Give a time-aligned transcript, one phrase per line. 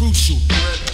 [0.00, 0.89] Crucial.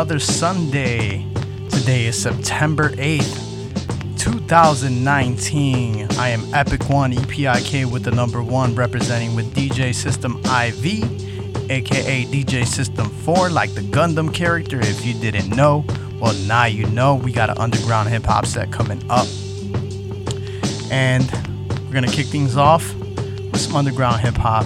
[0.00, 1.26] Another Sunday.
[1.68, 6.06] Today is September 8th, 2019.
[6.12, 12.24] I am Epic One EPIK with the number one representing with DJ System IV, aka
[12.24, 14.80] DJ System 4, like the Gundam character.
[14.80, 15.84] If you didn't know,
[16.18, 17.16] well, now you know.
[17.16, 19.26] We got an underground hip hop set coming up.
[20.90, 21.30] And
[21.84, 24.64] we're gonna kick things off with some underground hip hop.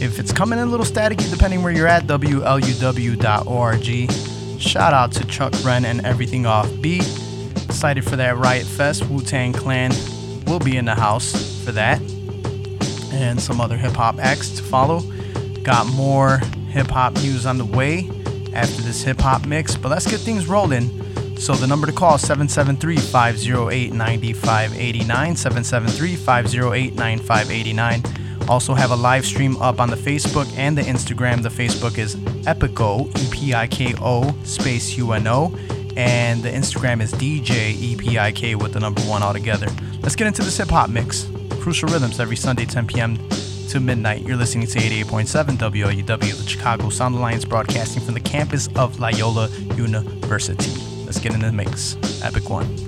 [0.00, 4.33] If it's coming in a little staticky, depending where you're at, WLUW.org.
[4.64, 7.06] Shout out to Chuck Wren and Everything Off Beat.
[7.64, 9.04] Excited for that Riot Fest.
[9.08, 9.92] Wu Tang Clan
[10.46, 12.00] will be in the house for that.
[13.12, 15.02] And some other hip hop acts to follow.
[15.62, 16.38] Got more
[16.70, 18.10] hip hop news on the way
[18.52, 20.90] after this hip hop mix, but let's get things rolling.
[21.36, 23.92] So the number to call is 773-508-9589,
[26.96, 28.23] 773-508-9589.
[28.48, 31.42] Also have a live stream up on the Facebook and the Instagram.
[31.42, 35.54] The Facebook is Epiko, E-P-I-K-O, space U-N-O.
[35.96, 39.68] And the Instagram is DJ E-P-I-K with the number one altogether.
[40.02, 41.28] Let's get into this hip hop mix.
[41.60, 43.16] Crucial Rhythms every Sunday, 10 p.m.
[43.68, 44.22] to midnight.
[44.22, 49.48] You're listening to 88.7 WLUW, the Chicago Sound Alliance, broadcasting from the campus of Loyola
[49.76, 50.72] University.
[51.04, 51.96] Let's get into the mix.
[52.22, 52.83] Epic One.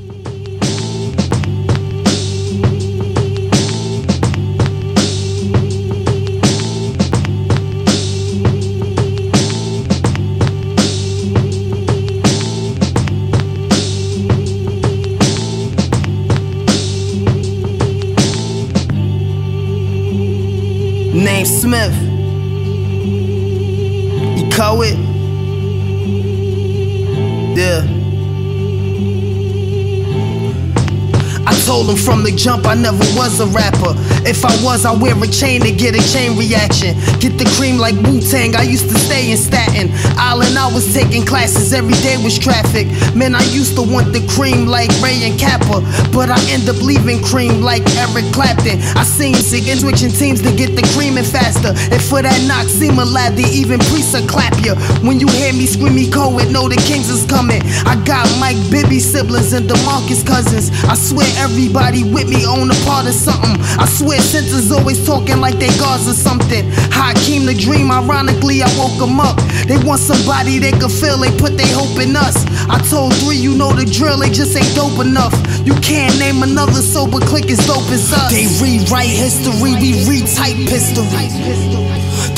[31.87, 33.95] Told him from the jump I never was a rapper.
[34.27, 36.97] If I was, I wear a chain to get a chain reaction.
[37.21, 38.57] Get the cream like Wu Tang.
[38.57, 40.59] I used to stay in Staten Island.
[40.59, 42.87] I was taking classes every day was traffic.
[43.15, 45.81] Man, I used to want the cream like Ray and Kappa,
[46.13, 48.81] but I end up leaving cream like Eric Clapton.
[48.97, 51.71] I seen sick and switching teams to get the creaming faster.
[51.71, 54.75] And for that knock, seem a lad, they even priests will clap you.
[55.07, 57.63] When you hear me scream, me it, know the Kings is coming.
[57.87, 60.71] I got Mike Bibby siblings and DeMarcus cousins.
[60.85, 63.53] I swear everybody with me own a part of something.
[63.77, 66.65] I swear senses always talking like they gods or something.
[66.91, 69.37] Hakeem the dream, ironically, I woke them up.
[69.69, 72.47] They want somebody they could feel, they put their hope in us.
[72.73, 75.37] I told three, you know the drill, they just ain't dope enough.
[75.67, 78.33] You can't name another sober clique as dope as us.
[78.33, 81.29] They rewrite history, we retype history.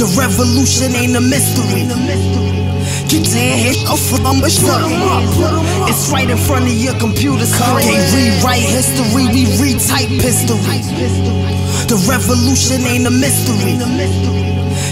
[0.02, 2.47] The revolution ain't a mystery.
[3.08, 5.88] Get your head off of 'em up.
[5.88, 7.88] It's right in front of your computer screen.
[7.88, 10.82] They rewrite history, we retype history.
[11.88, 13.78] The revolution ain't a mystery.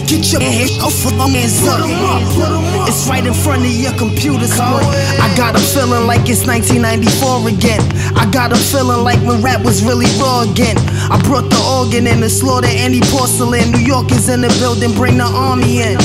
[0.06, 2.88] Get your head off of and 'em up.
[2.88, 4.88] It's right in front of your computer screen.
[5.20, 7.82] I got a feeling like it's 1994 again.
[8.16, 10.78] I got a feeling like when rap was really raw again.
[11.10, 13.70] I brought the organ in to slaughter any porcelain.
[13.72, 15.98] New York is in the building, bring the army in.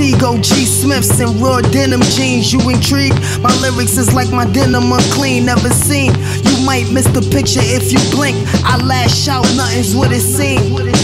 [0.00, 2.50] Fatigue OG Smiths and raw denim jeans.
[2.50, 3.20] You intrigued?
[3.42, 6.14] My lyrics is like my denim unclean, never seen.
[6.42, 8.34] You might miss the picture if you blink.
[8.64, 10.99] I lash out, nothing's what it seems.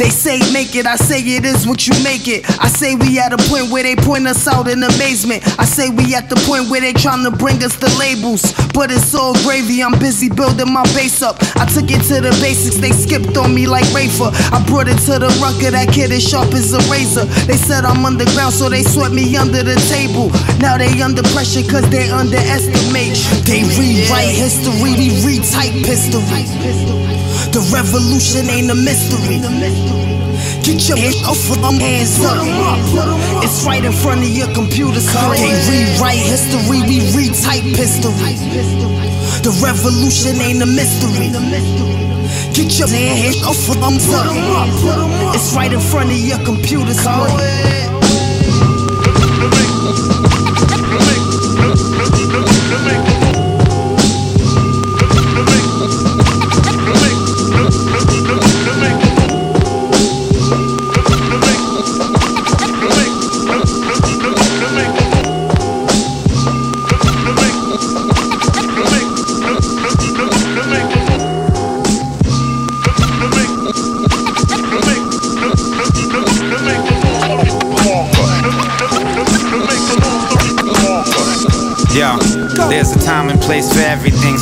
[0.00, 2.48] They say make it, I say it is what you make it.
[2.56, 5.44] I say we at a point where they point us out in amazement.
[5.60, 8.40] I say we at the point where they trying to bring us the labels.
[8.72, 11.36] But it's all gravy, I'm busy building my base up.
[11.60, 14.32] I took it to the basics, they skipped on me like Rafer.
[14.48, 17.28] I brought it to the rucker, that kid is sharp as a razor.
[17.44, 20.32] They said I'm underground, so they swept me under the table.
[20.64, 23.20] Now they under pressure cause they underestimate.
[23.44, 26.24] They rewrite history, we retype history.
[27.52, 29.89] The revolution ain't a mystery.
[30.62, 32.44] Get your head off of them hands up.
[33.42, 35.40] It's right in front of your computer screen.
[35.40, 38.36] They rewrite history, we retype history.
[39.42, 41.30] The revolution ain't a mystery.
[42.52, 45.34] Get your hands off of them up.
[45.34, 47.90] It's right in front of your computer screen.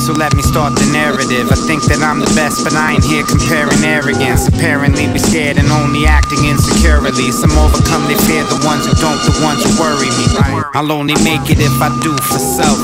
[0.08, 1.52] So let me start the narrative.
[1.52, 4.48] I think that I'm the best, but I ain't here comparing arrogance.
[4.48, 7.28] Apparently, be scared and only acting insecurely.
[7.28, 10.24] Some overcome, they fear the ones who don't, the ones who worry me.
[10.72, 12.80] I'll only make it if I do for self.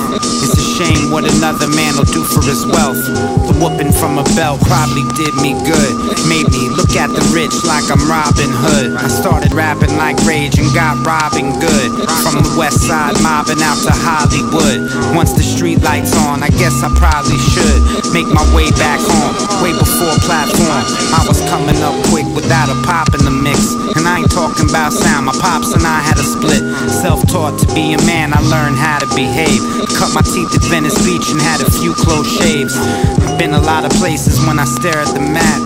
[0.75, 2.99] Shame what another man will do for his wealth.
[3.47, 5.95] The whooping from a belt probably did me good.
[6.27, 8.99] Made me look at the rich like I'm Robin Hood.
[8.99, 11.91] I started rapping like Rage and got robbing good.
[12.27, 14.91] From the west side, mobbing out to Hollywood.
[15.15, 19.63] Once the street lights on, I guess I probably should make my way back home.
[19.63, 20.83] Way before platform,
[21.15, 23.79] I was coming up quick without a pop in the mix.
[23.95, 26.67] And I ain't talking about sound, my pops and I had a split.
[26.91, 29.63] Self taught to be a man, I learned how to behave.
[29.95, 32.75] Cut my teeth at Venice Beach and had a few close shaves.
[32.77, 35.63] I've been a lot of places when I stare at the map,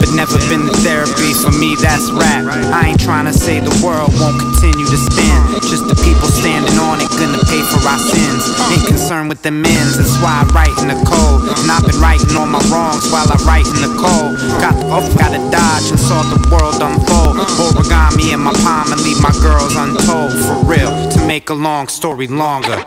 [0.00, 1.36] but never been to therapy.
[1.36, 2.48] For me, that's rap.
[2.72, 5.38] I ain't trying to say the world won't continue to spin.
[5.68, 8.42] Just the people standing on it gonna pay for our sins.
[8.72, 11.52] Ain't concerned with the men's, that's why I write in the code.
[11.60, 14.40] And I've been writing all my wrongs while I write in the code.
[14.64, 17.36] Got the off, got to dodge and saw the world unfold.
[17.60, 20.32] Origami in my palm and leave my girls untold.
[20.32, 22.80] For real, to make a long story longer.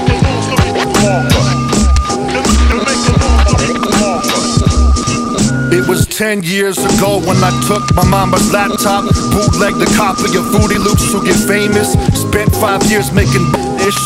[5.71, 10.51] It was 10 years ago when I took my mama's laptop, bootlegged a copy of
[10.51, 11.93] Fruity Loops to get famous.
[12.19, 13.47] Spent five years making
[13.87, 13.97] ish,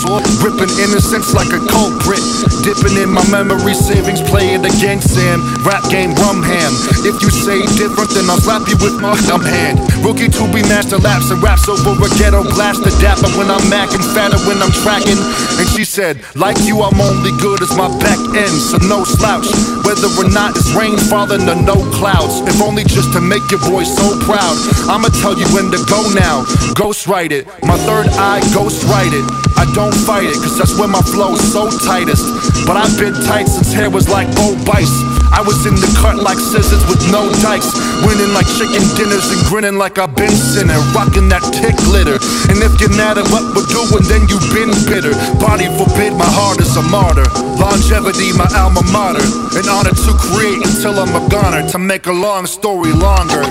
[0.41, 2.23] ripping innocence like a culprit.
[2.63, 5.41] Dipping in my memory savings, play it again, Sam.
[5.61, 6.73] Rap game, rum ham.
[7.05, 9.79] If you say different, then I'll slap you with my dumb hand.
[10.01, 12.83] Rookie to be master laps and raps over a ghetto blast.
[12.83, 15.19] The dapper when I'm macking, fatter when I'm tracking.
[15.59, 19.47] And she said, like you, I'm only good as my back end, so no slouch.
[19.85, 22.41] Whether or not it's rain falling or no clouds.
[22.49, 24.55] If only just to make your boy so proud.
[24.89, 26.45] I'ma tell you when to go now.
[26.73, 27.45] Ghost write it.
[27.61, 29.44] My third eye, ghost write it.
[29.55, 32.27] I don't fight it, cause that's where my flow's so tightest.
[32.67, 34.95] But I've been tight since hair was like Bo Bice.
[35.35, 37.67] I was in the cut like scissors with no dikes.
[38.07, 40.79] Winning like chicken dinners and grinning like I've been sinning.
[40.95, 42.15] Rocking that tick glitter.
[42.47, 45.11] And if you're mad at what we're doing, then you've been bitter.
[45.39, 47.27] Body forbid, my heart is a martyr.
[47.59, 49.23] Longevity, my alma mater.
[49.59, 51.67] An honor to create until I'm a goner.
[51.75, 53.43] To make a long story longer.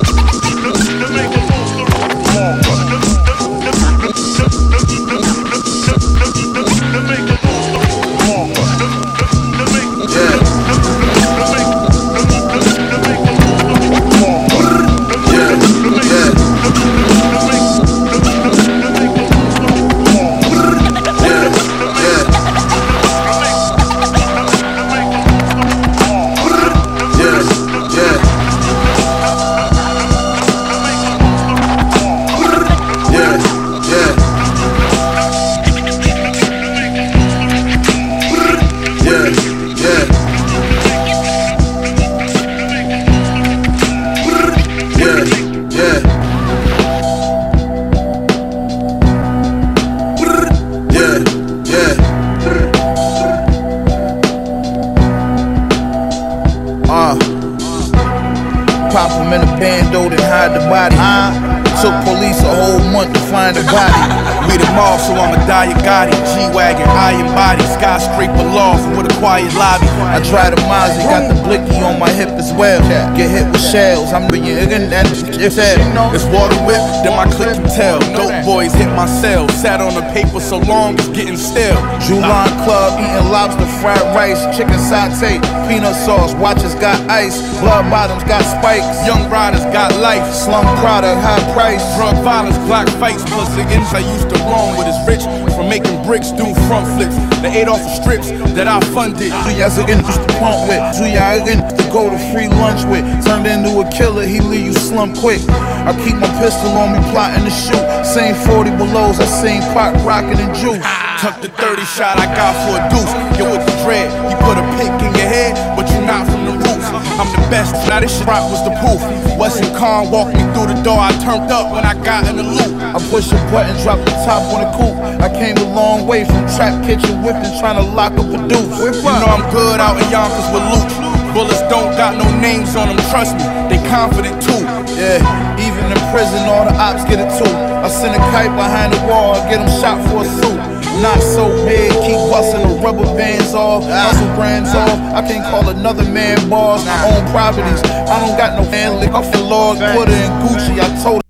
[75.41, 75.81] it's that.
[76.13, 77.99] It's water whip, then my click can tell.
[78.13, 79.49] Dope boys hit my cell.
[79.49, 81.77] Sat on the paper so long, it's getting stale.
[82.05, 86.33] Julan Club, eating lobster, fried rice, chicken satay, peanut sauce.
[86.37, 88.85] Watches got ice, blood bottoms got spikes.
[89.05, 91.81] Young riders got life, slum product, high price.
[91.97, 95.25] Drug violence, black fights, plus the ends I used to roam with is rich
[95.71, 97.15] making bricks, doing front flips.
[97.39, 98.27] They ate off the strips
[98.59, 99.31] that I funded.
[99.47, 100.83] Two years ago, used to pump with.
[100.99, 103.07] Two years to go to free lunch with.
[103.23, 105.39] Turned into a killer, he leave you slum quick.
[105.87, 107.79] I keep my pistol on me, plotting to shoot.
[108.03, 110.83] Same 40 belows, I seen Pop rockin' and juice.
[111.23, 113.13] Tuck the 30 shot I got for a deuce.
[113.39, 116.51] Yo, with the dread, he put a pick in your head, but you not from
[116.51, 116.87] the roots.
[117.15, 118.99] I'm the best, now this shit rock was the proof.
[119.39, 122.43] Weston Khan walked me through the door, I turned up when I got in the
[122.43, 122.75] loop.
[122.81, 125.00] I push a button, drop the top on the coupe.
[125.21, 128.73] I came a long way from trap kitchen whipping, trying to lock up a deuce.
[128.81, 130.89] You know I'm good out in Yonkers with Luch.
[131.33, 134.65] Bullets don't got no names on them, trust me, they confident too.
[134.99, 135.21] Yeah,
[135.61, 137.47] even in prison, all the ops get it too.
[137.47, 140.59] I send a kite behind the wall, get him shot for a suit.
[141.01, 144.99] Not so big, keep busting the rubber bands off, muscle brands off.
[145.15, 146.85] I can't call another man boss.
[146.85, 147.81] I own properties.
[147.81, 150.79] I don't got no hand lick off the log, put her in Gucci.
[150.79, 151.17] I told her.
[151.17, 151.20] She, I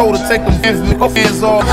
[0.00, 0.80] told her take them hands,
[1.12, 1.64] hands off.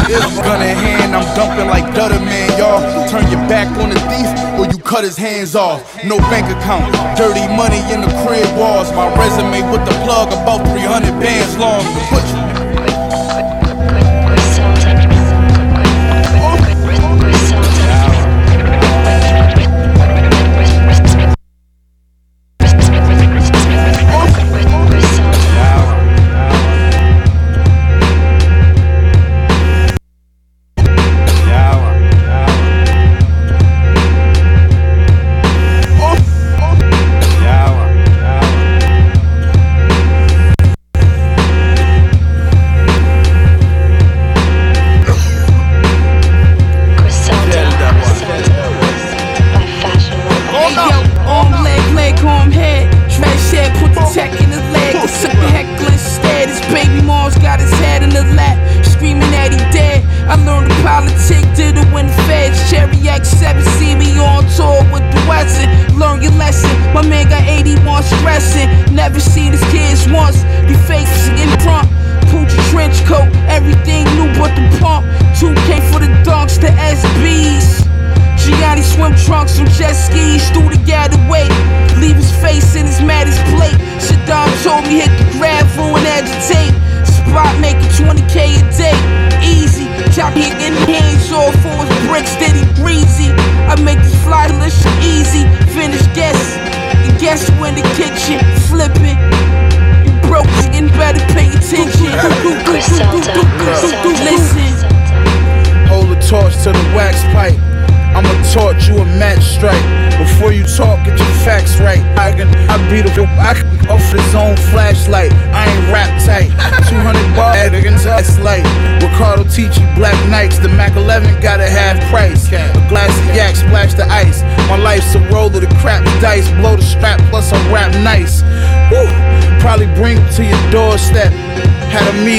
[0.43, 2.83] Gun in hand, I'm dumping like Dutter Man, y'all.
[3.07, 4.27] Turn your back on the thief
[4.59, 5.79] or you cut his hands off.
[6.03, 8.91] No bank account, dirty money in the crib walls.
[8.91, 11.85] My resume with the plug about 300 bands long.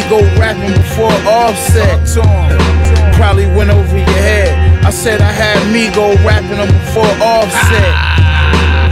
[0.08, 2.00] Amigo rapping before offset.
[3.14, 4.82] Probably went over your head.
[4.82, 7.92] I said I had me go rapping them before offset.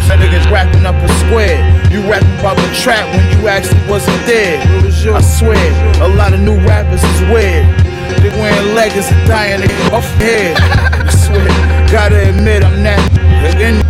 [0.08, 1.56] That niggas rapping up a square.
[1.90, 4.60] You rapping about the trap when you actually wasn't there.
[5.08, 5.56] I swear,
[6.04, 7.64] a lot of new rappers is weird.
[8.20, 11.00] They wearing leggings and dying they off their head.
[11.00, 11.48] I swear,
[11.88, 13.00] gotta admit I'm that.
[13.56, 13.80] In,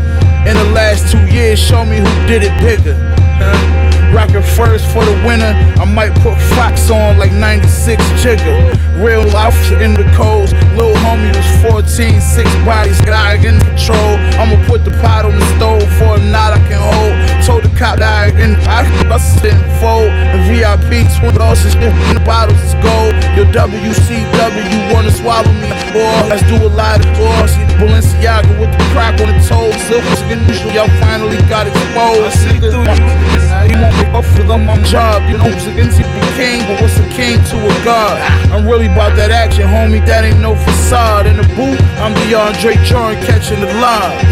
[0.46, 2.94] in the last two years, show me who did it bigger.
[3.42, 3.85] Huh?
[4.16, 5.52] Rockin' first for the winter.
[5.76, 8.56] I might put Fox on like 96 Jigger.
[8.96, 10.56] Real life in the codes.
[10.72, 14.16] Lil homie was 14, six bodies, got in control.
[14.40, 17.44] I'ma put the pot on the stove for a knot I can hold.
[17.44, 20.08] Told the cop that I in I bust it in fold.
[20.08, 23.12] The VIP 20 ounces in the bottles is gold.
[23.36, 26.32] Your WCW wanna swallow me, boy.
[26.32, 27.65] Let's do a lot of tours.
[27.78, 29.76] Balenciaga with the crack on the toes.
[29.86, 32.40] Silver's usual, y'all finally got exposed.
[33.68, 35.22] You want me up for them on job.
[35.28, 36.04] You know who's against the
[36.36, 38.16] king, but what's a king to a god?
[38.52, 40.04] I'm really about that action, homie.
[40.06, 41.26] That ain't no facade.
[41.26, 44.24] In the booth, I'm DeAndre Jordan catching the live.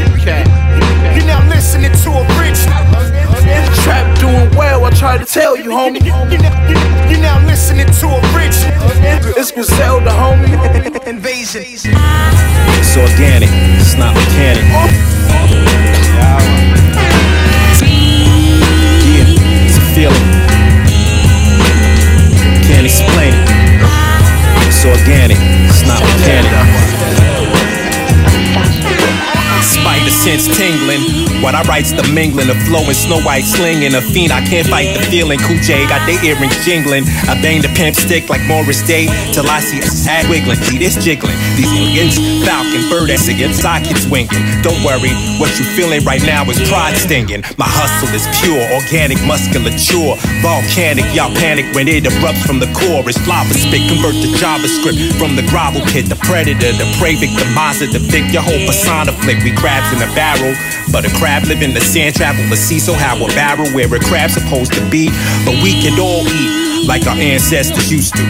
[1.17, 2.59] You're now listening to a rich.
[3.85, 6.05] Trap doing well, I try to tell you, homie.
[7.11, 8.57] You're now listening to a rich.
[9.37, 11.07] It's Griselda, homie.
[11.07, 11.63] Invasion.
[11.65, 14.65] It's organic, it's not mechanic.
[14.73, 14.89] Oh.
[19.13, 19.27] Yeah,
[19.67, 20.25] it's a feeling.
[22.65, 23.45] Can't explain it.
[24.67, 25.37] It's organic,
[25.69, 26.51] it's not mechanic.
[29.63, 31.34] Spider sense tingling.
[31.43, 33.95] What I write's the mingling, the flow and snow white slinging.
[33.95, 35.39] A fiend, I can't fight the feeling.
[35.41, 37.05] Cool J got their earrings jingling.
[37.31, 40.57] I bang the pimp stick like Morris Day till I see a sad wiggling.
[40.67, 41.37] See this jiggling.
[41.57, 44.45] These aliens, falcon, bird ass against sockets winging.
[44.63, 47.43] Don't worry, what you feeling right now is pride stinging.
[47.57, 51.07] My hustle is pure, organic musculature, volcanic.
[51.15, 53.05] Y'all panic when it erupts from the core.
[53.07, 56.09] It's lava spit, convert to JavaScript from the grovel pit.
[56.09, 58.27] The predator, the prey victimizer, the vic.
[58.33, 59.39] Your whole persona flip.
[59.45, 60.57] We crabs in a barrel,
[60.93, 62.79] but a crab live in the sand, travel the sea.
[62.79, 65.09] So how a barrel where a crab's supposed to be?
[65.45, 68.25] But we can all eat like our ancestors used to.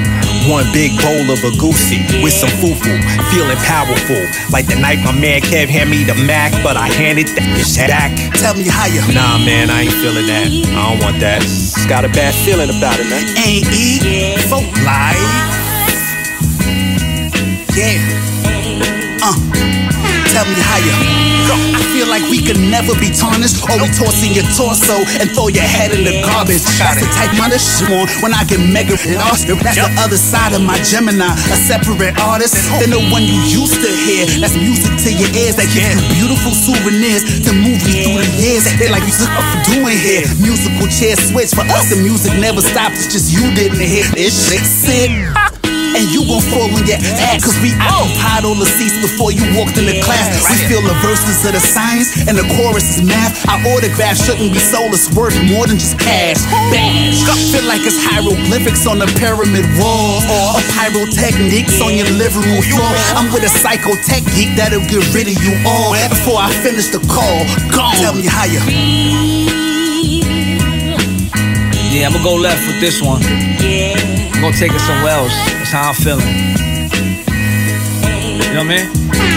[0.48, 3.00] One big bowl of a goosey with some fufu,
[3.32, 4.22] feeling powerful.
[4.50, 7.76] Like the night my man Kev hand me the Mac, but I handed that bitch
[7.88, 8.12] back.
[8.38, 9.00] Tell me how you.
[9.14, 10.46] Nah, man, I ain't feeling that.
[10.46, 11.42] I don't want that.
[11.42, 13.24] It's got a bad feeling about it, man.
[13.38, 15.18] Ain't eat for life.
[17.74, 17.98] Yeah.
[19.22, 19.73] Uh.
[20.44, 21.24] Me you.
[21.74, 23.62] I feel like we could never be tarnished.
[23.68, 26.64] Or we tossing your torso and throw your head in the garbage.
[26.76, 29.46] That's the type of shit on when I get mega lost.
[29.48, 33.80] That's the other side of my Gemini, a separate artist than the one you used
[33.80, 34.26] to hear.
[34.40, 38.30] That's music to your ears that gives you beautiful souvenirs to move you through the
[38.36, 38.68] years.
[38.76, 40.26] They like you for doing here.
[40.40, 43.04] Musical chair switch for us, the music never stops.
[43.04, 44.64] It's just you didn't hear this shit.
[44.64, 45.10] Sit.
[45.94, 46.76] And you gon' fall oh.
[46.76, 50.42] on your ass Cause we occupied all the seats before you walked in the class.
[50.50, 53.38] We feel the verses of the science and the chorus is math.
[53.46, 56.42] Our autograph shouldn't be sold, it's worth more than just cash.
[56.74, 57.22] Bash.
[57.54, 60.18] Feel like it's hieroglyphics on the pyramid wall.
[60.26, 65.02] Or pyrotechnics on your living room floor I'm with a psycho tech geek that'll get
[65.14, 68.60] rid of you all Before I finish the call, gone Tell me how you
[71.94, 73.22] Yeah, I'ma go left with this one.
[73.62, 73.94] Yeah.
[74.34, 75.63] I'm gonna take it somewhere else.
[75.74, 76.24] How I'm feeling.
[78.46, 79.33] You know what I mean?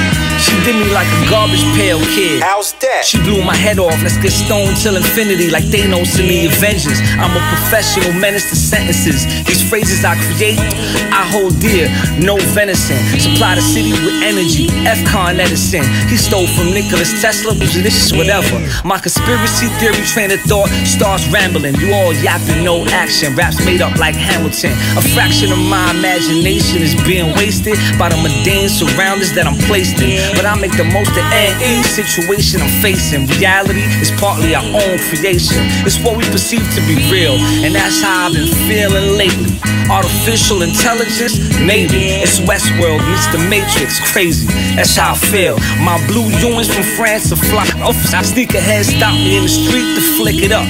[0.48, 2.40] She did me like a garbage pail kid.
[2.40, 3.04] How's that?
[3.04, 4.00] She blew my head off.
[4.00, 7.04] Let's get stoned till infinity, like Thanos in the Avengers.
[7.20, 9.28] I'm a professional menace to sentences.
[9.44, 10.64] These phrases I create,
[11.12, 11.92] I hold dear.
[12.24, 12.96] No venison.
[13.20, 14.72] Supply the city with energy.
[14.88, 15.04] F.
[15.12, 15.84] Con Edison.
[16.08, 17.52] He stole from Nicholas Tesla.
[17.52, 18.56] This is whatever.
[18.88, 21.76] My conspiracy theory train of thought starts rambling.
[21.76, 23.36] You all yapping, no action.
[23.36, 24.72] Raps made up like Hamilton.
[24.96, 30.00] A fraction of my imagination is being wasted by the mundane surroundings that I'm placed
[30.00, 30.37] in.
[30.38, 33.26] But I make the most of any situation I'm facing.
[33.42, 35.66] Reality is partly our own creation.
[35.82, 39.58] It's what we perceive to be real, and that's how I've been feeling lately.
[39.90, 42.22] Artificial intelligence, maybe.
[42.22, 44.46] It's Westworld meets the Matrix, crazy.
[44.78, 45.58] That's how I feel.
[45.82, 47.98] My blue Ewins from France are fly off.
[48.14, 50.68] I sneak ahead, stop me in the street to flick it up.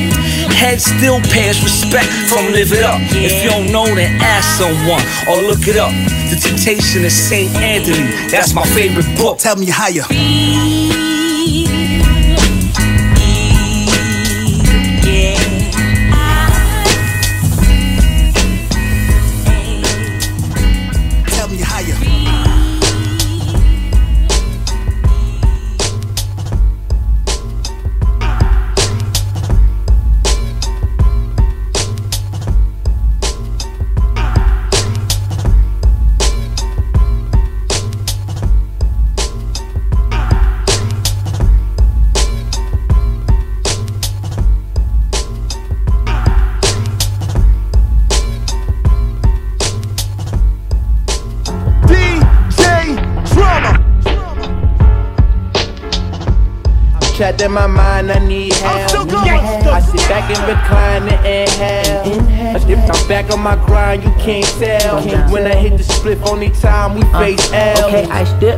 [0.55, 3.01] Head still pays respect from live it up.
[3.11, 5.91] If you don't know, then ask someone or look it up.
[6.29, 9.37] The Temptation of Saint Anthony, that's my favorite book.
[9.37, 10.86] Tell me how you.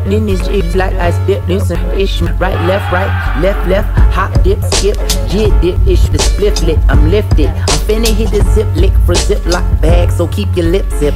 [0.09, 2.21] I stepped in this shit like I stepped in some ish.
[2.21, 4.97] Right, left, right, left, left, hop, dip, skip,
[5.29, 6.79] jit, dip, ish, the split lit.
[6.89, 7.49] I'm lifted.
[7.49, 11.13] I'm finna hit the zip lick for ziploc bag, so keep your lip zip.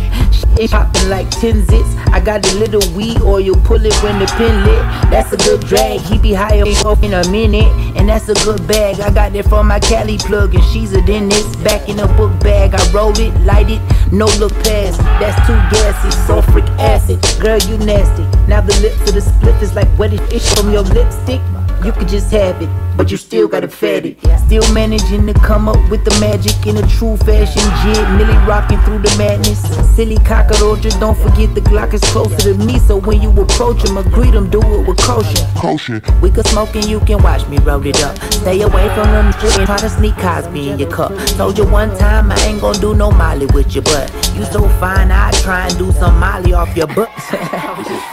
[0.55, 2.13] Shit popping like 10 zits.
[2.13, 4.83] I got a little weed oil, pull it when the pin lit.
[5.09, 5.99] That's a good drag.
[6.01, 8.99] He be high up in a minute, and that's a good bag.
[8.99, 11.63] I got it from my Cali plug, and she's a dentist.
[11.63, 14.99] Back in a book bag, I roll it, light it, no look past.
[15.19, 17.19] That's too gassy, sulfuric acid.
[17.41, 18.23] Girl, you nasty.
[18.47, 21.41] Now the lips of the split is like wetted fish from your lipstick.
[21.83, 24.17] You could just have it, but you still gotta fat it.
[24.45, 28.07] Still managing to come up with the magic in a true fashion jig.
[28.17, 29.59] Millie rocking through the madness.
[29.95, 32.79] Silly cockroaches, don't forget the Glock is closer to me.
[32.79, 35.47] So when you approach him, greet him, do it with caution.
[35.55, 36.01] Caution.
[36.21, 38.17] We could smoke and you can watch me roll it up.
[38.31, 41.11] Stay away from them shit and try to sneak Cosby in your cup.
[41.37, 44.11] Told you one time I ain't gonna do no Molly with your butt.
[44.35, 47.09] You so fine, I try and do some Molly off your butt.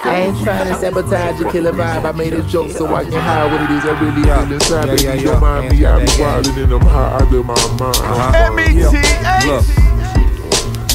[0.02, 2.04] I ain't trying to sabotage your killer vibe.
[2.04, 3.84] I made a joke so I can hide what it is.
[3.84, 4.30] I really
[4.70, 4.82] Yeah.
[4.82, 5.02] feel inside, Yeah, baby.
[5.04, 5.30] yeah, You yeah.
[5.32, 5.80] Don't mind Hands me.
[5.80, 6.26] got I be that gang.
[6.44, 7.96] wildin' and I'm high out of my mind.
[7.96, 8.32] Uh-huh.
[9.46, 9.89] Look.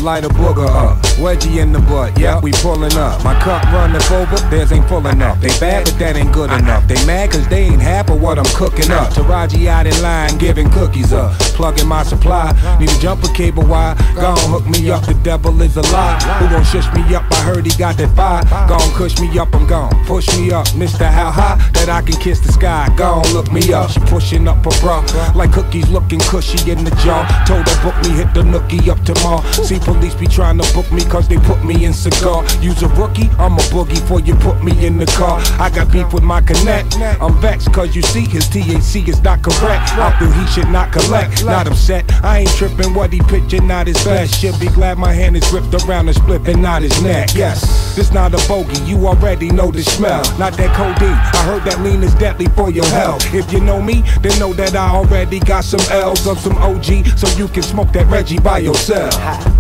[0.06, 3.24] Light a booger up, wedgie in the butt, yeah, we pulling up.
[3.24, 5.42] My cup running over, theirs ain't full enough.
[5.42, 6.88] They bad, but that ain't good enough.
[6.88, 9.14] They mad cause they ain't happy what I'm cooking up.
[9.14, 11.34] Taraji out in line, giving cookies up.
[11.58, 13.96] Plugging my supply, need a jumper cable wire.
[14.14, 16.22] Gon' hook me up, the devil is a lie.
[16.38, 17.26] Who gon' shush me up?
[17.32, 18.44] I heard he got that fire.
[18.70, 19.90] Gon' cush me up, I'm gone.
[20.06, 21.10] Push me up, Mr.
[21.10, 22.94] How high that I can kiss the sky.
[22.96, 25.02] Gon' look me up, she pushing up her bra.
[25.34, 27.26] Like cookies looking cushy in the jar.
[27.48, 29.42] Told her book me, hit the nookie up tomorrow.
[29.66, 32.44] See police be trying to book me cause they put me in cigar.
[32.62, 35.40] Use a rookie, I'm a boogie before you put me in the car.
[35.60, 36.96] I got beef with my connect.
[37.00, 39.94] I'm vexed cause you see his THC is not correct.
[39.98, 42.06] I feel he should not collect, not upset.
[42.24, 44.40] I ain't tripping what he pitching, not his best.
[44.40, 47.30] Should be glad my hand is gripped around the split and not his neck.
[47.34, 50.24] Yes, this not a bogey, you already know the smell.
[50.38, 53.34] Not that codeine, I heard that lean is deadly for your health.
[53.34, 57.18] If you know me, then know that I already got some L's of some OG,
[57.18, 59.55] so you can smoke that Reggie by yourself.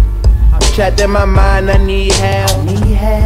[0.76, 2.68] Trapped in my mind, I need help.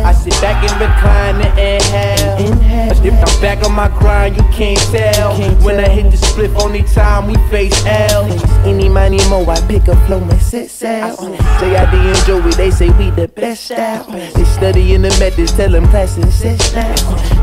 [0.06, 2.80] I sit back and recline and inhale.
[3.04, 5.36] If I'm back on my grind, you can't tell.
[5.64, 8.26] When I hit the split, only time we face L.
[8.68, 11.16] Any money more, I pick up flow and set sail.
[11.16, 14.04] JID and Joey, they say we the best style.
[14.12, 16.98] They studying the methods, tell them classes sit down.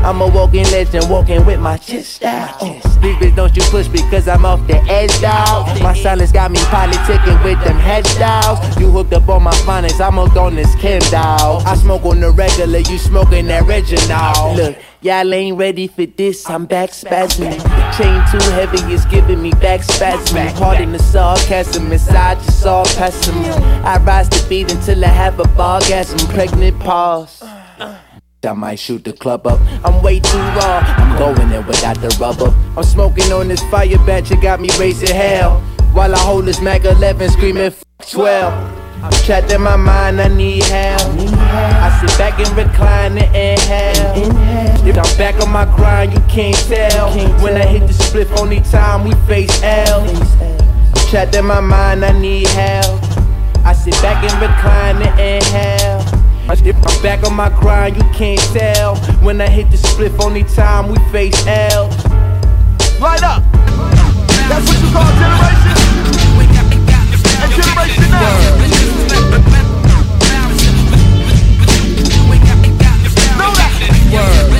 [0.05, 2.61] I'm a walking legend, walking with my chest out.
[3.01, 5.81] Big uh, bitch, don't you push because I'm off the edge, dog.
[5.81, 8.79] My silence got me politicking with them head dogs.
[8.79, 9.51] You hooked up on my
[9.99, 10.73] I'm hooked on this
[11.09, 11.63] dog.
[11.65, 14.57] I smoke on the regular, you smoking that Reginald.
[14.57, 17.57] Look, y'all ain't ready for this, I'm back spasming.
[17.97, 20.51] Chain too heavy, it's giving me back spasming.
[20.53, 23.63] Hard in the sarcasm, inside just all pessimism.
[23.83, 26.19] I rise to beat until I have a bargasm.
[26.29, 27.41] Pregnant pause.
[27.41, 29.59] I might shoot the club up.
[29.83, 30.83] I'm way too raw.
[30.97, 32.55] I'm going in without the rubber.
[32.77, 35.59] I'm smoking on this fire batch, it got me raising hell.
[35.93, 38.86] While I hold this Mac 11 screaming F 12.
[39.03, 41.01] I'm trapped in my mind, I need help.
[41.01, 44.87] I sit back and recline and inhale.
[44.87, 47.11] If I'm back on my grind, you can't tell.
[47.41, 50.01] When I hit the split, only time we face L.
[50.01, 53.01] I'm trapped in my mind, I need help.
[53.65, 56.17] I sit back and recline and inhale.
[56.49, 58.95] If I'm back on my grind, you can't tell.
[59.23, 61.87] When I hit the split, only time we face L.
[62.99, 63.43] Light up.
[64.49, 65.75] That's what you call generation.
[67.39, 68.76] And generation now.
[74.17, 74.56] That.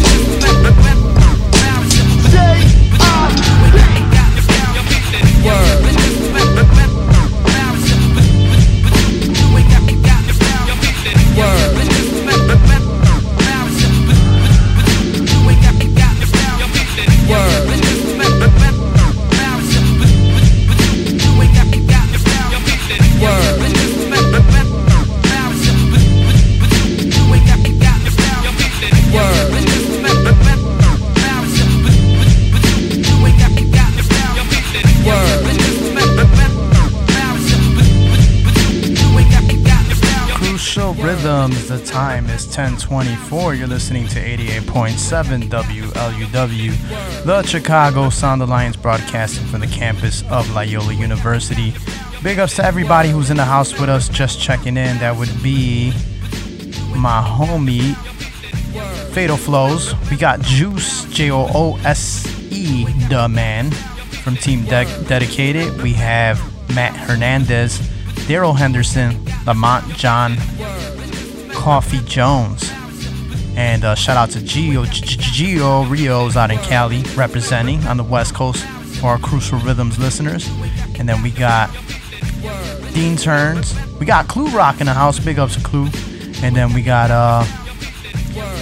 [41.28, 43.56] The time is 1024.
[43.56, 50.94] You're listening to 88.7 WLUW, the Chicago Sound Alliance broadcasting from the campus of Loyola
[50.94, 51.74] University.
[52.24, 55.00] Big ups to everybody who's in the house with us just checking in.
[55.00, 55.92] That would be
[56.96, 57.94] my homie
[59.12, 59.96] Fatal Flows.
[60.10, 63.72] We got Juice, J O O S E, the man
[64.24, 65.82] from Team De- Dedicated.
[65.82, 66.40] We have
[66.74, 67.80] Matt Hernandez,
[68.30, 70.38] Daryl Henderson, Lamont John,
[71.68, 72.72] Coffee Jones.
[73.58, 77.98] And uh, shout out to Gio, G- G- Gio Rios out in Cali representing on
[77.98, 78.64] the West Coast
[79.02, 80.48] for our Crucial Rhythms listeners.
[80.98, 81.70] And then we got
[82.94, 83.76] Dean Turns.
[84.00, 85.20] We got Clue Rock in the house.
[85.20, 85.90] Big ups to Clue.
[86.42, 87.44] And then we got uh,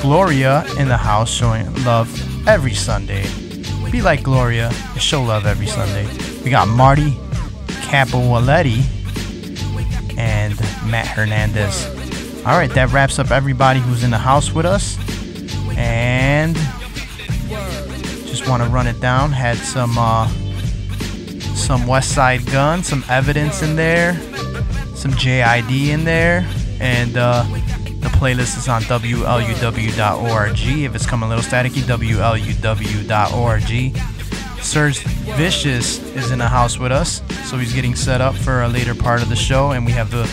[0.01, 2.09] Gloria in the house showing love
[2.47, 3.27] every Sunday.
[3.91, 6.07] Be like Gloria and show love every Sunday.
[6.43, 7.11] We got Marty
[7.85, 8.83] Capoaletti
[10.17, 12.04] and Matt Hernandez.
[12.45, 14.99] All right, that wraps up everybody who's in the house with us.
[15.75, 16.55] And
[18.27, 19.31] just want to run it down.
[19.31, 20.27] Had some uh,
[21.55, 24.13] some Westside Gunn, some evidence in there,
[24.93, 26.47] some JID in there,
[26.79, 27.41] and uh,
[28.01, 30.59] the playlist is on WLUW.org.
[30.59, 33.63] If it's coming a little staticky, WLUW.org.
[34.63, 38.67] Serge Vicious is in the house with us, so he's getting set up for a
[38.67, 40.25] later part of the show, and we have the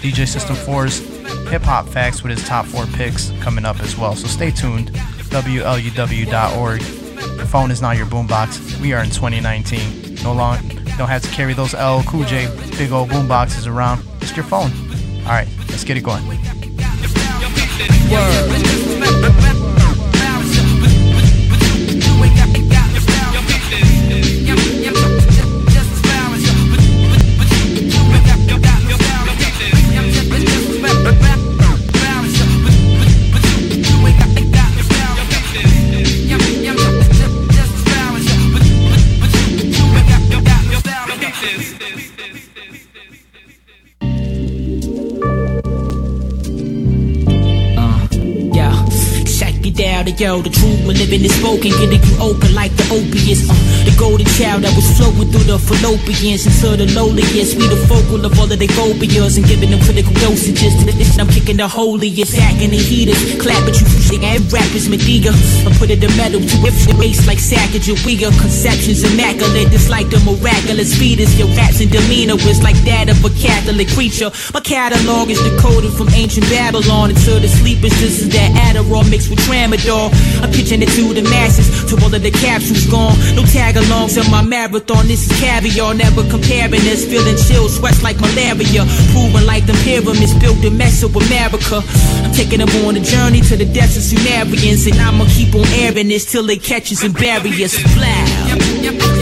[0.00, 1.09] DJ System 4's
[1.48, 4.14] hip hop facts with his top four picks coming up as well.
[4.14, 4.90] So stay tuned.
[5.30, 6.80] WLUW.org
[7.36, 8.80] Your phone is not your boombox.
[8.80, 10.16] We are in 2019.
[10.22, 10.58] No long,
[10.98, 14.02] don't have to carry those L Cool J big old boomboxes around.
[14.20, 14.70] Just your phone.
[15.22, 16.22] All right, let's get it going.
[18.10, 18.79] Yeah,
[50.20, 50.42] yo.
[50.44, 53.48] The truth we're living is spoken, getting you open like the opiates.
[53.48, 53.56] Uh,
[53.88, 57.56] the golden child that was flowing through the fallopians into the lowliest.
[57.56, 60.76] We the focal of all of their phobias and giving them critical dosages.
[60.76, 63.16] To this, I'm kicking the holiest, hacking the heaters.
[63.40, 65.32] Clap at you, shit, and rappers Medea.
[65.32, 68.28] I put in metal to whip the race like Sacagawea.
[68.36, 71.32] Conceptions immaculate, it's like the miraculous fetus.
[71.40, 74.28] Your raps and demeanor is like that of a Catholic preacher.
[74.52, 77.96] My catalog is decoded from ancient Babylon until the sleepers.
[78.04, 80.09] This is that Adderall mixed with Tramadol.
[80.42, 83.16] I'm pitching it to the masses, to all of the capsules gone.
[83.34, 85.06] No tag alongs on my marathon.
[85.06, 87.04] This is caviar, never comparing this.
[87.04, 88.84] Feeling chill, sweats like malaria.
[89.12, 91.82] Proving like the pyramids built in Mesoamerica.
[92.24, 95.66] I'm taking them on a journey to the depths of Sumerians, and I'ma keep on
[95.80, 99.19] airing this till it catches and buries us.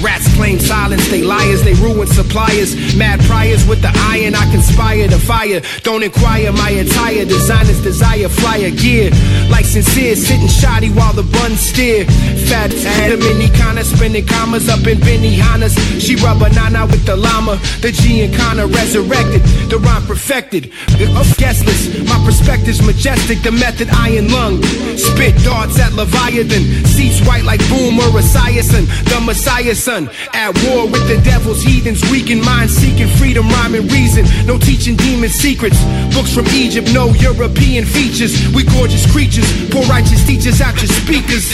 [0.00, 2.74] Rats silence, they liars, they ruin suppliers.
[2.96, 5.60] Mad priors with the iron, I conspire to fire.
[5.82, 9.10] Don't inquire my attire, designers desire flyer gear.
[9.50, 12.04] Like sincere, sitting shoddy while the buns steer.
[12.48, 15.74] Fat had a mini kinda spinning commas up in Benihana's.
[16.02, 17.58] She rub banana with the llama.
[17.80, 20.70] The G and Connor resurrected, the rhyme perfected.
[21.16, 24.62] Of guestless, my perspective's majestic, the method iron lung.
[24.96, 30.10] Spit darts at Leviathan, seats white like Boomer Esiason, the Messiah son.
[30.32, 34.24] At war with the devil's heathens, weak in mind, seeking freedom, rhyme and reason.
[34.46, 35.78] No teaching demon secrets.
[36.14, 38.32] Books from Egypt, no European features.
[38.54, 41.46] We gorgeous creatures, poor righteous teachers out your speakers.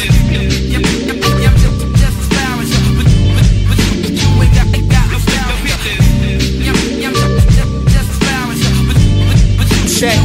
[9.99, 10.19] Check.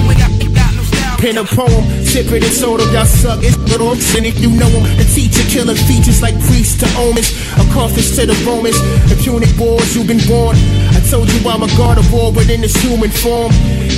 [1.17, 1.83] Pen a poem,
[2.23, 3.39] sip it and soda, y'all suck.
[3.43, 7.29] It's little and if you know him, the teacher killer features like priests to omens,
[7.53, 10.55] a compass to the Romans, the Punic wars you've been born.
[10.97, 13.51] I told you I'm a god of war, but in this human form.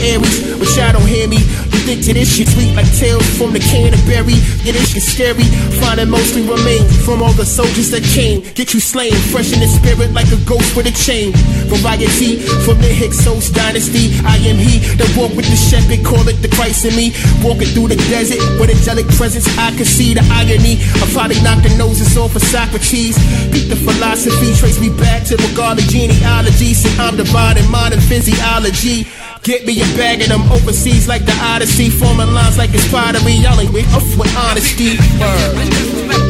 [0.04, 1.40] Aries, but y'all don't hear me.
[1.90, 4.38] You to this shit sweet like tales from the Canterbury.
[4.62, 5.50] Yeah, this shit scary.
[5.82, 8.46] Finding mostly remain from all the soldiers that came.
[8.54, 11.34] Get you slain, fresh in the spirit like a ghost with a chain.
[11.66, 14.14] Variety from the Hyksos dynasty.
[14.22, 17.10] I am he that walk with the shepherd, call it the Christ in me.
[17.42, 21.42] Walking through the desert with angelic presence, I can see the irony of how they
[21.42, 23.18] knock the noses off of Socrates.
[23.50, 26.78] Beat the philosophy, trace me back to Magali genealogy.
[26.78, 29.10] See, I'm divine in modern physiology.
[29.44, 31.90] Get me a bag of them overseas like the Odyssey.
[31.90, 33.34] Forming lines like it's pottery.
[33.34, 34.98] Y'all ain't with off with honesty.
[35.20, 36.29] Word.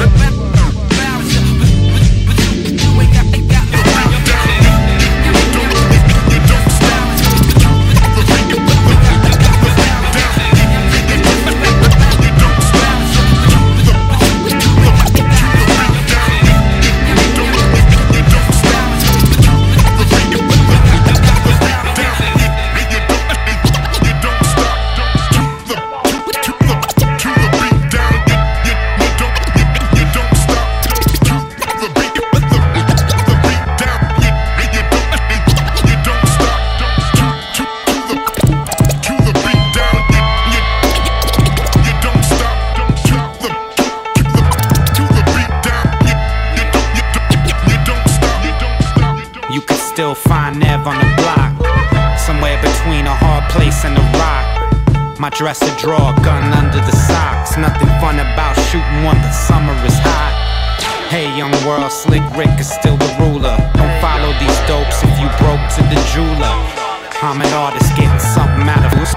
[55.30, 57.54] My dresser drawer, gun under the socks.
[57.54, 60.34] Nothing fun about shooting one, but summer is hot.
[61.14, 63.54] Hey, young world, slick Rick is still the ruler.
[63.78, 66.50] Don't follow these dopes if you broke to the jeweler.
[67.22, 69.14] I'm an artist getting something out of us.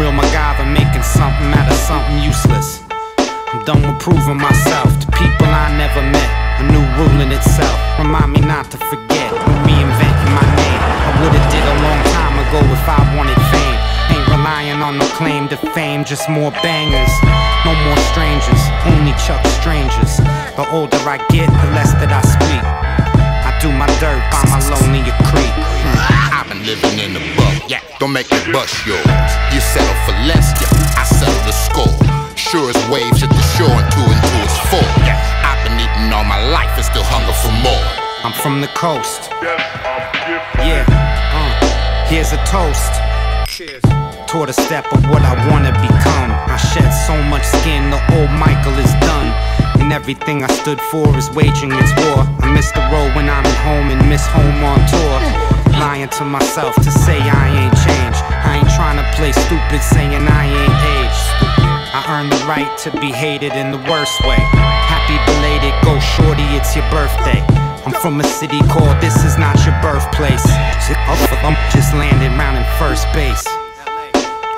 [0.00, 2.80] Real MacGyver making something out of something useless.
[3.52, 6.30] I'm done with proving myself to people I never met.
[6.56, 7.76] A new rule in itself.
[8.00, 9.28] Remind me not to forget.
[9.68, 10.80] Reinventing my name.
[11.04, 13.91] I would've did a long time ago if I wanted fame.
[14.12, 17.12] Ain't relying on no claim to fame, just more bangers.
[17.64, 20.20] No more strangers, only Chuck strangers.
[20.60, 22.60] The older I get, the less that I speak.
[22.60, 25.00] I do my dirt by my lonely
[25.32, 25.54] creek.
[26.28, 27.80] I've been living in the buck, yeah.
[27.98, 29.00] Don't make it bust yours.
[29.54, 31.00] You settle for less, yeah.
[31.00, 31.96] I settle the score.
[32.36, 34.88] Sure as waves at the shore and two and two is four.
[35.08, 35.16] Yeah.
[35.46, 37.86] I've been eating all my life and still hunger for more.
[38.24, 39.30] I'm from the coast.
[40.60, 40.84] Yeah,
[41.32, 42.92] uh, here's a toast.
[44.32, 46.32] Toward a step of what I wanna become.
[46.48, 49.28] I shed so much skin, the old Michael is done.
[49.76, 52.24] And everything I stood for is waging its war.
[52.40, 55.20] I miss the road when I'm at home and miss home on tour.
[55.76, 58.24] Lying to myself to say I ain't changed.
[58.24, 61.28] I ain't trying to play stupid saying I ain't aged.
[61.92, 64.40] I earned the right to be hated in the worst way.
[64.88, 67.44] Happy belated, go shorty, it's your birthday.
[67.84, 70.48] I'm from a city called This Is Not Your Birthplace.
[71.44, 73.44] I'm just landing round in first base.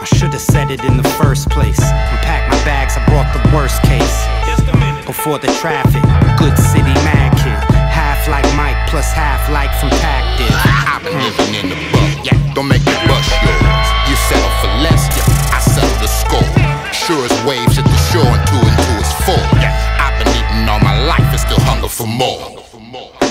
[0.04, 1.80] I should've said it in the first place.
[1.80, 4.28] Unpack my bags, I brought the worst case.
[4.44, 5.00] Just a minute.
[5.08, 6.04] Before the traffic,
[6.36, 7.56] good city mad kid.
[7.72, 10.52] Half like Mike plus half like from Pactive.
[10.60, 12.36] I've been living in the buck, yeah.
[12.52, 13.88] Don't make it bust yours.
[14.04, 15.56] You settle for less, yeah.
[15.56, 16.52] I settle the score.
[16.92, 19.40] Sure as waves at the shore and two and two is four.
[19.56, 19.72] Yeah.
[20.04, 22.60] I've been eating all my life and still hunger for more.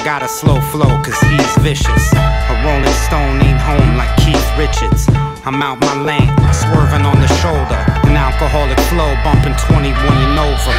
[0.03, 2.11] Got a slow flow cause he's vicious.
[2.11, 5.07] A rolling stone ain't home like Keith Richards.
[5.47, 7.79] I'm out my lane, swerving on the shoulder.
[8.03, 10.75] An alcoholic flow bumping 21 and over.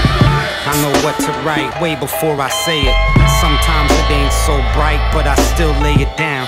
[0.68, 2.96] I know what to write way before I say it.
[3.40, 6.46] Sometimes it ain't so bright, but I still lay it down.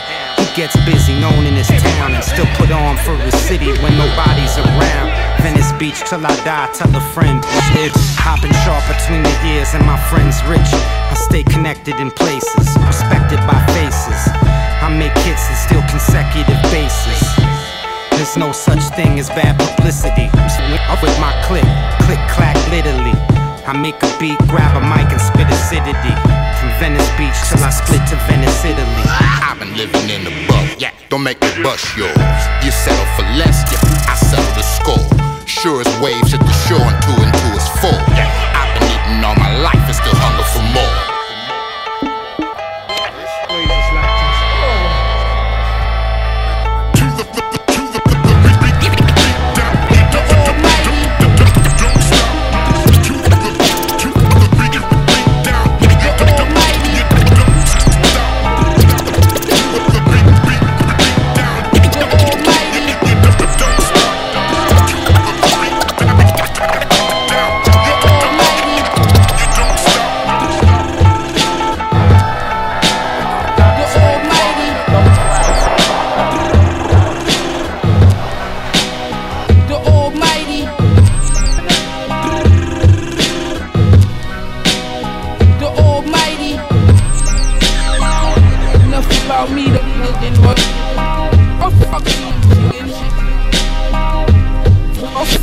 [0.56, 4.56] Gets busy, known in his town, and still put on for his city when nobody's
[4.56, 5.12] around.
[5.44, 7.44] Venice Beach till I die, tell a friend.
[7.68, 10.64] Shit, hopping sharp between the ears, and my friends rich.
[10.72, 14.32] I stay connected in places, respected by faces.
[14.80, 17.20] I make hits and still consecutive bases.
[18.16, 20.32] There's no such thing as bad publicity.
[20.32, 21.68] I'm with my click,
[22.08, 23.12] click clack literally.
[23.68, 26.35] I make a beat, grab a mic and spit acidity.
[26.78, 29.04] Venice Beach till I split to Venice, Italy.
[29.40, 30.92] I've been living in the buck, yeah.
[31.08, 32.12] Don't make me bust yours.
[32.62, 34.12] You settle for less, yeah.
[34.12, 35.04] I settle the score.
[35.46, 37.96] Sure as waves hit the shore and two and two is four.
[38.12, 38.28] Yeah.
[38.52, 41.05] I've been eating all my life and still hunger for more.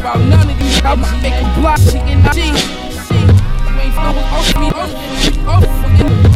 [0.04, 0.84] About none of these.
[0.84, 2.00] I'm making block see.
[2.28, 4.70] See, you ain't flowing off me.
[4.76, 4.90] Oh,
[5.48, 6.33] oh, fucking.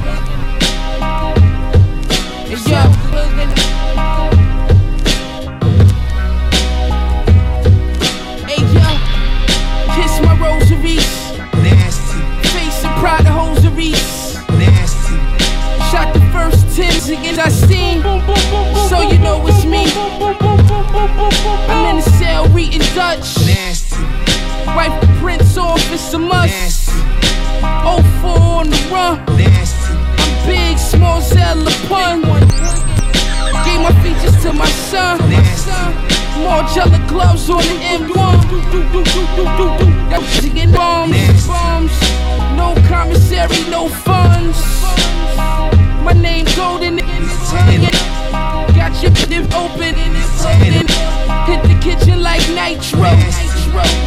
[18.97, 19.83] So you know it's me.
[21.69, 23.37] I'm in the cell reading Dutch.
[23.45, 23.95] Nasty.
[24.65, 26.89] Wipe the prince off, it's a must.
[26.89, 26.97] 04
[28.25, 29.23] on the run.
[29.37, 29.93] Nasty.
[29.93, 32.21] I'm big, small, Zella pun.
[33.65, 35.19] Gave my features to my son.
[36.41, 38.49] More jelly gloves on the M1.
[40.09, 41.93] That was getting bombs, bombs.
[42.57, 44.57] No commissary, no funds.
[46.03, 46.97] My name golden.
[48.97, 49.93] Got your dip open.
[51.45, 53.11] Hit the kitchen like nitro.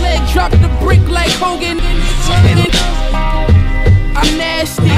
[0.02, 1.78] Leg drop the brick like Hogan.
[4.16, 4.88] I'm nasty.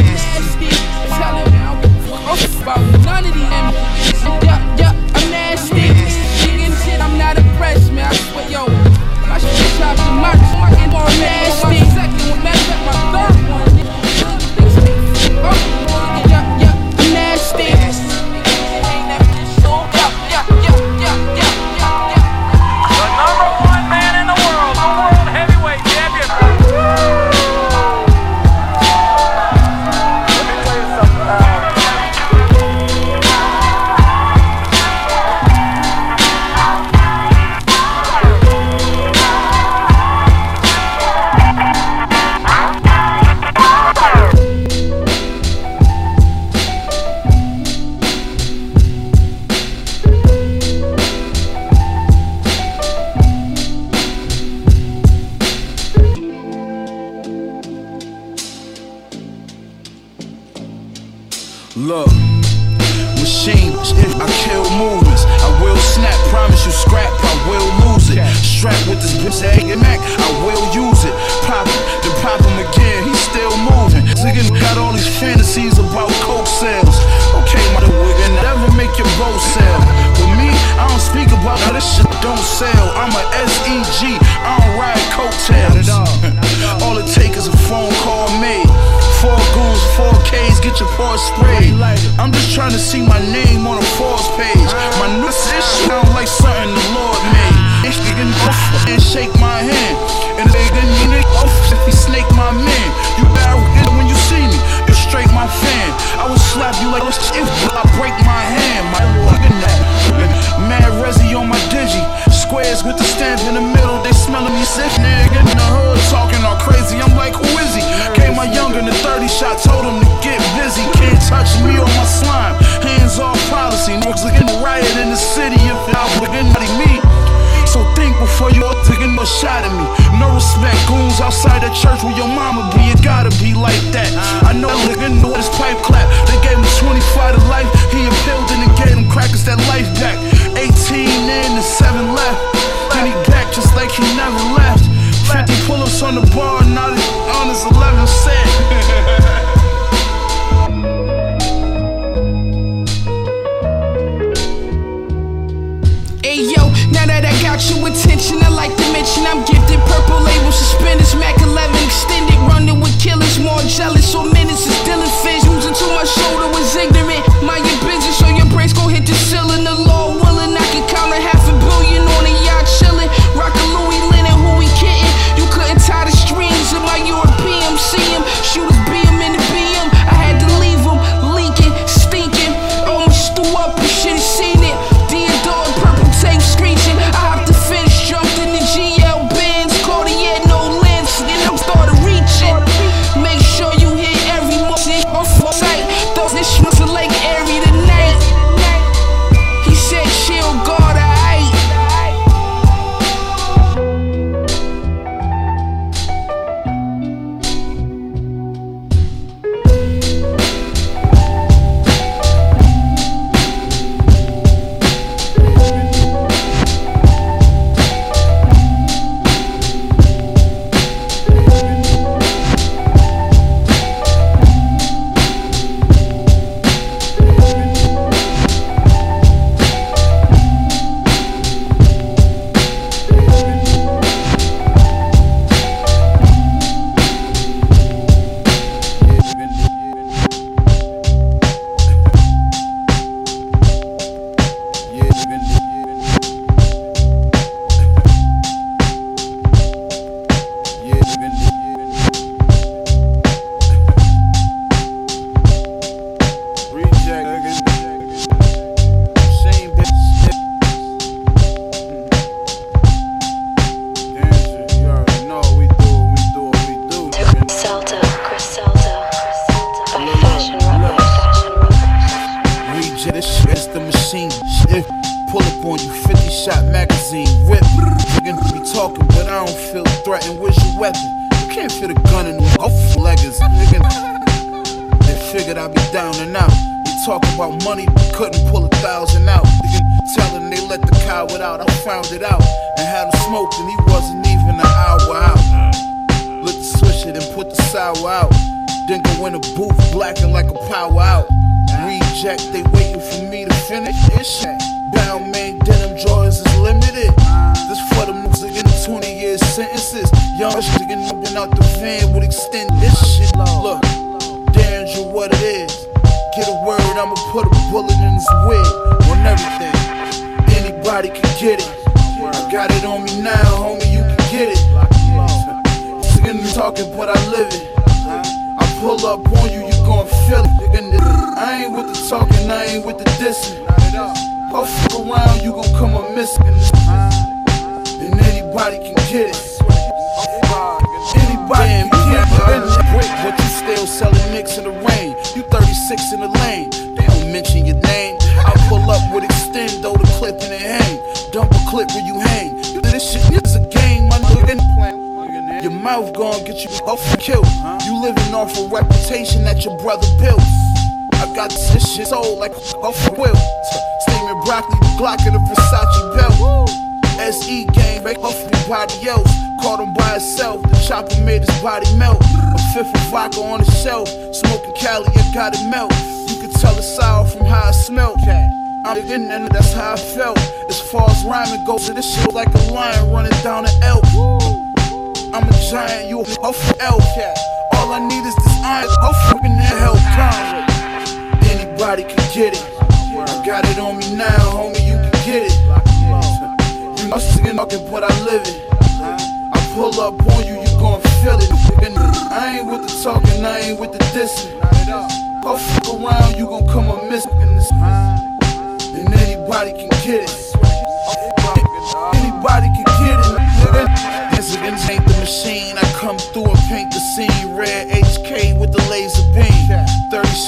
[1.11, 4.72] Tell him I don't give a fuck about none of these.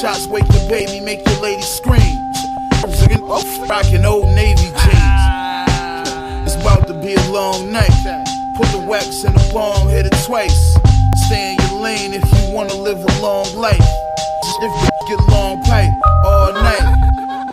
[0.05, 2.19] Shots, wake the baby, make your lady scream.
[3.27, 5.01] Oh, Rockin' old Navy jeans.
[5.01, 6.45] Ah.
[6.45, 7.89] It's about to be a long night.
[8.55, 10.77] Put the wax in the bong, hit it twice.
[11.25, 13.89] Stay in your lane if you wanna live a long life.
[14.61, 15.91] If you get long pipe
[16.27, 16.85] all night.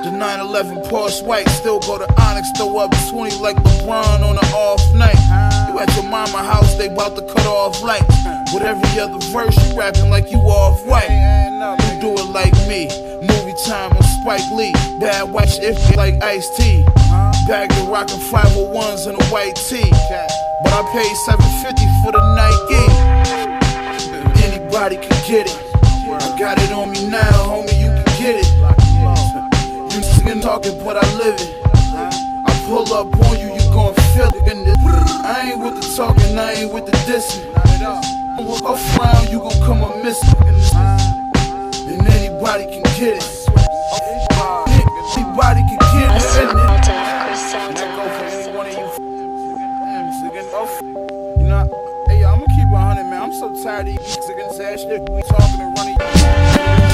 [0.03, 4.53] The 911 Porsche white still go to Onyx, throw up 20 like LeBron on an
[4.53, 5.50] off night.
[5.71, 8.25] You at your mama house, they bout to cut off lights.
[8.53, 11.07] With every other verse, you rapping like you off white.
[11.07, 12.89] You do it like me.
[13.21, 14.73] Movie time on Spike Lee.
[14.99, 16.83] Bad watch if like Ice T.
[17.47, 19.89] Bag the rockin' 501s in a white tee.
[20.61, 22.83] But I paid 750 for the Nike.
[24.43, 25.57] Anybody can get it.
[26.11, 29.95] I got it on me now, homie, you can get it.
[29.95, 31.65] You singing talking, but I live it.
[31.95, 34.47] I pull up on you, you gon' feel it.
[34.51, 34.67] And
[35.25, 37.47] I ain't with the talking, I ain't with the dissing.
[38.65, 40.29] Off round, you gon' come up missing.
[41.87, 43.25] And anybody can get it.
[45.17, 46.21] Anybody can get it.
[51.37, 51.63] You know,
[52.07, 53.21] hey, I'm gonna keep it 100, man.
[53.21, 55.09] I'm so tired of you niggas ass shit.
[55.09, 56.90] We talking and running.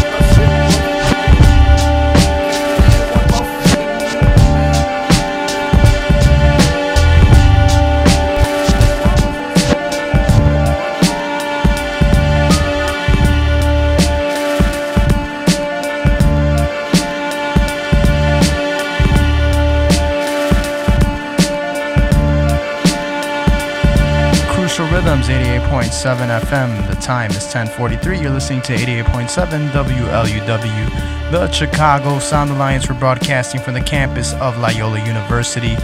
[25.78, 26.89] 88.7 FM.
[26.89, 28.19] The time is 10:43.
[28.19, 32.89] You're listening to 88.7 WLUW, the Chicago Sound Alliance.
[32.89, 35.78] We're broadcasting from the campus of Loyola University.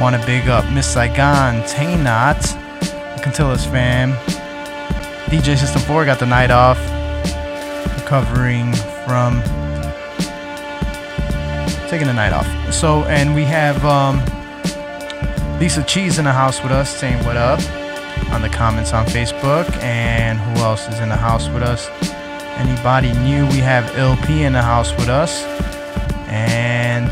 [0.00, 2.42] Want to big up Miss Saigon, Taynot,
[3.22, 4.14] Cantillas fam.
[5.30, 6.78] DJ System 4 got the night off,
[8.00, 8.72] recovering
[9.06, 9.40] from
[11.88, 12.48] taking the night off.
[12.74, 14.18] So, and we have um,
[15.60, 17.60] Lisa Cheese in the house with us saying what up
[18.30, 19.70] on the comments on Facebook.
[19.82, 21.88] And who else is in the house with us?
[22.58, 23.46] Anybody new?
[23.48, 25.42] We have LP in the house with us.
[26.28, 27.06] And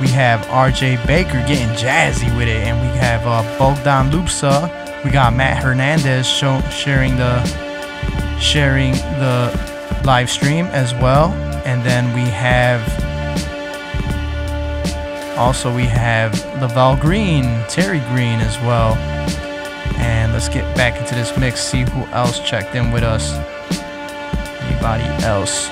[0.00, 2.66] we have RJ Baker getting jazzy with it.
[2.66, 5.04] And we have uh, Bogdan Lupsa.
[5.04, 7.44] We got Matt Hernandez show, sharing the
[8.40, 11.32] sharing the live stream as well.
[11.64, 12.80] And then we have
[15.38, 18.94] also we have Lavelle Green, Terry Green as well.
[19.98, 23.32] And let's get back into this mix, see who else checked in with us.
[24.62, 25.68] Anybody else?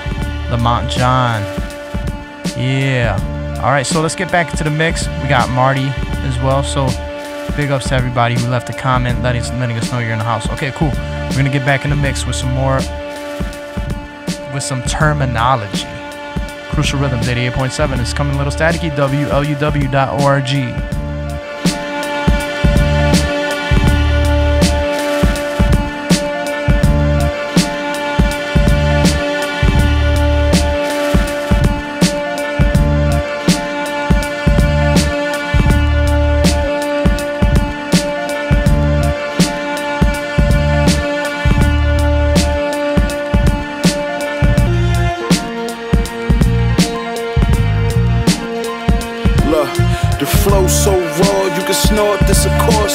[0.49, 1.41] Lamont John.
[2.57, 3.17] Yeah.
[3.63, 5.07] All right, so let's get back into the mix.
[5.21, 5.87] We got Marty
[6.27, 6.63] as well.
[6.63, 6.87] So
[7.55, 10.23] big ups to everybody who left a comment letting, letting us know you're in the
[10.23, 10.47] house.
[10.51, 10.89] Okay, cool.
[10.89, 12.77] We're going to get back in the mix with some more,
[14.53, 15.87] with some terminology.
[16.69, 18.91] Crucial Rhythms 88.7 is coming a little staticky.
[18.91, 20.51] WLUW.org.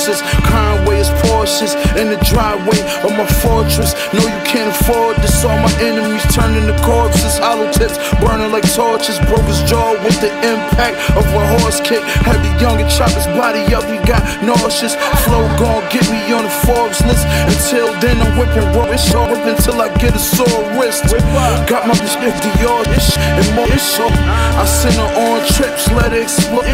[0.04, 0.91] It's Conway
[2.00, 3.92] in the driveway of my fortress.
[4.16, 5.44] No, you can't afford this.
[5.44, 7.36] All my enemies turning to corpses.
[7.36, 9.20] Hollow tips burning like torches.
[9.28, 12.00] Broke his jaw with the impact of a horse kick.
[12.24, 13.84] Had the younger chop his body up.
[13.84, 14.96] He got nauseous.
[15.28, 17.28] Flow gon' get me on the Forbes list.
[17.52, 18.88] Until then, I'm whipping raw.
[18.88, 21.04] It's all whip until I get a sore wrist.
[21.68, 24.00] Got my bitch 50 yard ish and more ish.
[24.00, 26.64] I send her on trips, let it explode.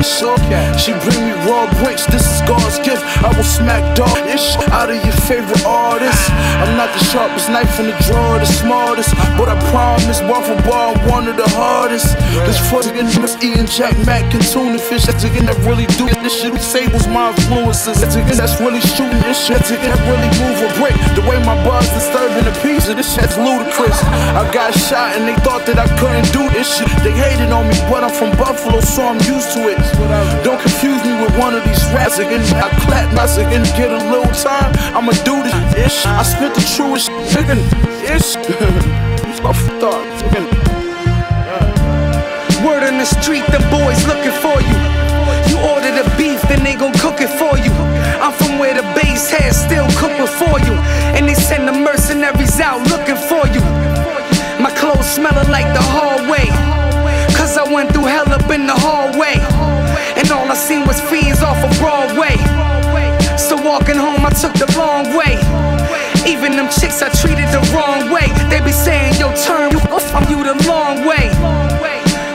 [0.78, 2.06] She bring me raw bricks.
[2.06, 3.02] This is God's gift.
[3.24, 6.30] I will smack dog ish out of your favorite artist.
[6.62, 9.14] I'm not the sharpest knife in the drawer, the smartest.
[9.36, 12.16] But I promise, bar for bar, one of the hardest.
[12.46, 15.04] This fucking niggas eating Jack Mac and tuna fish.
[15.04, 16.54] That's again that really do this shit.
[16.60, 18.00] Sables my influences.
[18.00, 19.58] That's again that's really shooting this shit.
[19.58, 20.96] That's again that really move a brick.
[21.16, 22.54] The way my bars disturbing the
[22.88, 23.96] of this shit's ludicrous.
[24.36, 26.88] I got shot and they thought that I couldn't do this shit.
[27.02, 29.80] They hated on me, but I'm from Buffalo, so I'm used to it.
[30.44, 32.42] Don't confuse me with one of these rats again.
[32.56, 34.72] I clap my again, get a little time.
[34.94, 36.06] I'ma do this ish.
[36.06, 37.58] I spit the truest chicken
[38.06, 38.36] ish.
[39.38, 40.04] I thought
[42.64, 44.76] Word on the street, the boys looking for you.
[45.46, 47.70] You order the beef, then they gon' cook it for you.
[48.18, 50.74] I'm from where the base heads still cook for you.
[51.14, 53.62] And they send the mercenaries out looking for you.
[54.60, 56.46] My clothes smelling like the hallway.
[57.38, 59.57] Cause I went through hell up in the hallway.
[60.48, 62.32] All I seen was fiends off of Broadway.
[63.36, 65.36] So walking home, I took the long way.
[66.24, 68.32] Even them chicks I treated the wrong way.
[68.48, 71.28] They be saying, yo, turn you from you the long way.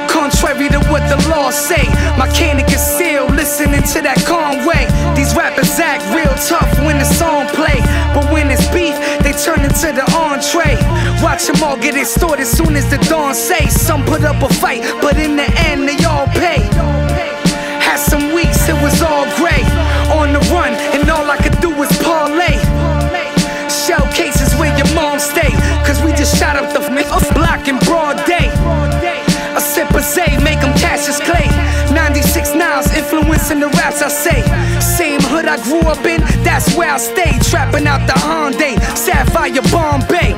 [0.05, 4.85] Contrary to what the law say, my candy concealed, listening to that Conway.
[5.17, 7.81] These rappers act real tough when the song play,
[8.13, 8.93] but when it's beef,
[9.25, 10.77] they turn into the entree.
[11.25, 13.65] Watch them all get extorted soon as the dawn say.
[13.69, 17.32] Some put up a fight, but in the end they all pay.
[18.11, 19.63] Some weeks, it was all gray.
[20.19, 22.59] On the run, and all I could do was parlay.
[23.69, 25.51] Shell cases where your mom stay.
[25.87, 26.83] Cause we just shot up the
[27.33, 28.49] block in broad day.
[29.55, 31.47] A sip of Zay, make them Cassius Clay.
[31.93, 34.41] 96 Niles, influencing the raps I say.
[34.79, 37.37] Same hood I grew up in, that's where I stay.
[37.49, 40.33] Trapping out the Hyundai, Sapphire Bombay.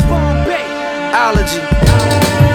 [1.13, 2.54] Allergy.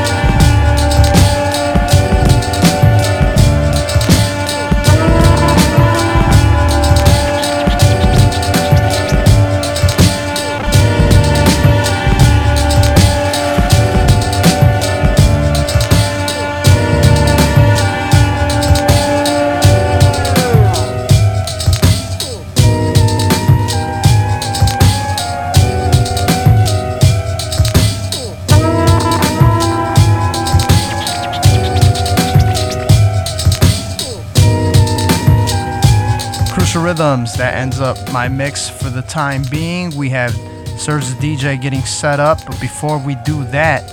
[36.91, 39.97] Rhythms, that ends up my mix for the time being.
[39.97, 40.35] We have
[40.77, 43.85] Serves the DJ getting set up, but before we do that,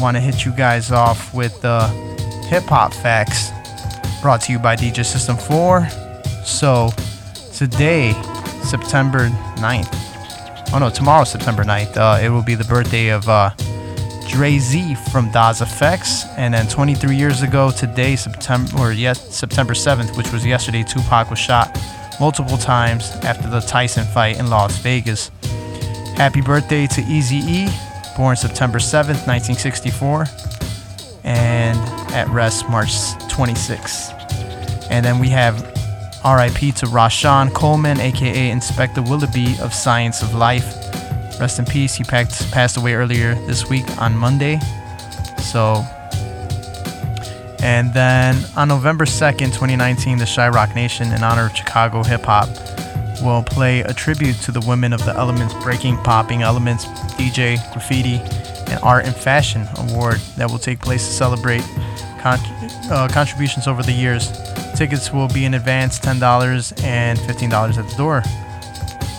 [0.00, 1.86] want to hit you guys off with the
[2.48, 3.52] hip hop facts.
[4.20, 5.88] Brought to you by DJ System 4.
[6.44, 6.90] So,
[7.54, 8.14] today,
[8.64, 9.28] September
[9.58, 13.50] 9th, oh no, tomorrow, September 9th, uh, it will be the birthday of uh,
[14.26, 19.72] Dre Z from Das EFX, and then 23 years ago today, September or yes, September
[19.72, 21.78] 7th, which was yesterday, Tupac was shot
[22.20, 25.30] multiple times after the Tyson fight in Las Vegas.
[26.14, 27.68] Happy birthday to Eazy E,
[28.16, 30.26] born September 7th, 1964,
[31.24, 31.78] and
[32.12, 32.90] at rest March
[33.32, 34.12] 26th.
[34.90, 35.62] And then we have
[36.22, 40.76] RIP to Rashawn Coleman, aka Inspector Willoughby of Science of Life.
[41.40, 41.94] Rest in peace.
[41.94, 44.60] He packed, passed away earlier this week on Monday.
[45.38, 45.86] So,
[47.62, 52.48] and then on November 2nd, 2019, the Chi-Rock Nation, in honor of Chicago hip hop,
[53.22, 56.86] will play a tribute to the women of the Elements Breaking Popping Elements
[57.16, 58.16] DJ, Graffiti,
[58.70, 61.62] and Art and Fashion Award that will take place to celebrate
[62.20, 62.38] con-
[62.90, 64.30] uh, contributions over the years.
[64.74, 68.22] Tickets will be in advance $10 and $15 at the door.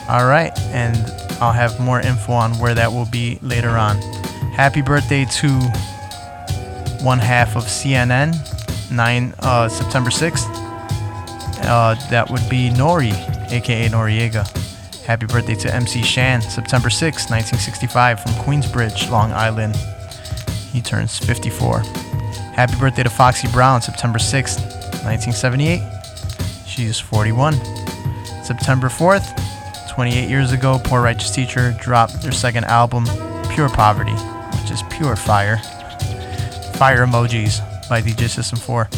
[0.09, 0.97] All right, and
[1.41, 3.97] I'll have more info on where that will be later on.
[4.53, 5.59] Happy birthday to
[7.01, 8.35] one half of CNN,
[8.91, 10.47] 9 uh, September 6th.
[11.63, 13.13] Uh, that would be Nori,
[13.51, 14.45] aka Noreaga.
[15.05, 19.75] Happy birthday to MC Shan, September 6th, 1965, from Queensbridge, Long Island.
[20.71, 21.79] He turns 54.
[22.53, 24.59] Happy birthday to Foxy Brown, September 6th,
[25.03, 25.81] 1978.
[26.67, 27.53] She is 41.
[28.43, 29.37] September 4th,
[29.89, 33.05] 28 years ago, Poor Righteous Teacher dropped their second album,
[33.53, 34.13] Pure Poverty,
[34.61, 35.59] which is pure fire.
[36.73, 37.59] Fire emojis
[37.89, 38.89] by DJ System 4.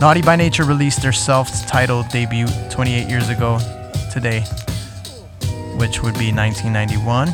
[0.00, 3.58] Naughty by Nature released their self titled debut 28 years ago
[4.12, 4.44] today
[5.78, 7.28] which would be 1991.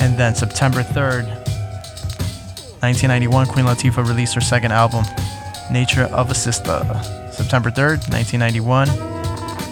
[0.00, 1.26] And then September 3rd,
[2.82, 5.04] 1991, Queen Latifah released her second album,
[5.70, 6.84] Nature of a Sister.
[7.32, 8.88] September 3rd, 1991,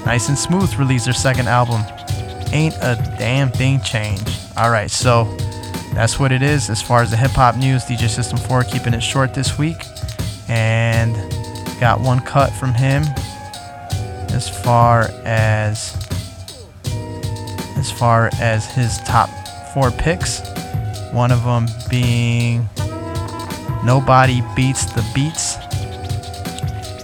[0.05, 1.83] Nice and Smooth released their second album,
[2.53, 4.31] Ain't a Damn Thing Changed.
[4.57, 5.25] Alright, so
[5.97, 7.85] that's what it is as far as the hip hop news.
[7.85, 9.79] DJ System 4 keeping it short this week.
[10.47, 11.17] And
[11.81, 13.03] got one cut from him
[14.29, 15.97] as far as
[17.79, 19.31] as far as his top
[19.73, 20.43] four picks.
[21.13, 22.69] One of them being
[23.83, 25.57] Nobody Beats the Beats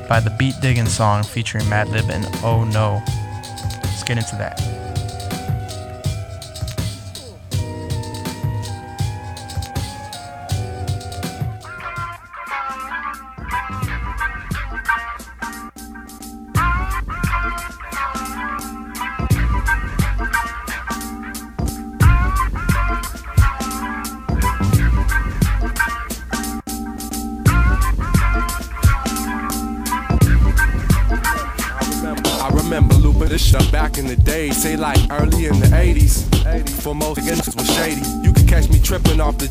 [0.06, 3.02] by the Beat Diggin' song featuring Madlib and Oh No.
[3.84, 4.81] Let's get into that.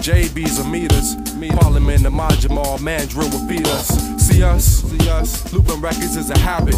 [0.02, 1.36] JBs or meters.
[1.36, 3.88] Me, Parliament, the Majamal, Mandrill beat us.
[4.18, 5.54] See us, see us.
[5.54, 6.76] Looping records is a habit.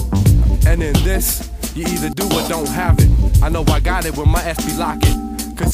[0.67, 3.09] And in this, you either do or don't have it.
[3.41, 5.22] I know I got it when my SB lock it.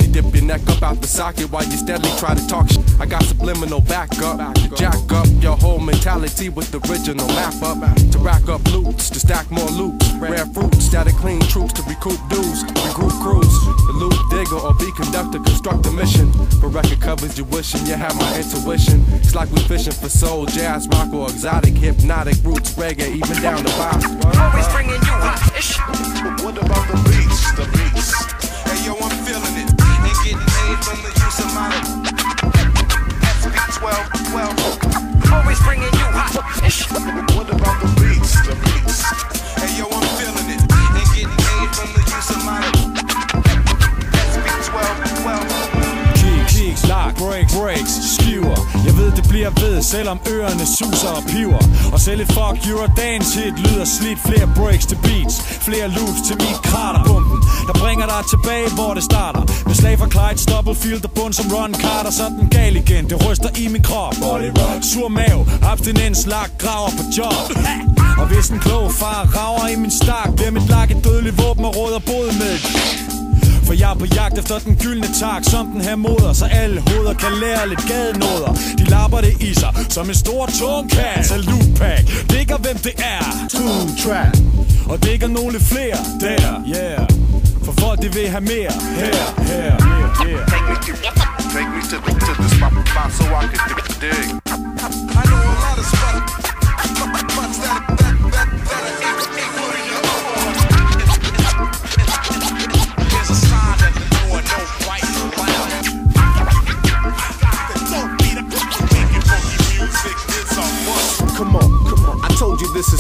[0.10, 2.70] Cause you dip your neck up out the socket while you steadily try to talk
[2.70, 2.84] shit.
[3.00, 7.78] I got subliminal backup to jack up your whole mentality with the original map up.
[8.12, 10.02] To rack up loots, to stack more loot.
[10.20, 12.64] Rare fruits, static clean troops to recoup dues.
[12.64, 13.54] Regroup crews,
[13.88, 16.32] the loop digger or be conductor, construct a mission.
[16.60, 19.06] For record covers, you wishing you had my intuition.
[19.22, 23.64] It's like we fishing for soul, jazz, rock, or exotic, hypnotic roots, reggae, even down
[23.64, 24.18] the bottom.
[24.40, 25.40] Always bringing you hot.
[25.58, 25.78] Ish.
[26.44, 27.52] What about the beats?
[27.54, 28.39] The beats.
[30.90, 30.96] My
[33.22, 33.86] SP12,
[34.32, 35.34] 12.
[35.34, 36.34] Always bringing you hot.
[37.36, 38.34] What about the beats?
[38.42, 39.00] The beats.
[39.62, 40.62] Hey yo, I'm feeling it.
[40.66, 42.62] And getting paid from the use of my
[44.34, 45.59] SP12, 12.
[46.90, 51.64] Kiks, lag, breaks, skiver Jeg ved det bliver ved, selvom ørerne suser og piver.
[51.94, 54.20] Og selv et fuck Eurodance hit lyder slidt.
[54.28, 55.36] Flere breaks til beats,
[55.68, 59.44] flere loops til mit kraterbomben Der bringer dig tilbage, hvor det starter.
[59.68, 62.12] Med slag fra Clyde, Stubble, Field og bund som Ron Carter.
[62.12, 64.16] Sådan gal igen, det ryster i min krop.
[64.92, 67.46] Sur mave, abstinens, lag, graver på job.
[68.22, 71.66] Og hvis en klog far rager i min stak Bliver mit lak et dødeligt våben
[71.66, 73.19] og råder bod med
[73.70, 76.82] for jeg er på jagt efter den gyldne tak Som den her moder Så alle
[76.88, 81.26] hoveder kan lære lidt gadenåder De lapper det i sig Som en stor tung kat
[81.26, 84.34] Salute pack Digger hvem det er True track
[84.92, 87.08] Og dækker nogle flere Der Yeah
[87.66, 90.94] For folk de vil have mere Her, her, her, her Take me to,
[91.56, 91.98] take me to,
[92.28, 95.49] to the spot, spot so I can dig- dig.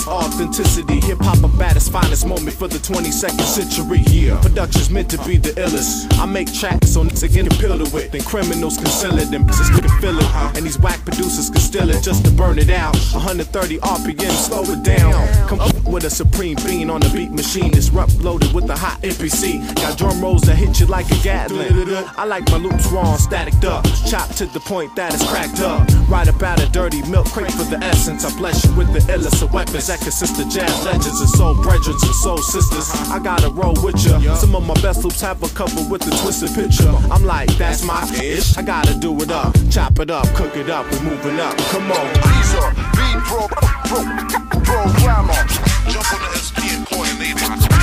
[0.10, 1.00] Authenticity.
[1.02, 4.00] Hip hop at its finest moment for the 22nd century.
[4.10, 4.40] Yeah.
[4.42, 6.12] Production's meant to be the illest.
[6.20, 7.94] I make tracks niggas can appeal to it.
[7.94, 8.12] With.
[8.12, 10.58] Then criminals can sell it, then bitches can feel it.
[10.58, 12.96] And these whack producers can steal it just to burn it out.
[13.14, 15.14] 130 RPM, slow it down.
[15.48, 17.72] Come up with a supreme bean on the beat machine.
[17.76, 19.76] It's rough loaded with a hot MPC.
[19.76, 21.70] Got drum rolls that hit you like a Gatling.
[22.18, 23.86] I like my loops raw static up.
[24.08, 25.88] Chopped to the point that it's cracked up.
[26.08, 28.26] Right about a dirty milk crate for the essence.
[28.26, 31.56] I bless you with the illest of weapons that consist of jazz legends and soul
[31.56, 32.90] brethren and soul sisters.
[33.10, 34.36] I gotta roll with ya.
[34.36, 36.90] Some of my best loops have a cover with a twisted picture.
[37.12, 38.58] I'm like, that's my ish.
[38.58, 41.58] I gotta do it up, chop it up, cook it up, we're moving up.
[41.72, 42.14] Come on.
[42.14, 43.48] These are beat pro,
[43.88, 44.02] pro,
[44.64, 45.40] programmer.
[45.90, 47.79] Jump on the SB and coordinate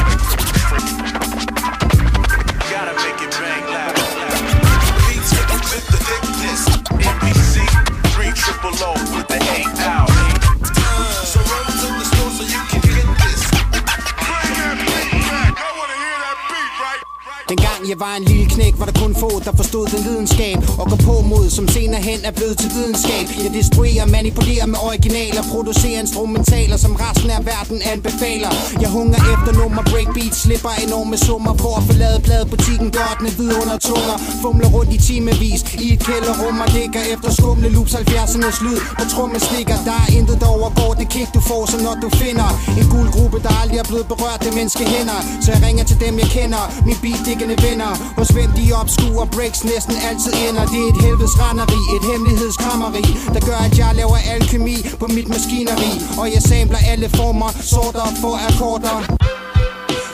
[17.88, 20.58] jeg var en lille knæk, var der kun få, der forstod den videnskab.
[20.80, 23.26] Og går på mod, som senere hen er blevet til videnskab.
[23.44, 28.52] Jeg destruerer, manipulerer med originaler Producerer instrumentaler, som resten af verden anbefaler.
[28.82, 31.52] Jeg hunger efter nummer breakbeat Slipper enorme summer.
[31.62, 36.56] For at forlade pladebutikken Gørtene hvid vidunder tunger Fumler rundt i timevis I et kælderrum
[36.64, 40.92] og ligger efter skumle loops 70'ernes lyd På trummen stikker Der er intet der overgår
[41.00, 42.48] det kick du får Så når du finder
[42.80, 45.18] en gul gruppe der aldrig er blevet berørt af menneskehænder.
[45.44, 46.62] Så jeg ringer til dem jeg kender.
[46.86, 50.64] Min beat beatdiggende venner Hos hvem de opskuer breaks næsten altid ender.
[50.72, 53.04] Det er et helvedes renderi, et hemmelighedskrammeri
[53.34, 55.92] Der gør at jeg laver alkemi på mit maskineri.
[56.20, 58.98] Og jeg samler alle former, sorter for akkorder.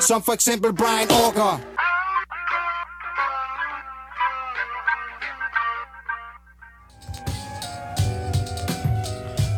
[0.09, 1.55] Som for eksempel Brian Auger.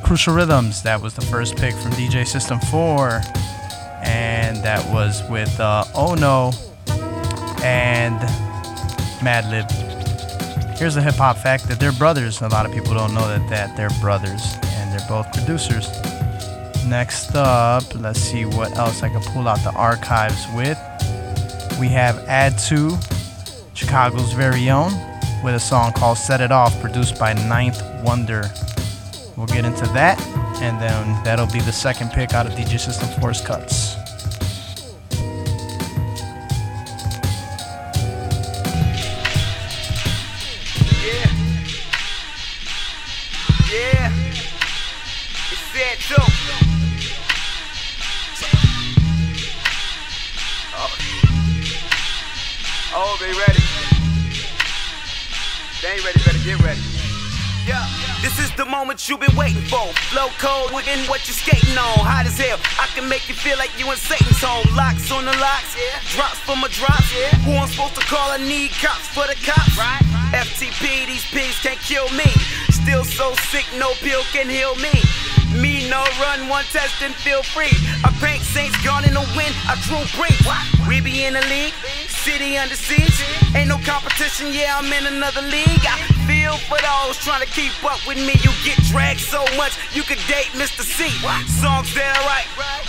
[0.06, 3.22] Crucial Rhythms, that was the first pick from DJ System 4.
[4.02, 6.52] And that was with uh, Ono
[7.64, 8.20] and
[9.24, 9.70] Madlib.
[10.78, 12.42] Here's a hip hop fact that they're brothers.
[12.42, 15.88] A lot of people don't know that, that they're brothers, and they're both producers.
[16.86, 20.78] Next up, let's see what else I can pull out the archives with.
[21.80, 22.96] We have Add 2,
[23.72, 24.92] Chicago's very own,
[25.42, 28.50] with a song called Set It Off, produced by 9th Wonder.
[29.36, 30.20] We'll get into that,
[30.60, 34.03] and then that'll be the second pick out of DJ System Force cuts.
[58.84, 59.80] Moment you've been waiting for.
[60.12, 62.04] Flow cold within what you're skating on.
[62.04, 62.60] Hot as hell.
[62.76, 64.68] I can make you feel like you in Satan's home.
[64.76, 65.72] Locks on the locks.
[65.72, 65.96] Yeah.
[66.12, 67.08] Drops for my drops.
[67.16, 67.32] Yeah.
[67.48, 68.28] Who I'm supposed to call?
[68.28, 69.72] I need cops for the cops.
[69.80, 70.04] Right.
[70.36, 72.28] FTP, these pigs can't kill me.
[72.68, 74.92] Still so sick, no pill can heal me.
[75.54, 77.72] Me no run, one test and feel free.
[78.02, 80.34] I paint saints gone in the wind, I drew breathe.
[80.88, 81.74] We be in the league,
[82.08, 83.22] city under siege.
[83.54, 85.84] Ain't no competition, yeah, I'm in another league.
[85.86, 85.96] I
[86.26, 88.34] feel for those trying to keep up with me.
[88.42, 90.82] You get dragged so much, you could date Mr.
[90.82, 91.08] C.
[91.46, 92.48] Songs that are right,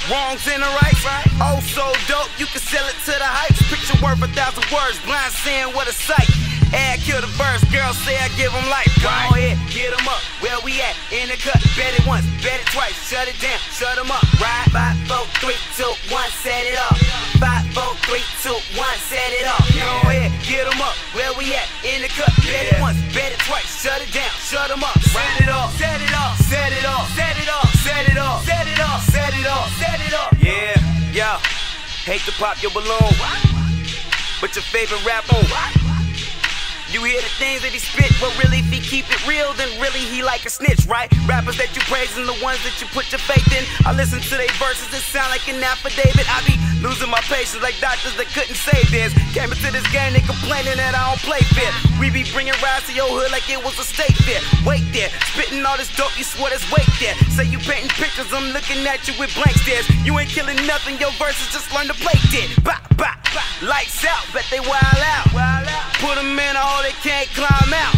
[0.10, 0.94] wrongs in the right.
[1.38, 3.62] Oh, so dope, you can sell it to the heights.
[3.70, 6.28] Picture worth a thousand words, blind saying what a sight.
[6.74, 8.90] Add kill the verse, girls say I give them life.
[9.02, 10.22] Go ahead, get them up.
[10.42, 10.96] Where we at?
[11.12, 12.96] In the cut, bet it once, bet it twice.
[13.06, 14.24] Shut it down, shut them up.
[14.42, 16.98] Ride, five, four, three, two, one, set it up.
[17.38, 19.62] Five, four, three, two, one, set it up.
[19.76, 20.96] Go ahead, get them up.
[21.14, 21.68] Where we at?
[21.86, 23.70] In the cut, bet it once, bet it twice.
[23.84, 24.98] Shut it down, shut them up.
[25.12, 28.42] Set it up, set it up, set it up, set it up, set it up,
[28.44, 30.32] set it up, set it up, set it up.
[30.42, 30.76] Yeah,
[31.14, 31.38] yeah.
[32.06, 33.14] Hate to pop your balloon,
[34.40, 35.95] but your favorite rapper.
[36.94, 39.68] You hear the things that he spit, but really if he keep it real, then
[39.82, 41.10] really he like a snitch, right?
[41.26, 43.66] Rappers that you praise and the ones that you put your faith in.
[43.86, 46.30] I listen to their verses that sound like an affidavit.
[46.30, 46.56] I be
[46.86, 49.18] losing my patience like doctors that couldn't save theirs.
[49.34, 51.74] Came into this game, they complaining that I don't play fair.
[51.98, 54.40] We be bringing rides to your hood like it was a state fair.
[54.62, 57.18] Wait there, spitting all this dope, you swear there's weight there.
[57.34, 59.90] Say you painting pictures, I'm looking at you with blank stares.
[60.06, 62.54] You ain't killing nothing, your verses just learn to play dead.
[62.62, 63.50] Bah, bah, bah.
[63.66, 65.34] Lights out, bet they wild out.
[66.06, 67.98] Put them in a hole, they can't climb out.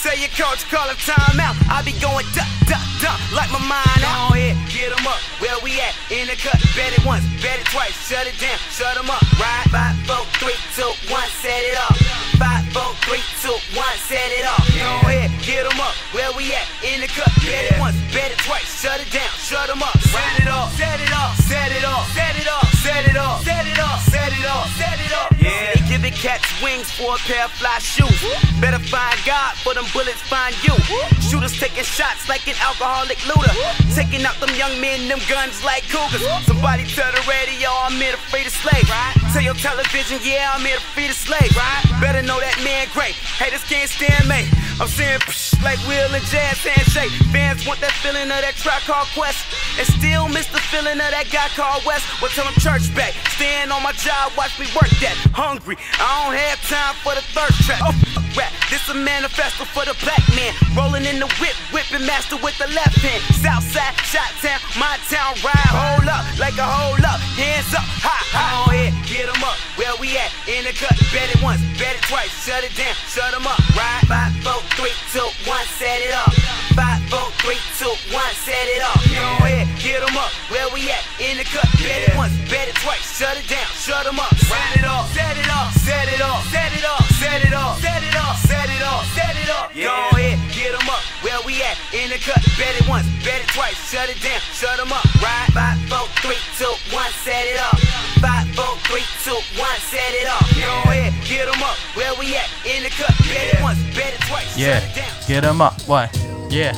[0.00, 1.52] Say your coach, call a timeout.
[1.68, 4.32] I be going duh, duh, duh, like my mind out.
[4.32, 5.22] Go ahead, get them up.
[5.38, 5.94] Where we at?
[6.10, 6.58] In the cut.
[6.74, 7.94] Bet it once, bet it twice.
[8.10, 9.22] Shut it down, shut them up.
[9.38, 11.94] Ride, five, four, three, two, one, set it up.
[12.34, 14.58] Five, four, three, two, one, set it up.
[14.74, 15.94] Go ahead, get them up.
[16.10, 16.66] Where we at?
[16.82, 17.30] In the cut.
[17.46, 18.66] Bet it once, bet it twice.
[18.82, 19.94] Shut it down, shut them up.
[20.10, 23.38] Set it up, set it up, set it up, set it up, set it up,
[23.46, 25.30] set it up, set it up, set it up.
[25.38, 28.24] Yeah, they giving cats wings for a pair of fly shoes.
[28.60, 30.72] Better find God for them bullets, find you.
[31.20, 33.52] Shooters taking shots like an alcoholic looter.
[33.92, 36.22] Taking out them young men, them guns like cougars.
[36.46, 38.86] Somebody tell the radio I'm here to free the slave.
[39.32, 41.50] Tell your television, yeah, I'm here to free the slave.
[41.56, 41.82] Right?
[42.00, 43.14] Better know that man great.
[43.14, 44.46] Haters can't stand me.
[44.80, 47.12] I'm saying psh, like Will and Jazz handshake.
[47.30, 49.42] Fans want that feeling of that track called Quest.
[49.78, 52.06] And still miss the feeling of that guy called West.
[52.22, 53.14] Well, tell church back.
[53.34, 55.14] Stand on my job, watch me work that.
[55.34, 57.82] Hungry, I don't have time for the third track.
[57.82, 58.52] Oh, rap.
[58.70, 60.52] This a manifesto for the black man.
[60.76, 63.22] Rolling in the whip, whipping master with the left hand.
[63.38, 65.72] Southside, shot town, my town, ride.
[65.72, 67.20] Hold up, like a hold up.
[67.38, 68.90] Hands up, high, high.
[68.90, 69.54] On get them up.
[69.78, 70.34] Where we at?
[70.50, 70.98] In the cut.
[71.14, 72.34] Bet it once, bet it twice.
[72.42, 73.62] Shut it down, shut them up.
[73.78, 74.02] Ride.
[74.10, 76.34] 5, 4, 3, 2, 1, set it up.
[76.74, 78.98] 5, 4, 3, 2, 1, set it up.
[79.06, 80.34] Go ahead, get them up.
[80.50, 81.06] Where we at?
[81.22, 81.70] In the cut.
[81.78, 83.06] Bet it once, bet it twice.
[83.06, 84.34] Shut it down, shut them up.
[84.50, 87.78] Ride it off, set it off, set it off, set it off, set it off,
[87.78, 89.70] set it off, set it off, set it off.
[89.70, 91.02] Go ahead, get them up.
[91.22, 91.78] Where we at?
[91.94, 92.42] In the cut.
[92.58, 93.78] Bet it once, bet it twice.
[93.78, 95.06] Shut it down, shut them up.
[95.22, 95.54] Ride.
[95.54, 97.78] 5, 4, 3, 2, 1, set it up.
[98.18, 100.44] 5, 4, 3, three, two, one, set it up.
[100.54, 101.76] Go ahead, get them up.
[101.96, 102.48] Where we at?
[102.64, 102.90] In the
[103.28, 104.56] bet it once, bet it twice.
[104.56, 104.80] Yeah,
[105.26, 105.80] get them up.
[105.82, 106.14] What?
[106.50, 106.72] Yeah.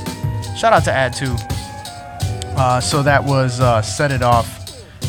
[0.57, 1.37] Shout out to Add 2.
[2.57, 4.49] Uh, so that was uh, Set It Off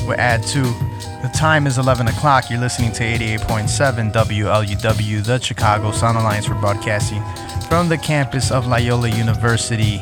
[0.05, 0.61] with Add 2.
[0.61, 2.49] The time is 11 o'clock.
[2.49, 7.24] You're listening to 88.7 WLUW, the Chicago Sound Alliance for Broadcasting
[7.70, 10.01] from the campus of Loyola University.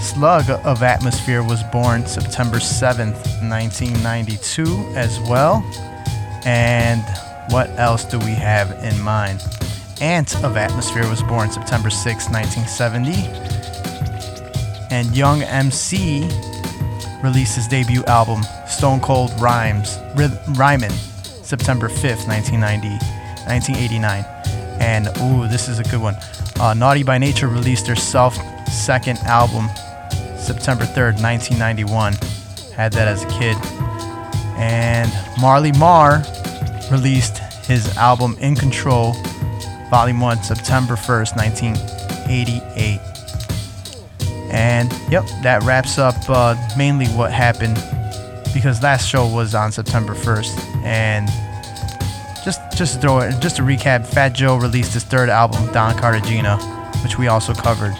[0.00, 5.62] Slug of Atmosphere was born September 7th, 1992 as well.
[6.44, 7.02] And
[7.50, 9.42] what else do we have in mind?
[10.00, 13.12] Ant of Atmosphere was born September 6, 1970.
[14.90, 16.28] And Young MC
[17.22, 20.92] released his debut album, Stone Cold Rhymes, Rhymin',
[21.42, 22.88] September 5th, 1990,
[23.46, 24.24] 1989.
[24.80, 26.16] And ooh, this is a good one.
[26.60, 28.36] Uh, Naughty by Nature released their self
[28.68, 29.68] second album,
[30.48, 32.14] September 3rd, 1991.
[32.74, 33.54] Had that as a kid.
[34.56, 36.22] And Marley Marl
[36.90, 37.36] released
[37.66, 39.12] his album In Control,
[39.90, 42.98] Volume 1, September 1st, 1988.
[44.50, 47.76] And yep, that wraps up uh, mainly what happened
[48.54, 50.82] because last show was on September 1st.
[50.82, 51.28] And
[52.42, 55.94] just just to throw it, just to recap, Fat Joe released his third album, Don
[55.98, 56.56] Cartagena,
[57.02, 57.94] which we also covered.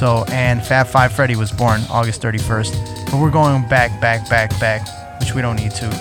[0.00, 3.10] So and Fab Five Freddy was born August 31st.
[3.10, 4.88] But we're going back, back, back, back,
[5.20, 5.92] which we don't need to.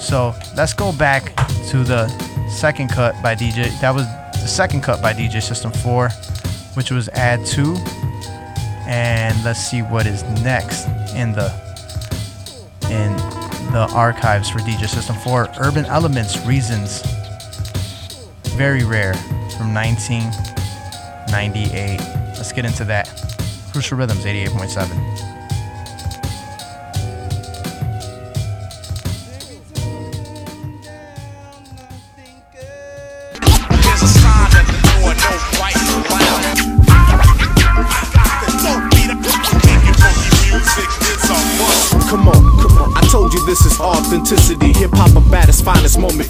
[0.00, 1.26] So let's go back
[1.68, 2.08] to the
[2.48, 3.70] second cut by DJ.
[3.80, 6.08] That was the second cut by DJ System 4,
[6.74, 7.76] which was Add 2
[8.88, 11.52] and let's see what is next in the
[12.90, 13.16] in
[13.70, 17.00] the archives for DJ System 4 Urban Elements Reasons
[18.56, 19.14] very rare
[19.56, 22.00] from 1998
[22.36, 23.35] let's get into that
[23.76, 25.25] Crucial Rhythms 88.7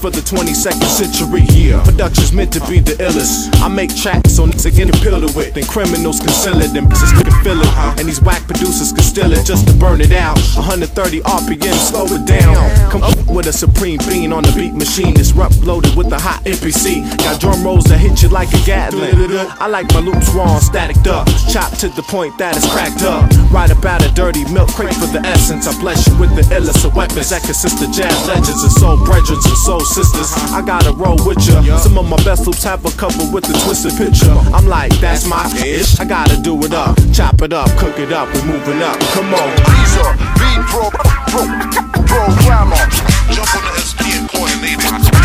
[0.06, 1.42] for the 22nd century.
[1.50, 3.50] Yeah, production's meant to be the illest.
[3.58, 5.54] I make tracks on get appeal to it.
[5.54, 7.72] Then criminals can sell it, then business can feel it.
[7.98, 10.38] And these whack producers can steal it just to burn it out.
[10.54, 12.54] 130 RPM, slow it down.
[12.90, 15.18] Come up with a supreme being on the beat machine.
[15.18, 17.02] It's rough loaded with a hot MPC.
[17.18, 19.10] Got drum rolls that hit you like a Gatling.
[19.58, 21.26] I like my loops raw static up.
[21.50, 23.26] Chopped to the point that it's cracked up.
[23.50, 25.66] Right about a dirty milk crate for the essence.
[25.66, 29.02] I bless you with the illest of weapons that consist of jazz legends and soul
[29.04, 30.30] brethren and soul sisters.
[30.52, 31.78] I gotta roll with ya.
[31.78, 34.36] Some of my best loops have a couple with the twisted picture.
[34.52, 35.98] I'm like, that's my ish.
[35.98, 38.98] I gotta do it up, chop it up, cook it up, we're moving up.
[39.16, 39.48] Come on.
[39.72, 40.90] These are beat pro,
[41.32, 41.44] pro,
[42.04, 42.82] programmer.
[43.32, 45.15] Jump on the SP and coordinate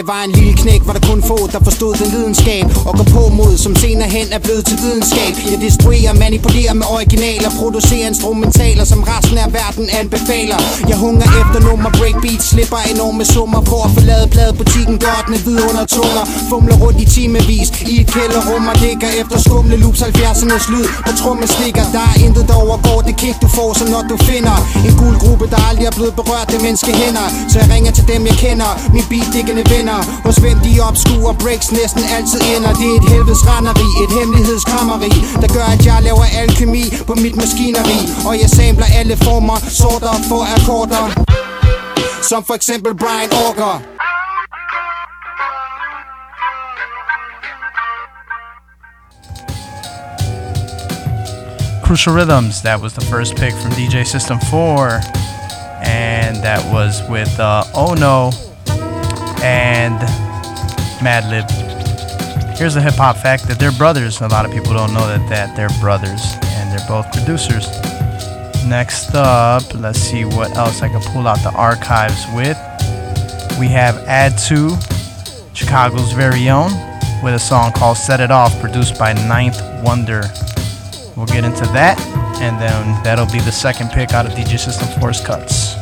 [0.00, 2.64] jeg var en lille knæk, var der kun få, der forstod den lidenskab.
[2.88, 5.32] Og går på mod, som senere hen er blevet til videnskab.
[5.52, 10.58] Jeg destruerer, manipulerer med originaler Producerer instrumentaler, som resten af verden anbefaler.
[10.90, 16.24] Jeg hunger efter nummer breakbeat Slipper enorme summer på at forlade pladebutikken Dørtene vidunder tunger.
[16.50, 21.12] Fumler rundt i timevis I et kælderrum og ligger efter skumle loops 70'ernes lyd På
[21.20, 24.56] trommestikker Der er intet der overgår det kick du får Som når du finder.
[24.88, 27.26] En gul gruppe der aldrig er blevet berørt af menneskehænder.
[27.50, 28.70] Så jeg ringer til dem jeg kender.
[28.94, 29.87] Min beat diggende venner
[30.26, 32.72] Hos hvem de opskuer breaks næsten altid ender.
[32.80, 35.12] Det er et helvedes renderi, et hemmelighedskrammeri
[35.42, 37.98] Der gør at jeg laver alkemi på mit maskineri.
[38.28, 41.04] Og jeg samler alle former, sorter for akkorder.
[42.30, 43.76] Som for eksempel Brian Orker
[51.86, 55.00] Crucial Rhythms, that was the first pick from DJ System 4.
[55.82, 58.30] And that was with uh, Oh No
[59.42, 59.98] and
[61.00, 61.48] Madlib.
[62.56, 64.20] Here's a hip hop fact that they're brothers.
[64.20, 67.68] A lot of people don't know that, that they're brothers and they're both producers.
[68.66, 72.58] Next up, let's see what else I can pull out the archives with.
[73.58, 74.76] We have Add 2,
[75.54, 76.70] Chicago's very own,
[77.22, 80.22] with a song called Set It Off, produced by 9th Wonder.
[81.16, 81.98] We'll get into that,
[82.40, 85.77] and then that'll be the second pick out of DJ System Force Cuts.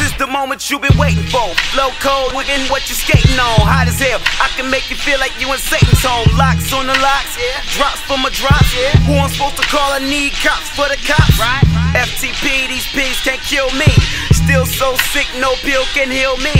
[0.00, 1.44] This is the moment you've been waiting for.
[1.76, 3.60] Flow cold within what you're skating on.
[3.68, 4.16] Hot as hell.
[4.40, 6.24] I can make you feel like you in Satan's home.
[6.40, 7.60] Locks on the locks, yeah.
[7.76, 8.96] Drops for my drops, yeah.
[9.04, 9.92] Who I'm supposed to call?
[9.92, 11.36] I need cops for the cops.
[11.36, 11.60] Right.
[11.92, 13.92] FTP, these pigs can't kill me.
[14.32, 16.56] Still so sick, no pill can heal me.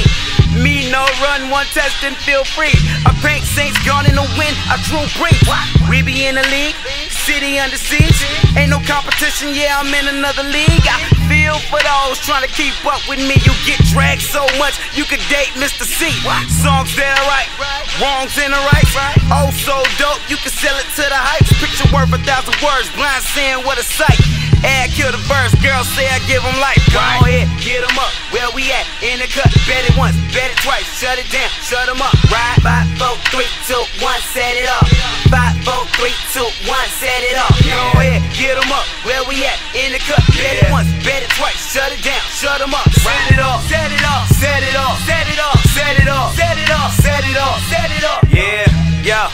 [0.53, 2.77] Me no run, one test and feel free.
[3.09, 4.53] I paint saints gone in the wind.
[4.69, 5.41] I drew break.
[5.89, 6.77] We be in the league,
[7.09, 8.21] city under siege.
[8.53, 10.85] Ain't no competition, yeah, I'm in another league.
[10.85, 13.41] I feel for those trying to keep up with me.
[13.41, 15.89] You get dragged so much, you could date Mr.
[15.89, 16.13] C.
[16.53, 17.49] Songs that are right,
[17.97, 18.85] wrongs in the right.
[19.33, 21.53] Oh, so dope, you can sell it to the hypes.
[21.57, 24.30] Picture worth a thousand words, blind saying what a sight.
[24.61, 26.81] Add kill the verse, girls say I give them life.
[26.93, 28.13] Go ahead, get them up.
[28.29, 28.85] Where we at?
[29.01, 30.85] In the cut, bet it once, bet it twice.
[31.01, 32.13] Shut it down, shut them up.
[32.29, 34.85] Ride, five, four, three, two, one, set it up.
[35.33, 37.49] Five, four, three, two, one, set it up.
[37.65, 38.85] Go ahead, get them up.
[39.09, 39.57] Where we at?
[39.73, 41.57] In the cut, bet it once, bet it twice.
[41.73, 42.85] Shut it down, shut them up.
[43.01, 46.29] Set it up, set it up, set it up, set it up, set it up,
[46.37, 48.21] set it up, set it up, set it up.
[48.29, 48.69] Yeah,
[49.01, 49.29] yeah.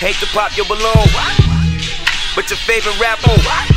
[0.00, 1.04] Hate to pop your balloon,
[2.34, 3.73] but your favorite rapper.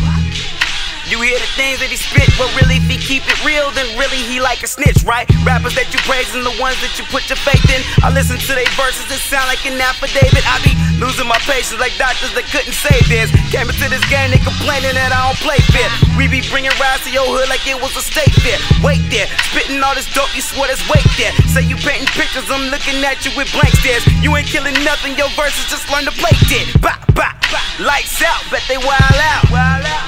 [1.07, 3.87] You hear the things that he spit, but really if he keep it real, then
[3.95, 5.23] really he like a snitch, right?
[5.47, 7.79] Rappers that you praise and the ones that you put your faith in.
[8.03, 10.43] I listen to their verses, it sound like an affidavit.
[10.43, 13.31] I be losing my patience like doctors that couldn't save theirs.
[13.55, 15.87] Came into this game, they complaining that I don't play fair.
[16.19, 18.59] We be bringing rides to your hood like it was a state fair.
[18.83, 21.31] Wait there, spitting all this dope, you swear there's weight there.
[21.55, 24.03] Say you painting pictures, I'm looking at you with blank stares.
[24.19, 26.67] You ain't killing nothing, your verses just learn to play dead.
[26.83, 27.63] Bop, bop, bop.
[27.79, 29.47] Lights out, bet they wild out.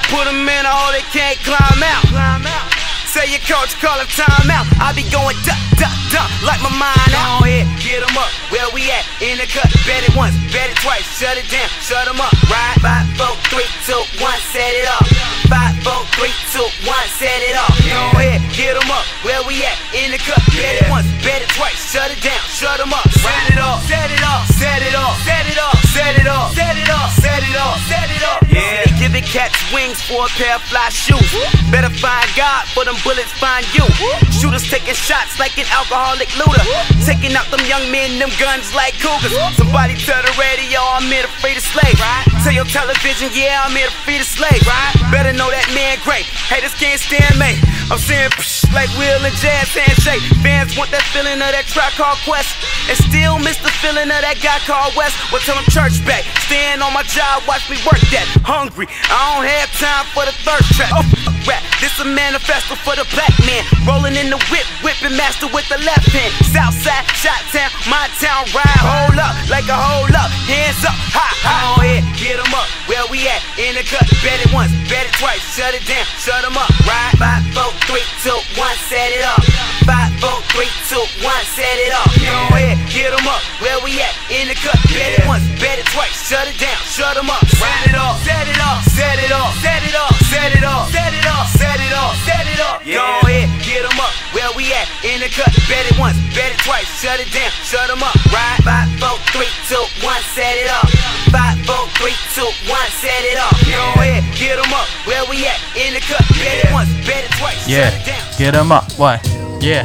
[0.09, 2.78] Put them in a they can't climb out.
[3.09, 4.69] Say your coach call him time out.
[4.77, 7.41] I be going duck, duck, duck, like my mind out.
[7.41, 8.29] Go ahead, get 'em up.
[8.53, 9.01] Where we at?
[9.17, 9.65] In the cut.
[9.89, 11.09] Bet it once, bet it twice.
[11.17, 12.29] Shut it down, shut 'em up.
[12.45, 15.01] Right, five, four, three, two, one, set it up.
[15.49, 17.73] Five, four, three, two, one, set it up.
[17.81, 19.05] Go ahead, get 'em up.
[19.25, 19.77] Where we at?
[19.97, 20.37] In the cut.
[20.53, 21.81] Bet it once, bet it twice.
[21.89, 23.09] Shut it down, shut 'em up.
[23.09, 26.53] Set it up, set it up, set it up, set it up, set it up,
[26.53, 28.39] set it up, set it up, set it up.
[28.53, 31.33] Yeah, giving cats wings for a pair of fly shoes.
[31.71, 33.85] Better find God for them bullets find you.
[34.31, 36.63] Shooters taking shots like an alcoholic looter.
[37.05, 39.33] Taking out them young men, them guns like cougars.
[39.55, 41.97] Somebody tell the radio I'm here to free the slave.
[42.43, 44.63] Tell your television, yeah, I'm here to free the slave.
[45.11, 46.25] Better know that man great.
[46.49, 47.59] Haters can't stand me.
[47.93, 50.25] I'm saying psh, like Will and Jazz handshake.
[50.41, 52.49] Fans want that feeling of that track called Quest.
[52.89, 55.13] And still miss the feeling of that guy called West.
[55.29, 56.25] Well, tell him church back.
[56.49, 58.25] Stand on my job, watch me work that.
[58.41, 60.89] Hungry, I don't have time for the third trap.
[60.97, 61.05] Oh,
[61.45, 61.61] rap.
[61.77, 63.61] This a manifesto for the black man.
[63.85, 66.33] Rolling in the whip, whipping master with the left hand.
[66.49, 68.81] Southside, shot town, my town, ride.
[68.81, 70.29] Hold up, like a hold up.
[70.49, 71.65] Hands up, high, high.
[71.69, 72.65] On head, get 'em up.
[72.89, 73.41] Where we at?
[73.61, 74.05] In the cut.
[74.25, 75.41] Bet it once, bet it twice.
[75.53, 76.69] Shut it down, shut shut 'em up.
[76.87, 79.41] Ride, five, four, three, two, one, set it up.
[79.85, 82.09] Five, four, three, two, one, set it up.
[82.19, 83.41] Go ahead, get 'em up.
[83.61, 84.13] Where we at?
[84.29, 84.77] In the cut.
[84.89, 86.13] Bet it once, bet it twice.
[86.29, 87.41] Shut it down, shut 'em up.
[87.47, 90.85] Set it up, set it up, set it up, set it up, set it up,
[90.91, 92.85] set it up, set it up, set it up.
[92.85, 94.13] Go ahead, get 'em up.
[94.33, 94.87] Where we at?
[95.03, 95.51] In the cut.
[95.67, 96.87] Bet it once, bet it twice.
[97.01, 98.15] Shut it down, shut 'em up.
[98.31, 100.87] Ride, five, four, three, two, one, set it up.
[101.31, 103.53] Five, four, three, two, one, set it up.
[103.65, 104.87] Go ahead, get 'em up.
[105.05, 105.57] Where we at?
[105.75, 106.21] In the cut.
[106.37, 107.67] Bet it once, bet it twice.
[107.69, 107.91] Yeah,
[108.39, 108.91] get them up.
[108.93, 109.21] What?
[109.61, 109.83] Yeah.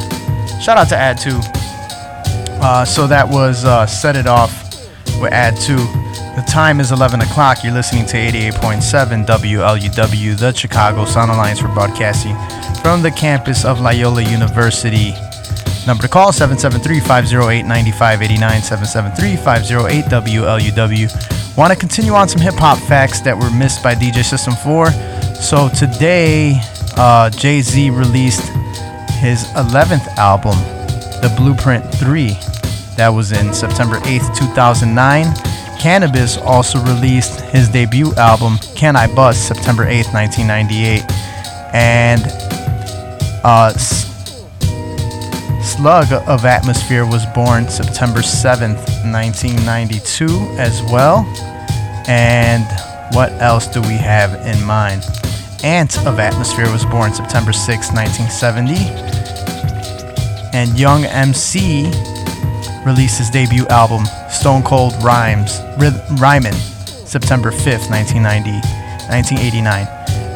[0.59, 1.39] Shout out to Add 2.
[2.63, 4.51] Uh, so that was uh, Set It Off
[5.21, 5.75] with Add 2.
[5.75, 7.63] The time is 11 o'clock.
[7.63, 12.35] You're listening to 88.7 WLUW, the Chicago Sound Alliance for broadcasting
[12.81, 15.13] from the campus of Loyola University.
[15.85, 21.55] Number to call 773-508-9589, 773-508-WLUW.
[21.55, 24.89] Want to continue on some hip hop facts that were missed by DJ System 4.
[25.35, 26.59] So today,
[26.97, 28.49] uh, Jay Z released
[29.19, 30.57] his 11th album,
[31.21, 32.29] The Blueprint 3.
[32.97, 35.25] That was in September 8th, 2009.
[35.79, 41.03] Canibus also released his debut album, Can-I-Bus, September 8th, 1998.
[41.73, 42.21] And
[43.43, 43.73] uh,
[45.61, 50.27] Slug of Atmosphere was born September 7th, 1992,
[50.57, 51.25] as well.
[52.07, 52.65] And
[53.13, 55.03] what else do we have in mind?
[55.65, 58.75] Ant of Atmosphere was born September 6, 1970.
[60.55, 61.85] And Young MC
[62.85, 65.61] released his debut album, Stone Cold Rhymes,
[66.21, 66.53] Rhymin',
[67.07, 68.51] September 5th, 1990,
[69.09, 69.87] 1989.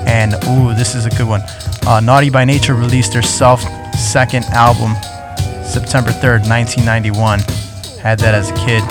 [0.08, 1.44] And, ooh, this is a good one.
[1.86, 3.62] Uh, Naughty by Nature released their self
[3.94, 4.96] second album,
[5.64, 7.42] September 3rd, 1991.
[8.02, 8.82] Had that as a kid.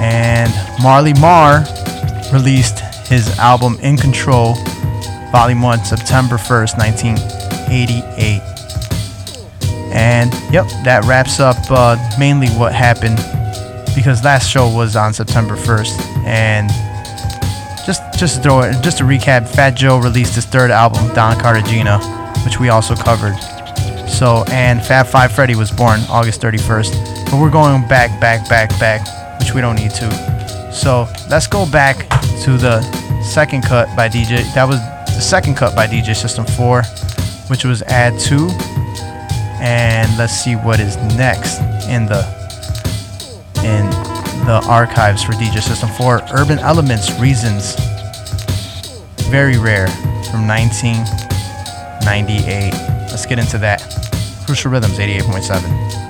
[0.00, 0.50] And
[0.82, 1.66] Marley Marl
[2.32, 4.56] released his album In Control
[5.34, 8.40] Volume 1, September 1st, 1988.
[9.92, 13.16] And yep, that wraps up uh, mainly what happened
[13.96, 16.24] because last show was on September 1st.
[16.24, 16.70] And
[17.84, 21.36] just just to throw it, just to recap, Fat Joe released his third album, Don
[21.40, 21.98] Cartagena,
[22.44, 23.34] which we also covered.
[24.08, 27.24] So, and Fab Five Freddy was born August 31st.
[27.24, 30.72] But we're going back, back, back, back, which we don't need to.
[30.72, 32.08] So let's go back
[32.44, 32.82] to the
[33.20, 34.44] second cut by DJ.
[34.54, 34.78] That was
[35.14, 36.82] the second cut by DJ System 4,
[37.48, 38.48] which was Add 2.
[39.60, 42.26] And let's see what is next in the
[43.58, 43.88] in
[44.46, 46.22] the archives for DJ System 4.
[46.34, 47.76] Urban Elements Reasons.
[49.30, 49.86] Very rare
[50.30, 52.72] from 1998.
[53.10, 53.80] Let's get into that.
[54.44, 56.03] Crucial Rhythms 88.7.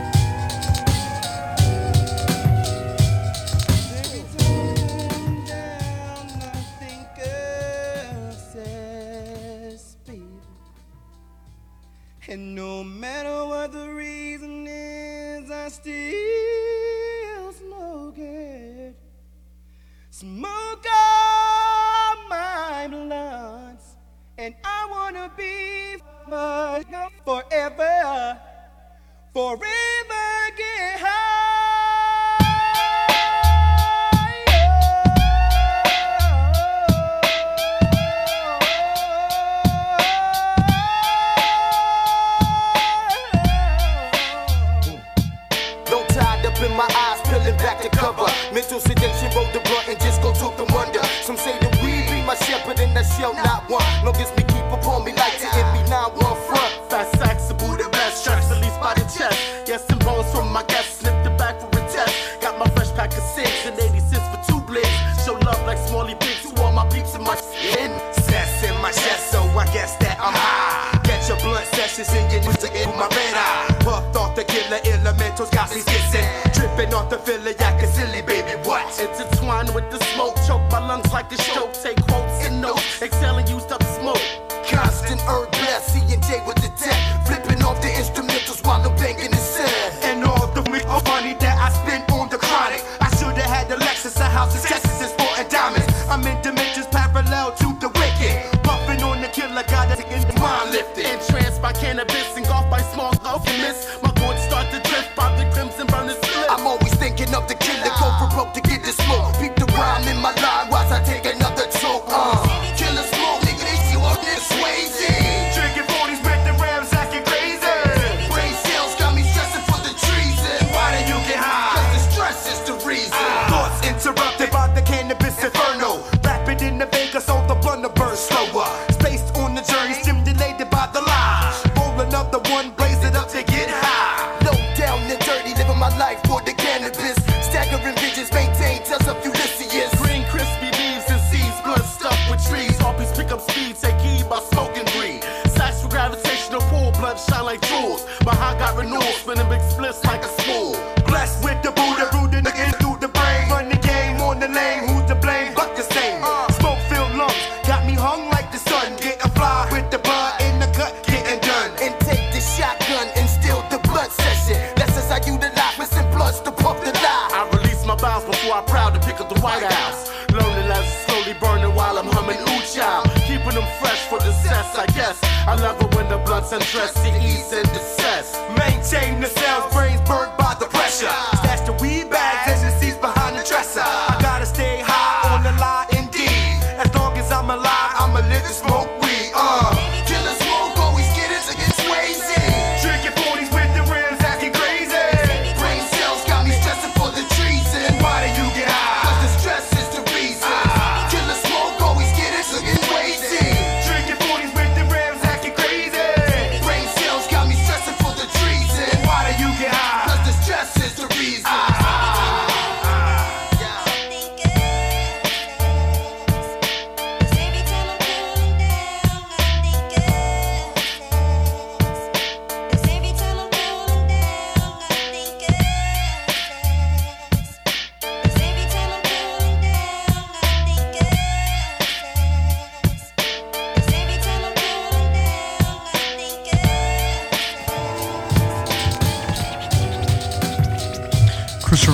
[171.97, 173.07] I'm humming ooh child.
[173.27, 175.19] Keeping them fresh for the cess, I guess.
[175.47, 178.35] I love it when the blood's undressed, to ease and distress.
[178.59, 181.34] Maintain the cells, brains burned by the pressure.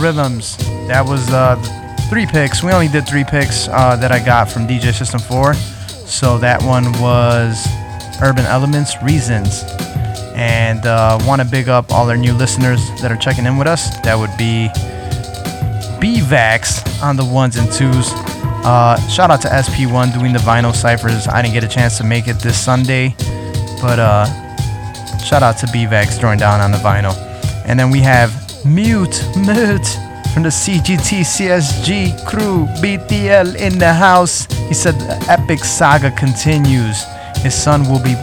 [0.01, 0.57] Rhythms.
[0.89, 1.57] That was uh,
[2.09, 2.63] three picks.
[2.63, 5.55] We only did three picks uh, that I got from DJ System 4.
[5.55, 7.67] So that one was
[8.23, 9.63] Urban Elements Reasons.
[10.35, 13.67] And uh, want to big up all our new listeners that are checking in with
[13.67, 14.01] us.
[14.01, 14.69] That would be
[16.01, 18.11] BVAX on the ones and twos.
[18.65, 21.29] Uh, shout out to SP1 doing the vinyl ciphers.
[21.29, 23.15] I didn't get a chance to make it this Sunday,
[23.81, 24.25] but uh,
[25.19, 27.15] shout out to BVAX throwing down on the vinyl.
[27.67, 29.89] And then we have Mute Mute
[30.35, 34.45] from the CGT CSG crew BTL in the house.
[34.69, 37.05] He said the epic saga continues.
[37.39, 38.15] His son will be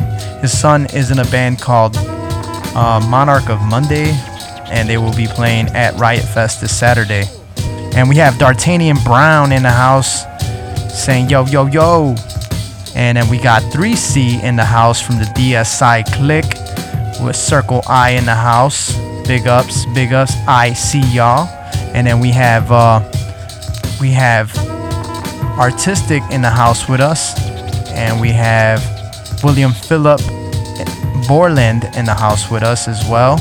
[0.42, 4.12] his son is in a band called uh, Monarch of Monday,
[4.70, 7.24] and they will be playing at Riot Fest this Saturday.
[7.96, 10.24] And we have D'Artagnan Brown in the house
[10.94, 12.16] saying yo yo yo.
[12.96, 16.46] And then we got 3C in the house from the DSI Click
[17.26, 19.07] with Circle I in the house.
[19.28, 20.34] Big ups, big ups.
[20.48, 21.49] I see y'all.
[21.94, 23.02] And then we have uh,
[23.99, 24.56] we have
[25.60, 27.38] Artistic in the house with us,
[27.90, 28.82] and we have
[29.44, 30.22] William Phillip
[31.28, 33.38] Borland in the house with us as well,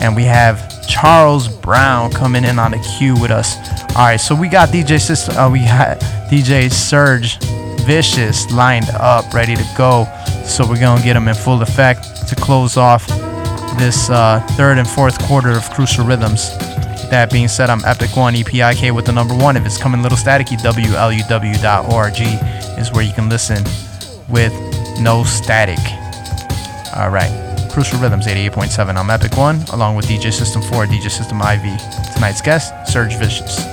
[0.00, 3.56] and we have Charles Brown coming in on the queue with us.
[3.96, 5.98] All right, so we got DJ System, uh, we got
[6.30, 7.38] DJ Surge
[7.84, 10.06] Vicious lined up, ready to go.
[10.44, 13.08] So we're gonna get them in full effect to close off
[13.78, 16.56] this uh, third and fourth quarter of Crucial Rhythms.
[17.10, 19.56] That being said, I'm Epic One EPIK with the number one.
[19.56, 22.20] If it's coming a little staticky, WLUW.org
[22.78, 23.64] is where you can listen
[24.28, 24.52] with
[25.00, 25.78] no static.
[26.96, 27.30] All right,
[27.72, 28.96] Crucial Rhythms 88.7.
[28.96, 32.14] I'm Epic One, along with DJ System 4, DJ System IV.
[32.14, 33.64] Tonight's guest, Surge Vicious.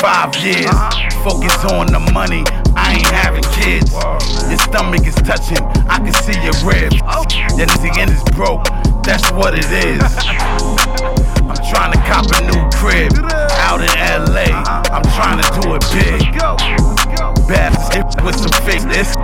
[0.00, 0.70] Five years.
[1.26, 2.44] Focus on the money,
[2.74, 3.90] I ain't having kids.
[4.46, 5.58] Your stomach is touching,
[5.90, 6.96] I can see your ribs.
[7.58, 8.64] Your nigga is broke,
[9.02, 10.02] that's what it is.
[11.42, 13.12] I'm trying to cop a new crib
[13.58, 14.54] out in LA.
[14.94, 16.22] I'm trying to do it big.
[17.48, 17.74] Bad
[18.24, 19.14] with some fake this.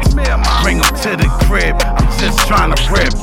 [0.63, 1.77] Bring them to the crib.
[1.85, 3.15] I'm just trying to rip.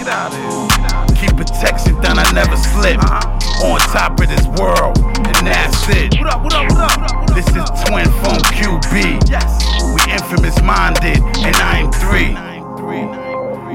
[1.19, 3.40] Keep protection, then I never slip.
[3.63, 6.11] On top of this world, and that's it.
[7.35, 9.21] This is Twin from QB.
[9.93, 12.33] We infamous minded, and I'm three.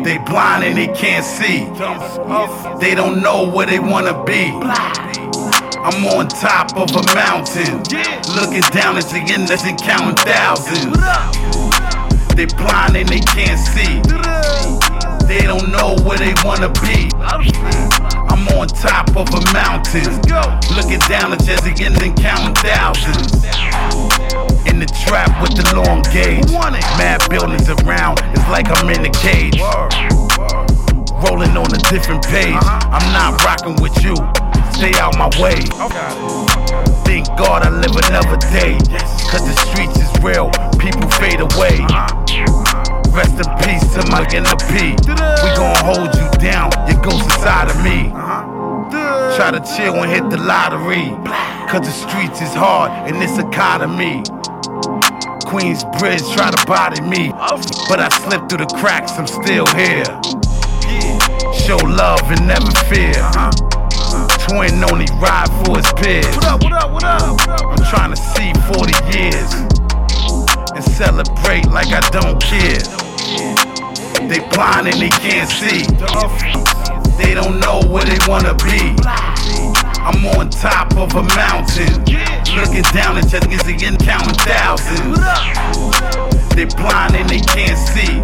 [0.02, 1.66] They blind and they can't see.
[2.80, 4.50] They don't know where they wanna be.
[5.86, 7.78] I'm on top of a mountain,
[8.34, 10.96] looking down at the endless and counting thousands.
[12.34, 14.02] They blind and they can't see.
[15.26, 17.08] They don't know where they wanna be.
[18.36, 20.04] I'm on top of a mountain,
[20.76, 23.32] looking down at endless and counting thousands.
[24.68, 26.52] In the trap with the long gauge,
[27.00, 28.20] mad buildings around.
[28.36, 29.56] It's like I'm in a cage.
[31.24, 32.60] Rolling on a different page.
[32.60, 34.14] I'm not rocking with you.
[34.76, 35.56] Stay out my way.
[37.08, 38.76] Thank God I live another day.
[39.32, 41.80] Cause the streets is real, people fade away.
[43.16, 44.92] Rest in peace to my P.
[44.92, 48.10] We gon' hold you down, your ghost inside of me.
[49.36, 51.08] Try to chill and hit the lottery.
[51.66, 54.22] Cause the streets is hard in this economy.
[55.48, 57.32] Queens Bridge try to body me.
[57.88, 60.04] But I slipped through the cracks, I'm still here.
[61.64, 63.16] Show love and never fear.
[64.44, 66.36] Twin only ride for his peers.
[66.44, 69.54] I'm trying to see 40 years
[70.76, 73.05] and celebrate like I don't care.
[74.24, 75.84] They blind and they can't see.
[77.16, 78.96] They don't know where they wanna be.
[80.02, 81.92] I'm on top of a mountain,
[82.56, 85.18] looking down at niggas again, counting thousands.
[86.56, 88.20] They blind and they can't see.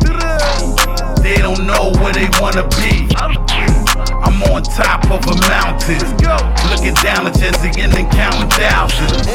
[1.23, 3.06] They don't know where they wanna be.
[3.16, 6.01] I'm on top of a mountain,
[6.70, 9.28] looking down at just again and counting thousands.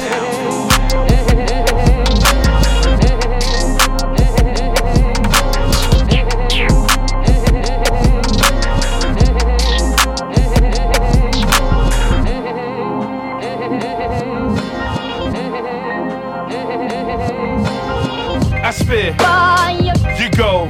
[18.87, 19.93] Fire.
[20.17, 20.69] You go.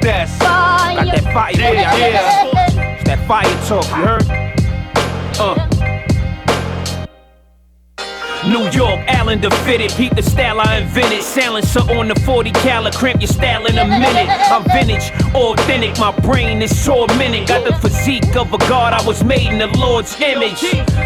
[0.00, 1.04] That's fire.
[1.04, 1.52] Got that fire.
[1.54, 1.96] Yeah, yeah.
[1.96, 3.02] yeah.
[3.04, 3.86] that fire talk.
[3.88, 4.43] You heard?
[8.48, 11.22] New York, Allen the fitted, the style I invented.
[11.22, 14.28] Silencer on the 40 cal, cramp your style in a minute.
[14.28, 17.48] I'm vintage, authentic, my brain is tormented.
[17.48, 20.60] Got the physique of a god, I was made in the Lord's image.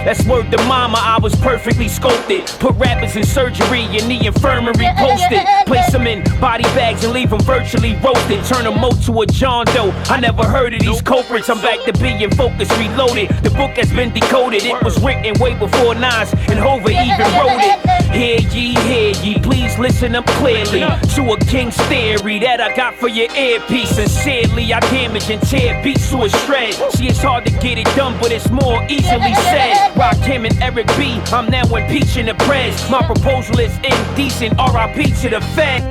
[0.04, 2.46] That's word to mama, I was perfectly sculpted.
[2.58, 5.46] Put rappers in surgery in the infirmary posted.
[5.66, 8.44] Place them in body bags and leave them virtually roasted.
[8.46, 9.92] Turn them out to a John Doe.
[10.06, 13.28] I never heard of these culprits, I'm back to being focused, reloaded.
[13.44, 17.60] The book has been decoded, it was written way before Nas and Hova even wrote
[17.60, 17.98] it.
[18.10, 22.94] Hear ye, hear ye, please listen up clearly to a king's theory that I got
[22.94, 23.90] for your earpiece.
[23.90, 26.74] Sincerely, I damage and tear beats to a shred.
[26.92, 29.92] See, it's hard to get it done, but it's more easily said.
[29.94, 31.20] Rakim and Eric B.
[31.32, 32.90] I'm now impeaching the press.
[32.90, 34.54] My proposal is indecent.
[34.58, 35.82] RIP to the Fed.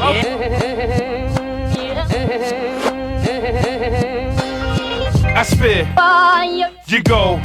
[0.00, 0.48] Uh-huh.
[5.36, 5.86] I spit.
[6.88, 7.40] You go.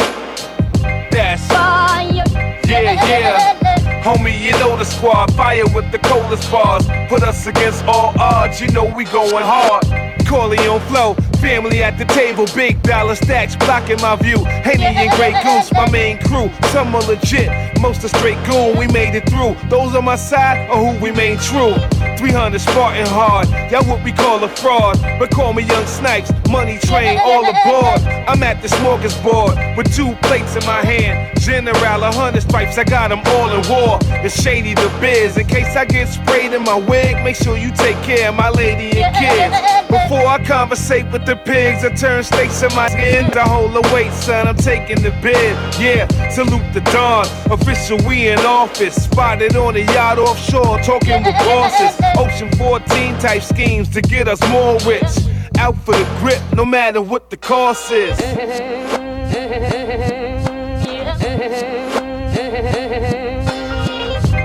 [1.12, 2.33] That's.
[2.68, 4.04] Yeah, yeah.
[4.04, 5.34] Homie, you know the squad.
[5.34, 6.86] Fire with the coldest bars.
[7.10, 8.62] Put us against all odds.
[8.62, 10.13] You know we going hard.
[10.34, 14.44] Corleone flow, family at the table, big dollar stacks blocking my view.
[14.66, 16.50] Henny and Grey Goose, my main crew.
[16.72, 18.76] Some are legit, most are straight goon.
[18.76, 19.56] We made it through.
[19.70, 21.76] Those on my side are who remain true.
[22.18, 24.98] 300 Spartan hard, y'all what we call a fraud.
[25.20, 28.02] But call me Young Snipes, money train all aboard.
[28.28, 31.38] I'm at the smorgasbord with two plates in my hand.
[31.42, 34.00] General, a hundred stripes, I got them all in war.
[34.24, 35.38] It's shady the biz.
[35.38, 38.50] In case I get sprayed in my wig, make sure you take care of my
[38.50, 39.54] lady and kids.
[39.90, 43.30] Before I conversate with the pigs, I turn steaks in my skin
[43.74, 44.48] the weight, son.
[44.48, 45.58] I'm taking the bid.
[45.80, 47.26] Yeah, salute the dawn.
[47.52, 49.04] Official, we in office.
[49.04, 52.00] Spotted on a yacht offshore, talking with bosses.
[52.18, 55.12] Ocean 14 type schemes to get us more rich.
[55.58, 58.18] Out for the grip, no matter what the cost is.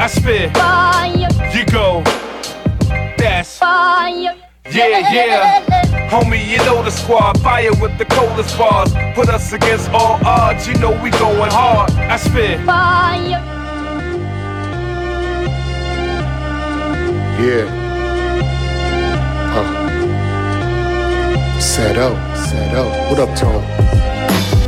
[0.01, 0.51] I spit.
[1.55, 2.03] You go.
[3.19, 3.59] That's.
[4.71, 6.09] Yeah, yeah.
[6.11, 7.39] Homie, you know the squad.
[7.41, 8.93] Fire with the coldest bars.
[9.15, 10.67] Put us against all odds.
[10.67, 11.91] You know we going hard.
[11.93, 12.61] I spit.
[17.41, 17.67] Yeah.
[19.55, 19.89] Uh.
[21.61, 23.11] Set up, set up.
[23.11, 23.63] What up, Tone?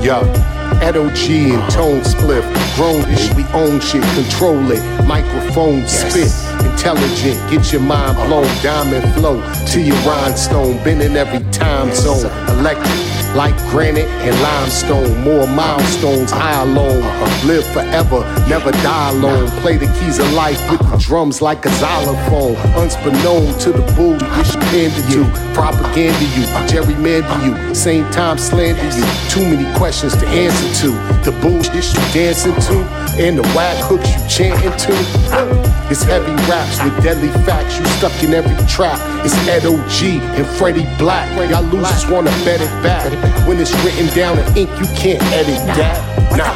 [0.02, 0.59] Yo.
[0.82, 2.44] Edo G and Tone Spliff.
[2.76, 4.82] Grown shit, we own shit, control it.
[5.06, 6.32] Microphone spit.
[6.64, 8.46] Intelligent, get your mind blown.
[8.62, 10.82] Diamond flow to your rhinestone.
[10.84, 12.30] Been in every time zone.
[12.58, 13.09] Electric.
[13.34, 17.02] Like granite and limestone, more milestones, I alone
[17.44, 19.48] live forever, never die alone.
[19.62, 22.56] Play the keys of life with the drums like a xylophone.
[22.76, 25.24] Unbeknown to the booty, it's pander you,
[25.54, 29.04] propaganda you, gerrymander you, same time slander you.
[29.30, 30.90] Too many questions to answer to.
[31.24, 32.78] The bullshit you dancing to,
[33.18, 35.90] and the whack hooks you chanting to.
[35.90, 37.78] It's heavy raps with deadly facts.
[37.78, 38.98] You stuck in every trap.
[39.24, 41.28] It's Ed OG and Freddie Black.
[41.50, 43.10] Y'all losers wanna bet it back.
[43.46, 46.20] When it's written down in ink, you can't edit that.
[46.36, 46.46] Nah.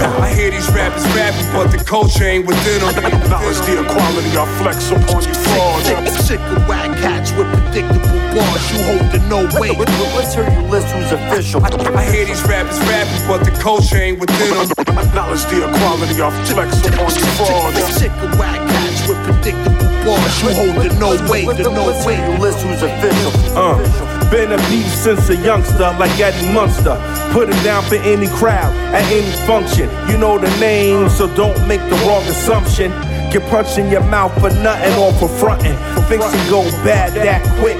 [0.00, 2.94] I hear these rappers rapping, but the culture ain't within them.
[3.28, 6.24] Knowledge the equality I flex upon you frauds.
[6.24, 8.64] Sick of whack cats with predictable bars.
[8.72, 9.76] You holding no weight.
[10.16, 11.60] Let's hear you list who's official.
[11.64, 14.68] I hear these rappers rapping, but the culture ain't within them.
[15.14, 17.76] Knowledge the equality I flex upon you frauds.
[17.92, 20.34] Sick of whack cats with predictable bars.
[20.40, 21.44] You holding no weight.
[21.60, 22.18] No weight.
[22.24, 23.32] You list who's official.
[23.52, 26.96] Uh, been a beast since a youngster, like Eddie Munster.
[27.32, 29.90] Put it down for any crowd, at any function.
[30.08, 32.90] You know the name, so don't make the wrong assumption.
[33.30, 35.76] Get punched in your mouth for nothing or for fronting.
[36.08, 37.78] Things can go bad that quick.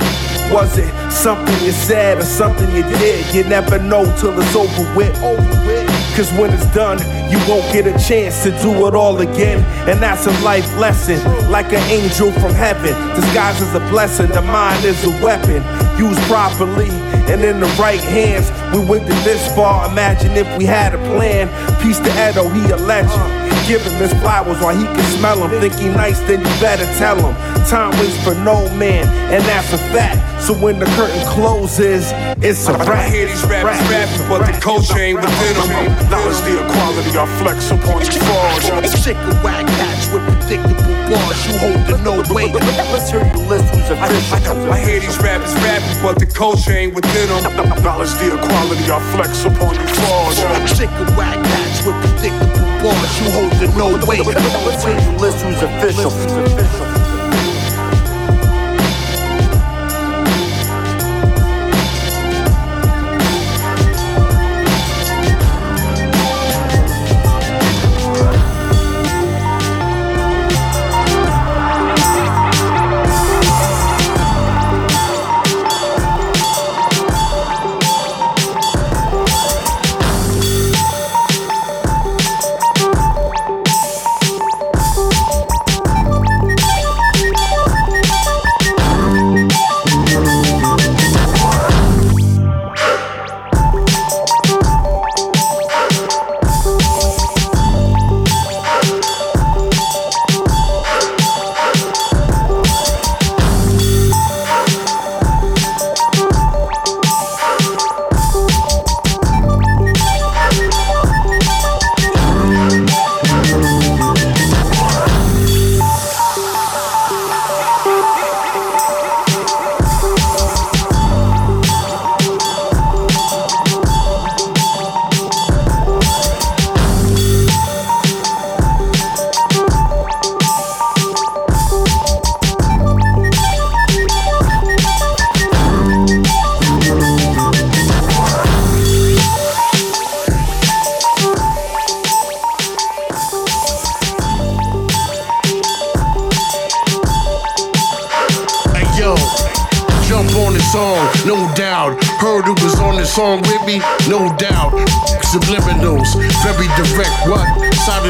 [0.53, 3.35] Was it something you said or something you did?
[3.35, 5.15] You never know till it's over with.
[6.17, 6.99] Cause when it's done,
[7.31, 9.65] you won't get a chance to do it all again.
[9.89, 11.21] And that's a life lesson,
[11.51, 12.95] like an angel from heaven.
[13.15, 15.63] Disguise as a blessing, the mind is a weapon.
[16.01, 16.89] Used properly
[17.29, 18.49] and in the right hands.
[18.75, 21.49] We went to this far, imagine if we had a plan.
[21.83, 23.51] Peace to Edo, he a legend.
[23.69, 25.51] Give him his flowers while he can smell them.
[25.61, 27.37] Think he nice, then you better tell him.
[27.67, 30.19] Time waits for no man, and that's a fact.
[30.43, 32.11] So when the curtain closes,
[32.43, 32.89] it's a wrap.
[33.07, 36.11] I hear these rappers rapping, but the culture ain't within them.
[36.11, 38.91] Knowledge the equality I flex upon you frauds.
[39.05, 41.39] Sick of whack cats with predictable bars.
[41.47, 42.51] You holding no weight.
[42.91, 44.73] Let's hear you list who's official.
[44.73, 47.43] I hear these rappers rapping, but the culture ain't within them.
[47.83, 50.39] Knowledge the equality I flex upon you frauds.
[50.77, 53.21] Sick of whack cats with predictable bars.
[53.21, 54.27] You hold holding no weight.
[54.27, 56.90] Let's hear you list who's official.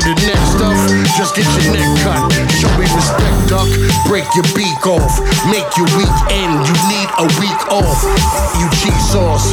[0.01, 0.79] The neck stuff?
[1.17, 2.33] Just get your neck cut.
[2.57, 3.69] Show me respect, duck.
[4.09, 5.21] Break your beak off.
[5.53, 6.55] Make your week end.
[6.65, 8.01] You need a week off.
[8.57, 9.53] You cheese sauce.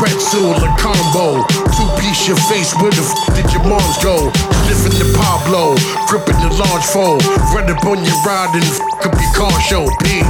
[0.00, 1.44] Pretzel, a combo.
[1.76, 2.74] Two piece your face.
[2.80, 4.32] Where the f did your moms go?
[4.66, 5.76] Sniffing the Pablo.
[6.08, 7.22] Gripping the large fold.
[7.54, 9.86] Run up on your ride and f up your car show.
[10.02, 10.22] P.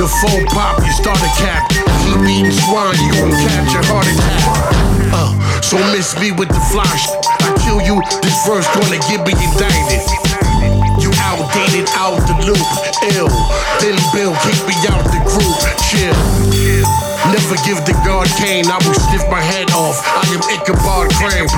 [0.00, 1.68] The phone pop, you start a cap.
[2.02, 4.82] Keep eating swine, you gon' catch a heart attack.
[5.14, 9.26] Uh, so miss me with the fly sh- I kill you, this verse gonna get
[9.26, 10.02] me indicted.
[11.02, 12.68] You outdated, out the loop,
[13.14, 13.28] ill.
[13.82, 15.58] Then Bill kick me out the group,
[15.90, 16.14] chill.
[17.30, 19.98] Never give the guard cane, I will sniff my head off.
[20.04, 21.48] I am Ichabod Crane.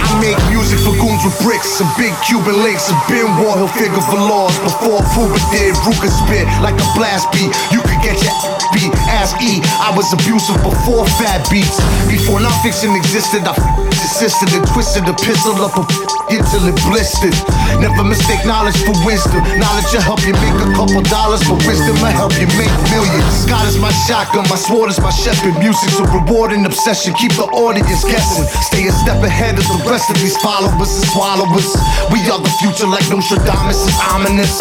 [0.00, 3.68] I make music for goons with bricks, some big Cuban links, and Ben War, he'll
[3.68, 5.76] figure for laws before Puba did.
[5.84, 7.52] Ruka spit like a blast beat.
[7.70, 8.34] You could get your
[8.72, 8.92] beat.
[9.08, 11.80] Ask E, I was abusive before fat beats.
[12.06, 13.56] Before nonfiction existed, I
[13.90, 15.84] assisted and twisted the pistol up a
[16.28, 17.32] until it blistered.
[17.80, 19.40] Never mistake knowledge for wisdom.
[19.56, 23.48] Knowledge will help you make a couple dollars, but wisdom will help you make millions.
[23.48, 25.56] God is my shotgun, my sword is my shepherd.
[25.56, 27.16] Music's a reward and obsession.
[27.16, 28.44] Keep the audience guessing.
[28.60, 31.68] Stay a step ahead of the rest of these followers and swallowers.
[32.12, 34.60] We are the future, like Nostradamus is ominous.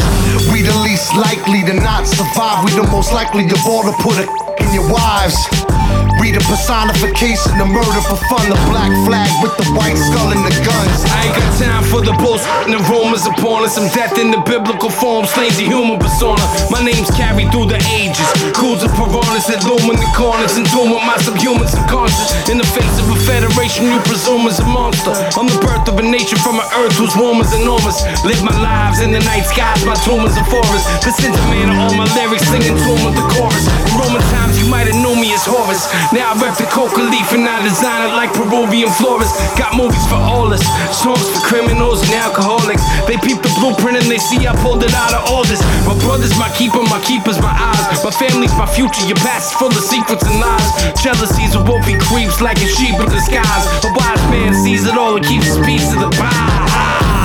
[0.51, 2.63] We the least likely to not survive.
[2.63, 4.36] We the most likely of all to put a
[4.67, 5.76] in your wives.
[6.27, 8.51] We the personification of murder for fun.
[8.51, 11.07] The black flag with the white skull and the guns.
[11.07, 13.79] I ain't got time for the bullshit and the rumors upon us.
[13.79, 16.43] Some death in the biblical form, slaves the human persona.
[16.67, 18.27] My name's carried through the ages.
[18.51, 22.35] Crews of piranhas that loom in the corners and doom with my subhuman subconscious.
[22.51, 25.15] In the face of a federation, you presume is a monster.
[25.39, 28.03] I'm the birth of a nation from an earth whose womb is enormous.
[28.27, 30.91] Live my lives in the night skies, my tomb is a forest.
[31.07, 33.63] The sentiment of all my lyrics singing to with the chorus.
[33.87, 35.87] In Roman times, you might have known me as Horus.
[36.17, 39.37] Now I rep the coca leaf and I design it like Peruvian florists.
[39.53, 42.81] Got movies for all us, songs for criminals and alcoholics.
[43.05, 45.61] They peep the blueprint and they see I pulled it out of all this.
[45.85, 48.01] My brother's my keeper, my keeper's my eyes.
[48.01, 50.69] My family's my future, your past is full of secrets and lies.
[51.05, 53.69] Jealousies will both be creeps like a sheep in disguise.
[53.85, 57.16] A wise man sees it all and keeps his piece of the pie.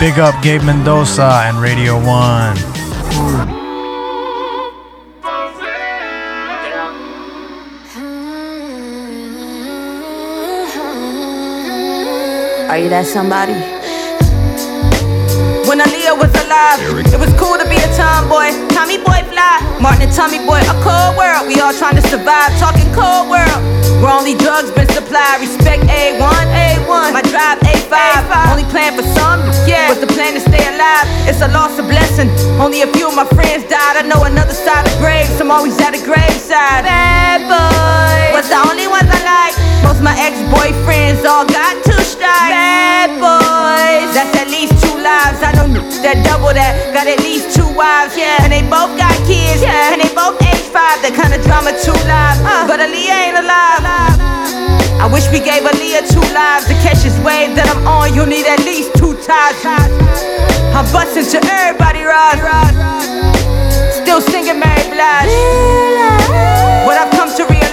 [0.00, 2.06] Big up Gabe Mendoza and Radio 1.
[12.68, 13.54] Are you that somebody?
[15.66, 16.78] When Aaliyah was alive,
[17.12, 18.54] it was cool to be a tomboy.
[18.70, 21.48] Tommy boy fly, Martin and Tommy boy, a cold world.
[21.48, 23.77] We all trying to survive, talking cold world.
[23.98, 25.40] Where only drugs been supplied.
[25.42, 27.10] Respect A1, A1.
[27.12, 27.98] My drive A5.
[28.50, 29.88] Only plan for some, yeah.
[29.90, 31.06] Was the plan to stay alive?
[31.26, 32.30] It's a loss, a blessing.
[32.62, 33.98] Only a few of my friends died.
[33.98, 35.40] I know another side of graves.
[35.40, 36.86] I'm always at a graveside.
[36.86, 39.54] Bad boy was the only ones I like.
[39.82, 42.54] Most my ex-boyfriends all got two strikes.
[42.54, 45.40] Bad boys, that's at least two lives.
[45.42, 45.70] I know
[46.02, 48.14] that double that, got at least two wives.
[48.18, 49.62] Yeah, and they both got kids.
[49.62, 51.00] Yeah, and they both age five.
[51.00, 52.42] That kind of drama two lives.
[52.42, 52.66] Uh.
[52.66, 54.18] But Aaliyah ain't alive.
[54.98, 58.14] I wish we gave Aaliyah two lives to catch this wave that I'm on.
[58.14, 59.62] You'll need at least two times.
[60.74, 62.38] I'm busting to everybody, Rod.
[63.94, 65.30] Still singing Mary Blige.
[66.86, 67.07] What to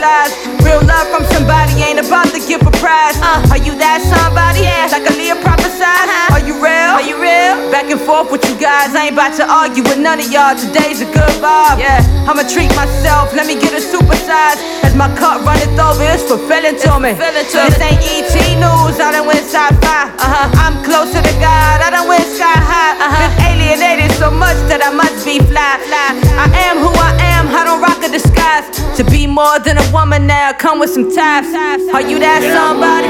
[0.06, 3.18] realize, real love from somebody ain't about to give a prize.
[3.18, 4.61] Uh, are you that somebody?
[4.65, 4.90] Yeah.
[4.94, 6.07] Like Aaliyah prophesied.
[6.30, 6.91] Are you real?
[6.94, 7.72] Are you real?
[7.73, 8.94] Back and forth with you guys.
[8.94, 10.53] I ain't about to argue with none of y'all.
[10.53, 11.82] Today's a good vibe.
[11.82, 12.06] Yeah.
[12.30, 13.34] I'ma treat myself.
[13.34, 14.61] Let me get a supersize.
[14.86, 17.18] As my cup runneth over, it's fulfilling to me.
[17.18, 18.98] This ain't ET news.
[19.02, 20.02] I done went sci-fi.
[20.14, 20.61] Uh-huh.
[20.61, 21.82] I'm closer to God.
[21.82, 22.94] I done went sky high.
[23.02, 23.18] Uh-huh.
[23.41, 25.82] Been alienated so much that I must be fly.
[25.90, 26.07] fly.
[26.38, 27.49] I am who I am.
[27.49, 28.69] I don't rock a disguise.
[28.98, 31.48] To be more than a woman now, come with some ties.
[31.96, 33.08] Are you that somebody?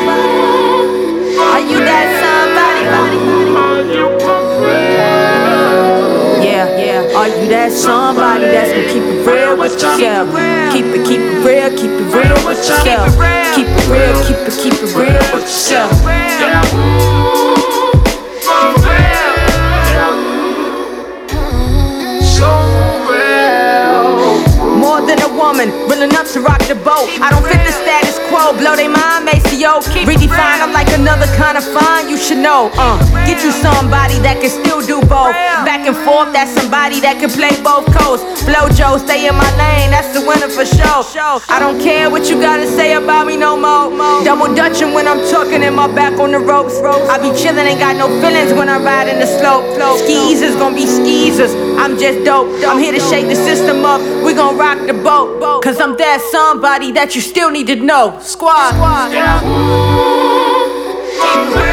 [1.42, 2.86] Are you that somebody?
[6.46, 7.18] Yeah, yeah.
[7.18, 10.30] Are Are you that somebody that's gonna keep it real with yourself?
[10.72, 13.10] Keep it, keep it real, keep it real with yourself.
[13.56, 17.25] Keep it real, keep it, keep it real with yourself.
[25.46, 27.06] Woman, real enough to rock the boat.
[27.22, 29.78] I don't fit the status quo, blow they mind, Maceo.
[30.10, 32.74] Redefine, I'm like another kind of fine, you should know.
[32.74, 32.98] Uh,
[33.30, 35.38] get you somebody that can still do both.
[35.62, 38.26] Back and forth, that's somebody that can play both coasts.
[38.50, 41.06] Blow Joe, stay in my lane, that's the winner for sure.
[41.46, 43.94] I don't care what you gotta say about me no more.
[44.26, 46.82] Double dutching when I'm talking in my back on the ropes.
[46.82, 49.78] I be chillin', ain't got no feelings when I'm riding the slope.
[50.02, 52.50] Skeezers gonna be skeezers, I'm just dope.
[52.66, 55.64] I'm here to shake the system up, we gon' rock the boat.
[55.64, 58.20] Cause I'm that somebody that you still need to know.
[58.22, 58.74] Squad.
[61.22, 61.65] Keep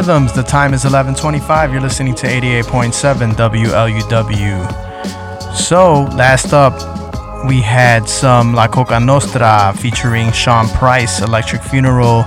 [0.00, 0.32] Rhythms.
[0.32, 1.72] The time is 11:25.
[1.72, 4.66] You're listening to 88.7 WLUW.
[5.54, 6.72] So, last up,
[7.46, 12.22] we had some La Coka Nostra featuring Sean Price, Electric Funeral,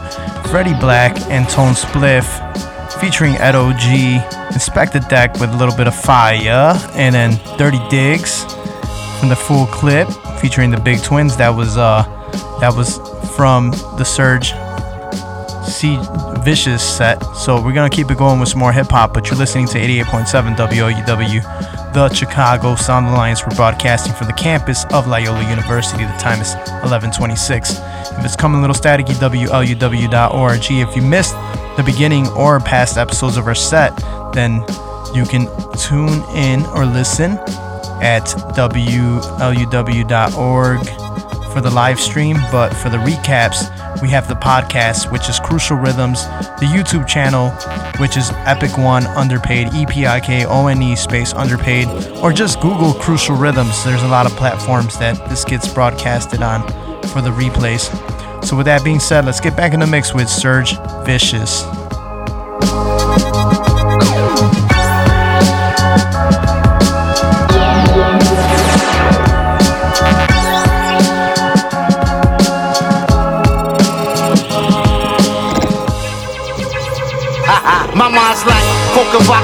[0.52, 2.28] Freddie Black, and Tone Spliff
[3.02, 4.22] featuring Ed OG,
[4.54, 8.44] Inspectah Deck with a little bit of fire, and then Dirty Digs
[9.20, 10.08] from the full clip
[10.40, 11.36] featuring the Big Twins.
[11.38, 12.04] That was uh
[12.60, 13.00] that was
[13.36, 14.54] from the Surge
[15.64, 15.98] C
[16.44, 17.24] Vicious set.
[17.36, 19.80] So we're gonna keep it going with some more hip hop, but you're listening to
[19.80, 23.44] 88.7 WLUW, the Chicago Sound Alliance.
[23.46, 26.04] We're broadcasting from the campus of Loyola University.
[26.04, 27.80] The time is 11:26.
[28.18, 30.72] If it's coming a little staticky, WLUW.org.
[30.72, 31.36] If you missed
[31.78, 33.96] the beginning or past episodes of our set,
[34.34, 34.64] then
[35.14, 37.40] you can tune in or listen
[38.02, 38.26] at
[38.56, 39.60] WLUW.org
[41.54, 43.70] for the live stream, but for the recaps,
[44.04, 46.26] we have the podcast, which is Crucial Rhythms,
[46.60, 47.52] the YouTube channel,
[48.02, 52.34] which is Epic One Underpaid, E P I K O N E space Underpaid, or
[52.34, 53.82] just Google Crucial Rhythms.
[53.86, 56.68] There's a lot of platforms that this gets broadcasted on
[57.08, 57.88] for the replays.
[58.44, 61.64] So, with that being said, let's get back in the mix with Surge Vicious.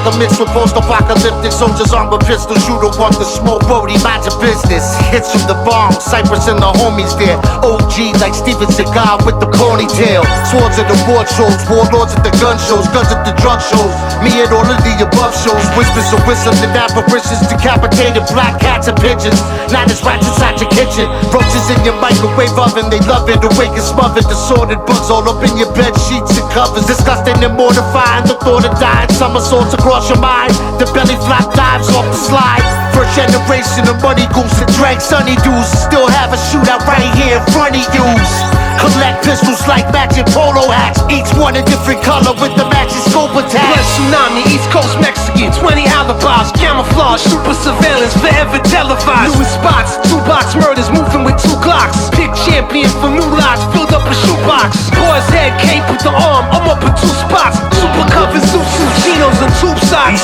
[0.10, 2.66] Vodka mixed with post-apocalyptic soldiers armed with pistols.
[2.68, 4.96] You don't want the smoke, Brody, mind your business.
[5.10, 7.38] Hits from the bomb, Cypress and the homies there.
[7.64, 10.24] OG like Steven Seagal with the ponytail.
[10.50, 13.94] Swords at the war shows, warlords at the gun shows, guns at the drug shows.
[14.24, 15.64] Me at all of the above shows.
[15.78, 19.40] Whispers of wisdom and apparitions, decapitated black cats and pigeons.
[19.70, 21.10] Not as rats inside your kitchen.
[21.30, 23.42] Roaches in your microwave oven, they love it.
[23.44, 26.86] Awake and smothered, assorted bugs all up in your bed sheets and covers.
[26.86, 28.26] Disgusting and mortifying.
[28.26, 30.54] The thought of dying somersaults across your mind.
[30.80, 32.64] The belly flop dives off the slide.
[32.94, 35.68] First generation of money goose and drank sunny dews.
[35.68, 38.59] Still have a shootout right here in front of yous.
[38.80, 41.04] Collect pistols like matching polo hats.
[41.12, 43.60] Each one a different color with the matching scope attached.
[43.60, 49.36] Blood tsunami, East Coast Mexican, 20 alibis, camouflage, super surveillance, forever televised.
[49.36, 52.08] Louis spots, two box murders, moving with two clocks.
[52.16, 54.90] Pick champion for new lots, filled up a shoebox.
[54.96, 57.60] Boy's head cape with the arm, I'm up in two spots.
[57.76, 60.24] Super covers, suit suit, chinos and tube socks.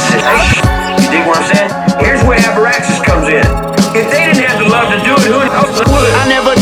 [1.03, 1.71] You dig what I'm saying?
[1.99, 3.43] Here's where Abraxas comes in.
[3.95, 4.24] If they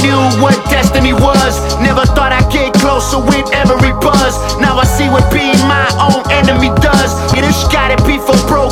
[0.02, 1.53] knew what destiny was.
[1.80, 4.34] Never thought I'd get closer with every buzz.
[4.60, 7.11] Now I see what being my own enemy does.
[7.38, 8.62] It has gotta be for.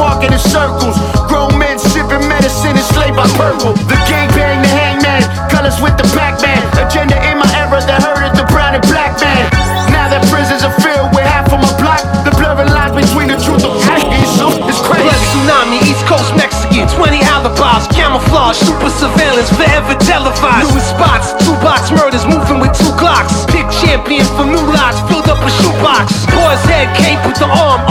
[0.00, 0.96] Walking in circles.
[1.28, 3.76] Grown men sipping medicine enslaved by purple.
[3.84, 5.22] The gangbang, the hangman,
[5.52, 6.64] colors with the black man.
[6.80, 9.44] Agenda in my era that hurted the brown and black man.
[9.92, 13.36] Now that prisons are filled with half of my block, the blurring lines between the
[13.36, 15.04] truth and fake is crazy.
[15.04, 20.72] Blood tsunami, East Coast Mexican, 20 alibis, camouflage, super surveillance, forever televised.
[20.72, 23.44] Newest spots, two box murders, moving with two Glocks.
[23.52, 26.24] Pick champion for new lots, filled up a shoebox.
[26.32, 27.82] Boy's head cape with the arm,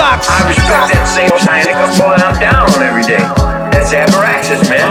[0.00, 0.32] socks.
[0.32, 3.20] I respect that same Sonic boy I'm down on every day.
[3.68, 4.88] That's Abraxas, man.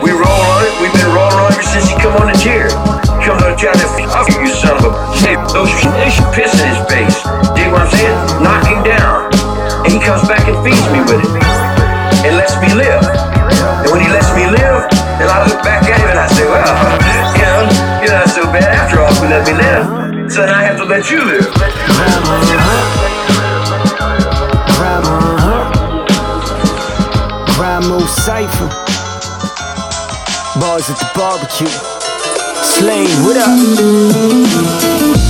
[0.00, 0.72] We roll on it.
[0.80, 2.72] We've been rolling on it ever since he come on the chair.
[3.20, 6.56] Comes on trying to fuck you, you son of a hey, those they should piss
[6.56, 7.20] in his face.
[7.52, 8.16] Dig what I'm saying?
[8.40, 9.28] Knock him down.
[9.84, 11.44] And he comes back and feeds me with it.
[12.24, 13.04] And lets me live.
[13.04, 14.88] And when he lets me live,
[15.20, 16.64] then I look back at him and I say, well,
[17.36, 17.60] you know,
[18.00, 20.32] you're not so bad after all if you let me live.
[20.32, 23.17] So now I have to let you live.
[28.08, 28.68] Cypher.
[30.58, 31.68] Bars at the barbecue.
[32.64, 33.52] Slade, what up?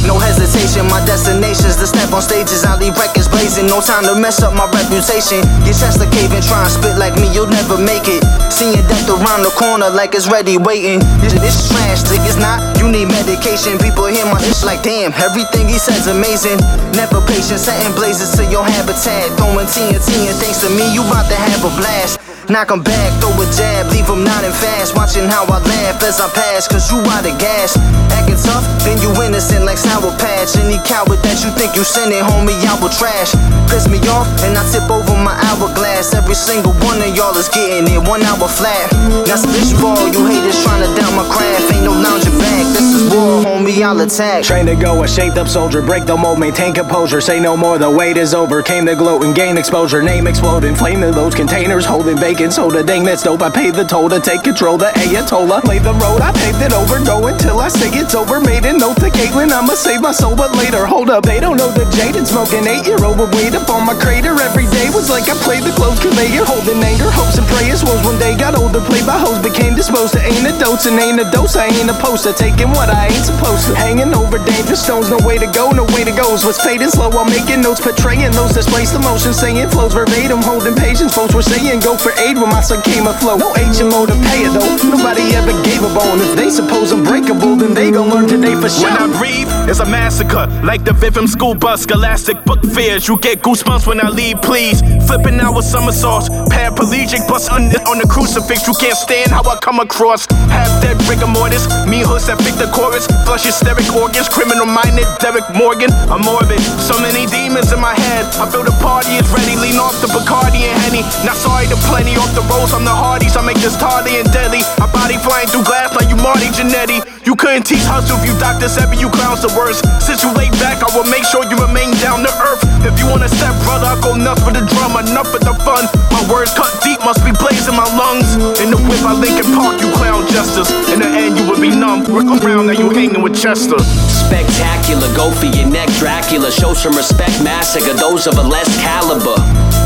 [0.06, 2.62] No hesitation, my destination's to step on stages.
[2.64, 5.42] I leave records blazing, no time to mess up my reputation.
[5.66, 8.22] Your chest a cave and try and spit like me, you'll never make it.
[8.46, 11.02] Seeing death around the corner like it's ready, waiting.
[11.18, 12.62] This, this is trash, think it's not.
[12.78, 13.74] You need medication.
[13.82, 16.62] People hear my ish like, damn, everything he says amazing.
[16.94, 19.34] Never patient, setting blazes to your habitat.
[19.34, 22.27] Throwing TNT and thanks to me, you about to have a blast.
[22.48, 24.96] Knock 'em back, throw a jab, leave 'em nodding fast.
[24.96, 27.76] Watching how I laugh as I pass, cause you out of gas.
[28.16, 30.56] Acting tough, then you innocent like Sour Patch.
[30.56, 33.36] Any coward that you think you sending, homie, I will trash.
[33.68, 36.14] Piss me off, and I tip over my hourglass.
[36.14, 38.96] Every single one of y'all is getting it one hour flat.
[39.28, 39.36] Now
[39.82, 41.70] ball, you haters trying to down my craft.
[41.74, 44.42] Ain't no lounging back, this is war, homie, I'll attack.
[44.42, 45.82] Trained to go, a shaped up soldier.
[45.82, 47.20] Break the mold, maintain composure.
[47.20, 48.62] Say no more, the wait is over.
[48.62, 50.00] Came to gloat and gain exposure.
[50.02, 51.84] Name exploding, flaming those containers.
[51.84, 52.86] Holding bacon soda.
[52.86, 53.42] Dang, that's dope.
[53.42, 54.78] I paid the toll to take control.
[54.78, 55.66] The Ayatollah.
[55.66, 57.02] Laid the road, I paved it over.
[57.02, 58.38] Go until I say it's over.
[58.38, 59.50] Made a note to Caitlin.
[59.50, 60.86] I'ma save my soul, but later.
[60.86, 62.62] Hold up, they don't know the Jaden smoking.
[62.70, 64.30] Eight year old with weed up on my crater.
[64.38, 66.46] Every day was like I played the close conveyor.
[66.46, 67.82] Holding anger, hopes, and prayers.
[67.82, 68.80] Was one day got older.
[68.86, 70.86] Played by hoes, became disposed to antidotes.
[70.86, 72.30] And ain't a dose, I ain't a poster.
[72.30, 73.74] Taking what I ain't supposed to.
[73.74, 76.30] Hanging over dangerous stones, no way to go, no way to go.
[76.30, 81.14] What's fading slow while making notes, portraying those displaced emotions, saying flows verbatim, holding patience.
[81.18, 83.38] Folks were saying go for aid when my son came afloat.
[83.40, 84.68] No HMO to pay it though.
[84.92, 86.20] Nobody ever gave a bone.
[86.20, 88.88] If they suppose unbreakable, then they gon' learn today for sure.
[88.88, 90.46] When I breathe, it's a massacre.
[90.62, 93.08] Like the Vivim school bus, scholastic book fairs.
[93.08, 94.80] You get goosebumps when I leave, please.
[95.08, 96.28] Flipping out with somersaults.
[96.52, 98.66] Paraplegic, bust on the, on the crucifix.
[98.68, 100.26] You can't stand how I come across.
[100.52, 101.64] Half dead rigor mortis.
[101.88, 103.06] Me hooks that fit the chorus.
[103.24, 104.28] Flush hysteric organs.
[104.28, 105.90] Criminal minded Derek Morgan.
[106.12, 106.60] I'm morbid.
[106.84, 108.24] So many demons in my head.
[108.36, 109.56] I feel the party is ready.
[109.56, 111.02] Lean off the Bacardi and Henny.
[111.24, 112.74] Not sorry to plenty off the rolls.
[112.74, 113.38] I'm the Hardys.
[113.38, 114.60] I make this tardy and deadly.
[114.78, 117.00] My body flying through glass like you Marty Jannetty.
[117.28, 118.72] You couldn't teach hustle if you Dr.
[118.72, 119.84] Seven, you clowns the worst.
[120.00, 122.64] Since you laid back, I will make sure you remain down to earth.
[122.88, 125.84] If you wanna step, brother, I'll go nuts for the drum, enough for the fun.
[126.08, 128.32] My words cut deep, must be blazing my lungs.
[128.64, 130.72] In the whip, I Lincoln Park, you clown justice.
[130.88, 132.08] In the end, you would be numb.
[132.08, 133.76] Work around, now you hanging with Chester.
[134.08, 136.48] Spectacular, go for your neck, Dracula.
[136.48, 139.36] Show some respect, massacre those of a less caliber.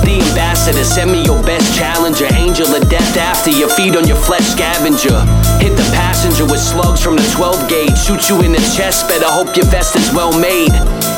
[0.02, 2.26] The ambassador, send me your best challenger.
[2.34, 5.20] Angel of death after your feet on your flesh scavenger.
[5.62, 7.96] Hit the passenger with slugs from the 12 gauge.
[7.96, 10.72] Shoot you in the chest, better hope your vest is well made.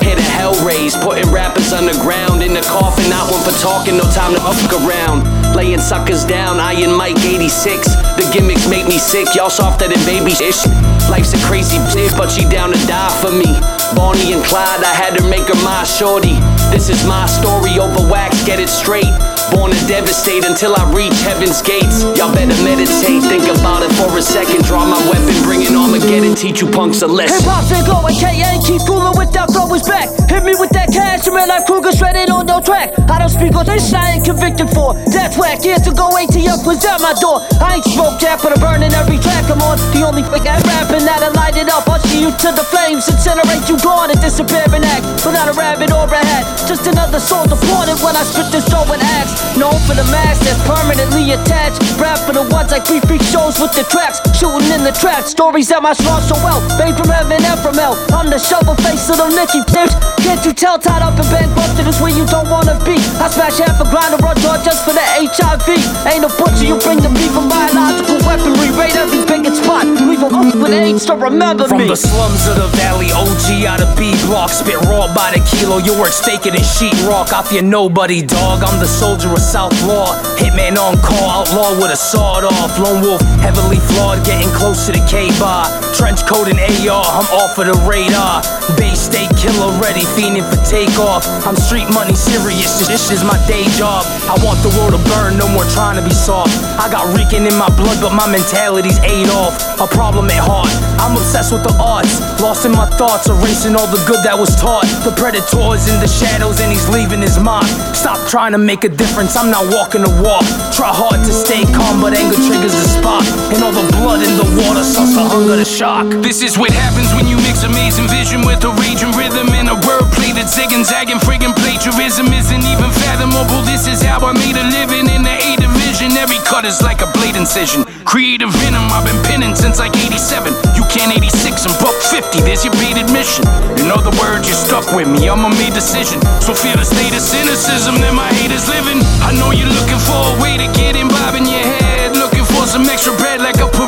[0.05, 2.43] Hit a hell raise, putting rappers underground.
[2.43, 5.25] In the coffin, not one for talking, no time to up around.
[5.57, 8.14] Laying suckers down, Iron Mike 86.
[8.35, 10.67] Gimmicks make me sick, y'all softer than baby ish.
[11.09, 13.47] Life's a crazy bitch, but she down to die for me.
[13.95, 16.35] Bonnie and Clyde, I had to make her my shorty.
[16.75, 19.15] This is my story over wax, get it straight.
[19.53, 22.03] Born to devastate until I reach heaven's gates.
[22.17, 24.65] Y'all better meditate, think about it for a second.
[24.65, 27.37] Draw my weapon, bring it Armageddon, teach you punks a lesson.
[27.43, 30.09] Hip hop's and glowing, KA keep cooling without throwers back.
[30.31, 32.97] Hit me with that cash, man, like Kruger shredded on no track.
[33.11, 34.97] I don't speak on this, I ain't convicted for.
[35.13, 37.45] That's whack, years ago, ATF was at my door.
[37.61, 39.77] I ain't smoke jack, but I'm burning every track I'm on.
[39.93, 41.85] The only thing I'm rapping that'll light it up.
[41.87, 45.05] I'll see you to the flames, incinerate you gone and disappear in act.
[45.27, 48.89] Without a rabbit or a hat, just another soul appointed when I spit this dough
[48.89, 49.34] and axe.
[49.59, 51.81] Known for the mask that's permanently attached.
[52.01, 54.19] Rap for the ones like free freak shows with the tracks.
[54.37, 56.61] Shooting in the tracks, stories that my strong so well.
[56.79, 57.95] Made from heaven and from hell.
[58.11, 59.95] I'm the shovel face of the Nicky bitch.
[60.25, 62.97] Can't you tell tied up and band busted is where you don't wanna be?
[63.21, 65.69] I smash half a grind run door just for the HIV.
[66.09, 68.73] Ain't a butcher, you bring the beef and biological weaponry.
[68.73, 69.87] Raid every vacant spot.
[69.87, 70.29] Leave a
[70.59, 71.89] with AIDS to remember From me.
[71.89, 74.51] the slums of the valley, OG out of B block.
[74.51, 77.33] Spit raw by the kilo, your work staking in sheetrock.
[77.33, 78.65] I fear nobody, dog.
[78.65, 80.17] I'm the soldier of South Law.
[80.41, 82.79] Hitman on call, outlaw with a sawed off.
[82.81, 85.69] Lone wolf, heavily flawed, getting close to the K bar.
[85.95, 88.41] Trench coat and AR, I'm off of the radar.
[88.81, 91.27] Bay State killer ready, fiending for takeoff.
[91.43, 94.07] I'm street money serious, this is my day job.
[94.31, 96.55] I want the world to burn, no more trying to be soft.
[96.79, 99.59] I got reeking in my blood, but my mentality's ate off.
[99.83, 100.71] A problem at heart,
[101.03, 102.23] I'm obsessed with the arts.
[102.41, 104.87] Lost in my thoughts, erasing all the good that was taught.
[105.03, 107.67] The predator's in the shadows and he's leaving his mark.
[107.93, 110.47] Stop trying to make a difference, I'm not walking the walk.
[110.71, 113.27] Try hard to stay calm, but anger triggers the spark.
[113.51, 116.07] And all the blood in the water starts to hunger the shock.
[116.23, 119.87] This is what happens when you mix amazing vision with a raging rhythm and a
[119.89, 123.65] wordplay that's zigging, zagging, friggin' plagiarism isn't even fathomable.
[123.65, 126.13] This is how I made a living in the A division.
[126.21, 127.85] Every cut is like a blade incision.
[128.05, 130.53] Creative venom, I've been pinning since like 87.
[130.77, 133.49] You can't 86 and buck 50, there's your paid admission.
[133.81, 136.21] In other words, you're stuck with me, I'm a made decision.
[136.45, 139.01] So feel the state of cynicism that my haters living.
[139.25, 142.13] I know you're looking for a way to get in, bob in your head.
[142.21, 143.84] Looking for some extra bread like a.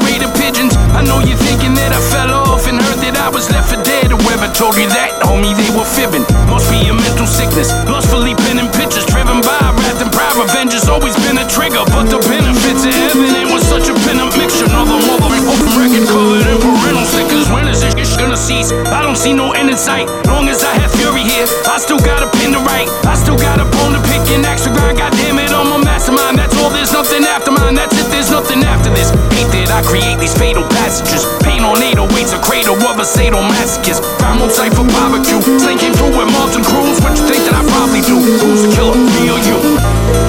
[0.97, 3.77] I know you're thinking that I fell off and heard that I was left for
[3.85, 4.17] dead.
[4.17, 6.25] Whoever told you that, homie, they were fibbing.
[6.49, 7.69] Must be a mental sickness.
[7.85, 10.41] Lustfully penning pictures driven by wrath and pride.
[10.41, 14.25] Revenge has always been a trigger, but the benefits are evident with such a pin
[14.25, 14.65] up mixture.
[14.65, 17.45] Another motherfucking record covered in parental stickers.
[17.53, 18.73] When is this gonna cease?
[18.73, 20.09] I don't see no end in sight.
[20.27, 22.89] Long as I have fury here, I still got a pen to write.
[23.05, 24.99] I still got a bone to pick and extra grind.
[24.99, 26.39] God damn it, on my mastermind.
[26.39, 26.71] That's all.
[26.71, 27.75] There's nothing after mine.
[27.77, 28.09] That's it.
[28.11, 29.11] There's nothing after this.
[29.37, 31.29] Hate that I create these fatal passages.
[31.45, 34.01] Pain on 808's a cradle of a sadomasochist.
[34.19, 35.39] Crime on site for barbecue.
[35.77, 36.97] Came through with Martin Cruz.
[37.05, 38.17] What you think that I probably do?
[38.17, 38.97] Who's the killer?
[38.97, 40.26] Me or you?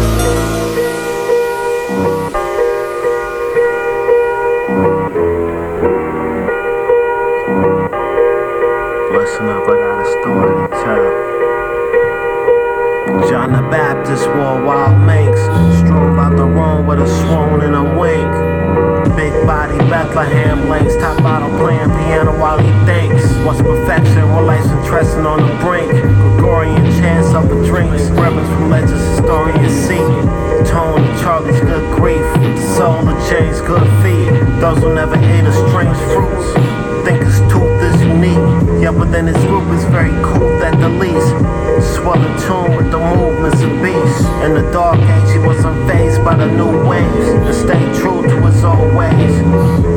[14.66, 15.40] Wild minks,
[15.80, 19.16] strove out the room with a swoon and a wink.
[19.16, 23.24] Big body Bethlehem links, top bottle playing piano while he thinks.
[23.46, 24.28] What's perfection?
[24.30, 25.92] One life's interesting on the brink.
[25.92, 30.04] Gregorian chants of the drinks, reverence from legends, historians see.
[30.68, 32.26] Tone of Charlie's good grief,
[32.76, 34.32] soul of James good feet.
[34.60, 36.78] Those who never ate a strange fruits
[37.08, 37.40] think is
[38.18, 38.82] unique.
[38.82, 41.32] Yeah, but then his group is very cool at the least.
[41.94, 44.26] Swell in tune with the movements of beasts.
[44.46, 48.36] In the dark age, he was unfazed by the new waves and stayed true to
[48.48, 49.34] his old ways.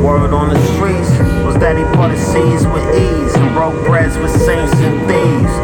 [0.05, 1.11] Word on the streets
[1.45, 5.55] was that he parted seas with ease and broke breads with saints and thieves.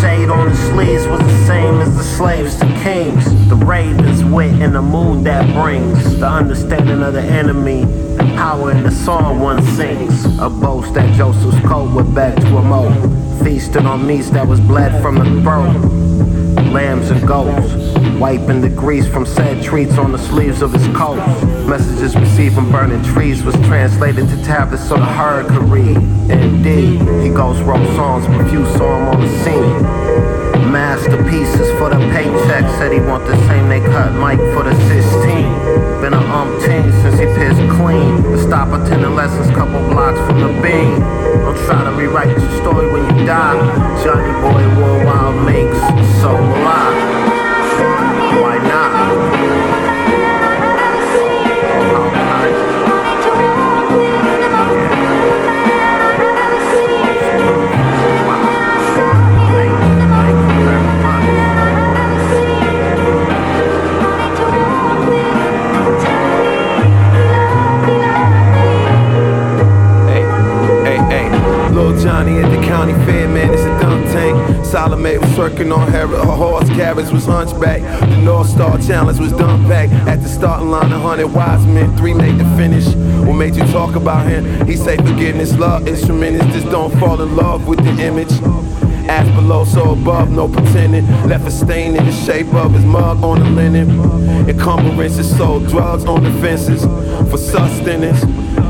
[0.00, 3.24] Shade on the sleeves was the same as the slaves to kings.
[3.48, 7.84] The raven's wit and the mood that brings the understanding of the enemy
[8.38, 10.24] power in the song one sings.
[10.38, 12.94] A boast that Joseph's coat would beg to emote.
[13.42, 15.74] Feasting on meats that was bled from the throat.
[16.72, 17.72] Lambs and goats,
[18.16, 21.18] wiping the grease from said treats on the sleeves of his coat.
[21.66, 25.96] Messages received from burning trees was translated to tablets so the herd could read.
[26.30, 29.82] Indeed, he goes wrote songs, but few saw him on the scene.
[30.70, 35.27] Masterpieces for the paycheck, said he want the same they cut Mike for the 16.
[36.00, 38.22] Been a umpteen since he pissed clean.
[38.22, 41.00] To stop attending lessons couple blocks from the beam.
[41.42, 43.58] Don't try to rewrite your story when you die.
[44.04, 45.78] Johnny Boy wore wild makes,
[46.20, 46.94] so I.
[48.40, 49.47] Why not?
[74.68, 77.80] Salome was working on her, her horse carriage was hunchback.
[77.80, 79.88] The North Star Challenge was dumped back.
[80.06, 82.86] At the starting line, a hundred wise men, three made the finish.
[83.26, 84.66] What made you talk about him?
[84.66, 88.30] He say forgiveness, love, is just don't fall in love with the image.
[89.08, 91.06] Ass below, so above, no pretending.
[91.26, 93.88] Left a stain in the shape of his mug on the linen.
[94.50, 96.84] Encumbrances sold drugs on the fences
[97.30, 98.22] for sustenance.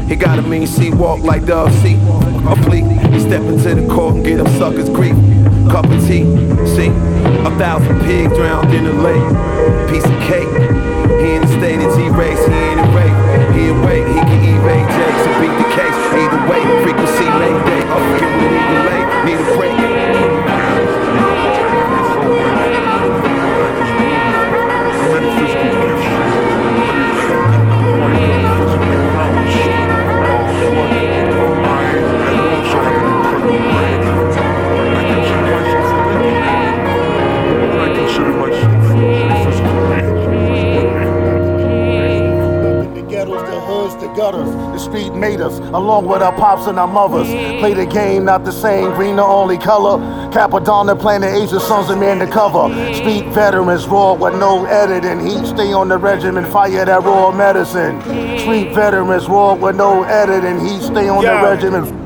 [0.09, 2.85] He got a mean seat, walk like Dove a fleet.
[3.13, 5.17] He step into the court and get them suckers grief.
[5.71, 6.25] Cup of tea,
[6.67, 9.91] see, a thousand pigs drowned in a lake.
[9.91, 10.68] Piece of cake.
[45.89, 47.29] Along with our pops and our mothers.
[47.61, 49.97] Play the game, not the same, green the only color.
[50.29, 52.69] Cappadonna playing the of Sons and Man to cover.
[52.93, 55.25] Street veterans raw with no editing.
[55.27, 58.03] Heat stay on the regimen, fire that raw medicine.
[58.39, 60.61] Street veterans raw with no editing.
[60.61, 61.41] Heat stay on Yeah.
[61.41, 62.05] the regimen.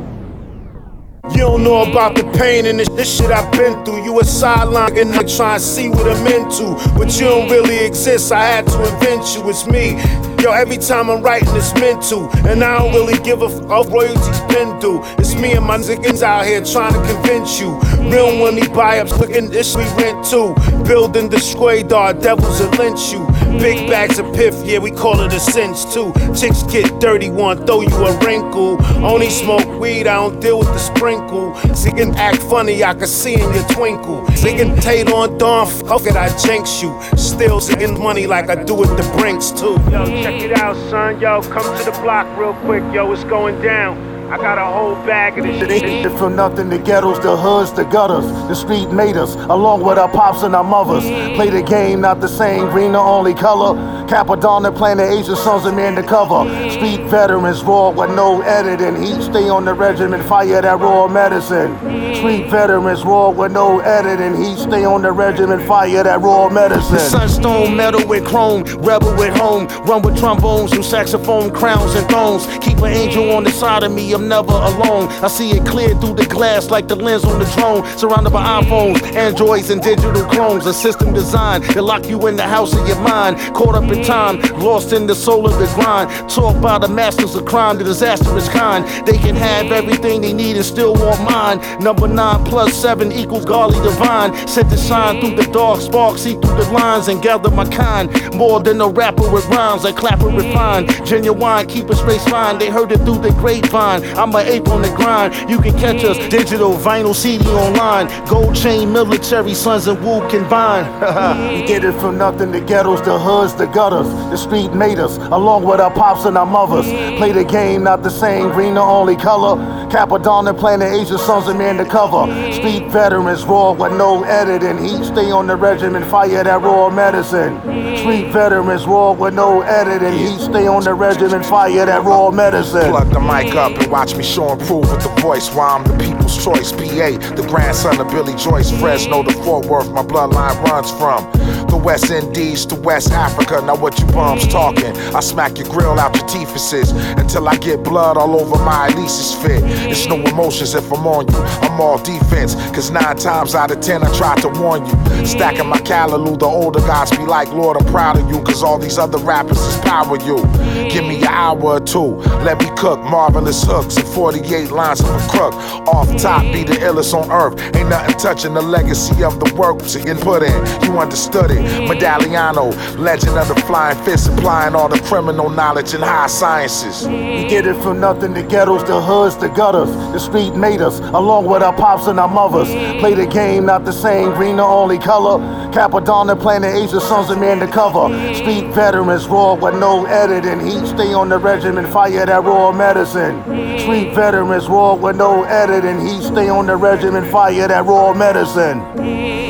[1.33, 4.05] You don't know about the pain and this, this shit I've been through.
[4.05, 6.77] You a sideline and I try and see what I'm into.
[6.97, 9.97] But you don't really exist, I had to invent you, it's me.
[10.43, 12.29] Yo, every time I'm writing, it's meant to.
[12.51, 15.01] And I don't really give a f off royalties been due.
[15.17, 17.79] It's me and my niggas out here trying to convince you.
[18.11, 20.53] Real money buy ups, looking this we rent too.
[20.83, 23.23] Building the square dog, devils will lynch you.
[23.59, 26.13] Big bags of piff, yeah, we call it a cinch too.
[26.35, 28.83] Chicks get dirty, want throw you a wrinkle.
[29.05, 31.55] Only smoke weed, I don't deal with the sprinkle.
[31.75, 34.27] Singing act funny, I can see in your twinkle.
[34.35, 36.99] Singing Tate on Dawn, fuck it, I jinx you.
[37.17, 39.79] Still singing money like I do with the Brinks too.
[39.91, 41.21] Yo, check it out, son.
[41.21, 42.83] Yo, come to the block real quick.
[42.93, 44.12] Yo, it's going down.
[44.33, 45.83] I got a whole bag of this It shit.
[46.07, 48.25] ain't from nothing, the ghettos, the hoods, the gutters.
[48.49, 51.05] The street made us, along with our pops and our mothers.
[51.37, 53.77] Play the game, not the same, green the only color.
[54.13, 56.45] Cappadonna playing the Asian Sons and Man to cover.
[56.71, 59.03] Street veterans raw with no editing.
[59.03, 61.75] Heat stay on the regimen, fire that raw medicine.
[62.17, 64.37] Street veterans raw with no editing.
[64.37, 66.99] Heat stay on the regimen, fire that raw medicine.
[66.99, 72.47] Sunstone, metal with chrome, rebel with home, run with trombones and saxophone, crowns and thrones.
[72.59, 75.09] Keep an angel on the side of me, I'm never alone.
[75.25, 77.87] I see it clear through the glass like the lens on the drone.
[77.97, 80.67] Surrounded by iPhones, Androids, and digital clones.
[80.67, 83.39] A system designed to lock you in the house of your mind.
[83.55, 86.11] Caught up in time, lost in the soul of the grind.
[86.29, 88.85] Talk by the masters of crime, the disastrous kind.
[89.07, 91.59] They can have everything they need and still want mine.
[91.83, 94.35] Number nine plus seven equals godly divine.
[94.47, 98.11] Set to shine through the dark spark, see through the lines and gather my kind.
[98.35, 100.89] More than a rapper with rhymes, a clapper refined.
[101.07, 102.59] Genuine, keep a straight spine.
[102.59, 104.03] They heard it through the grapevine.
[104.19, 105.35] I'm an ape on the grind.
[105.51, 108.07] You can catch us digital, vinyl, CD online.
[108.27, 110.89] Gold chain, military, sons and Wu combined.
[111.53, 113.92] We get it from nothing, the ghettos, the hoods, the gutters.
[114.01, 116.87] The street made us, along with our pops and our mothers.
[117.19, 119.57] Play the game, not the same, green the only color.
[119.91, 122.25] Cappadonna playing the Ace of Sons and Man to cover.
[122.53, 124.79] Street veterans raw with no editing.
[124.79, 127.61] Heat stay on the regimen, fire that raw medicine.
[127.99, 130.19] Street veterans raw with no editing.
[130.19, 132.91] Heat stay on the regimen, fire that raw medicine.
[132.91, 135.85] Plug the mic up and watch me show and prove with the voice Why I'm
[135.85, 136.73] the people's choice.
[136.73, 141.31] PA, the grandson of Billy Joyce, Fresno the Fort Worth, my bloodline runs from.
[141.73, 144.95] The West Indies to West Africa, now what you bums talking?
[145.17, 149.35] I smack your grill out your teethuses until I get blood all over my Elise's
[149.43, 149.65] fit.
[149.91, 152.57] It's no emotions if I'm on you, I'm all defense.
[152.75, 155.25] Cause nine times out of ten I try to warn you.
[155.25, 158.79] Stacking my callaloo, the older guys be like, Lord, I'm proud of you, cause all
[158.79, 160.45] these other rappers is power you.
[160.91, 165.09] Give me an hour or two, let me cook marvelous hooks and 48 lines of
[165.09, 165.55] a crook.
[165.89, 167.59] Off top, be the illest on earth.
[167.75, 170.67] Ain't nothing touching the legacy of the work to get put in.
[170.85, 171.62] You understood it.
[171.89, 177.07] Medalliano, legend of the flying fist, applying all the criminal knowledge and high sciences.
[177.07, 179.91] We get it from nothing, the ghettos, the hoods, the gutters.
[180.13, 182.69] The street made us, along with our pops and our mothers.
[183.01, 185.39] Play the game, not the same, green the only color.
[185.73, 188.09] Cappadonna playing the Ace of Sons of Man to cover.
[188.35, 190.61] Street veterans raw with no editing.
[190.61, 193.43] Heat stay on the regimen, fire that raw medicine.
[193.79, 196.07] Street veterans raw with no editing.
[196.07, 199.42] Heat stay on the regimen, fire that raw medicine.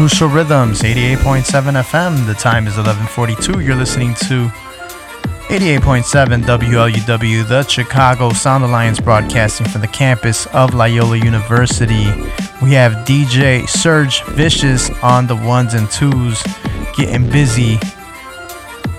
[0.00, 2.26] Crucial Rhythms, 88.7 FM.
[2.26, 3.60] The time is 11:42.
[3.60, 4.50] You're listening to
[5.50, 12.06] 88.7 WLUW, the Chicago Sound Alliance, broadcasting from the campus of Loyola University.
[12.62, 16.42] We have DJ Serge Vicious on the ones and twos,
[16.96, 17.78] getting busy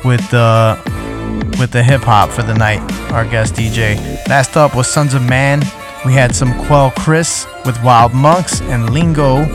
[0.05, 0.77] with the
[1.57, 2.81] with the hip hop for the night.
[3.11, 3.97] Our guest DJ.
[4.29, 5.63] Last up was Sons of Man.
[6.05, 9.45] We had some Quelle Chris with Wild Monks and Lingo,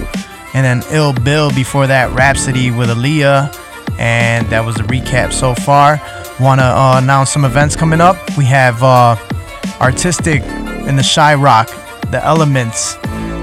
[0.56, 2.10] and then Ill Bill before that.
[2.16, 3.54] Rhapsody with Aaliyah,
[3.98, 6.00] and that was a recap so far.
[6.40, 8.16] Want to uh, announce some events coming up?
[8.38, 9.16] We have uh,
[9.82, 10.42] Artistic
[10.88, 11.68] in the Chi-Rock,
[12.10, 12.94] The Elements,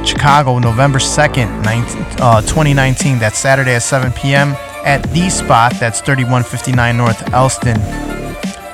[0.03, 3.19] Chicago, November 2nd, 19, uh, 2019.
[3.19, 4.53] That's Saturday at 7 p.m.
[4.84, 5.72] at The Spot.
[5.80, 7.77] That's 3159 North Elston.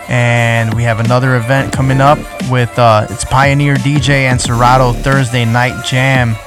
[0.08, 5.44] And we have another event coming up with uh, it's Pioneer DJ and Serato Thursday
[5.44, 6.38] Night Jam.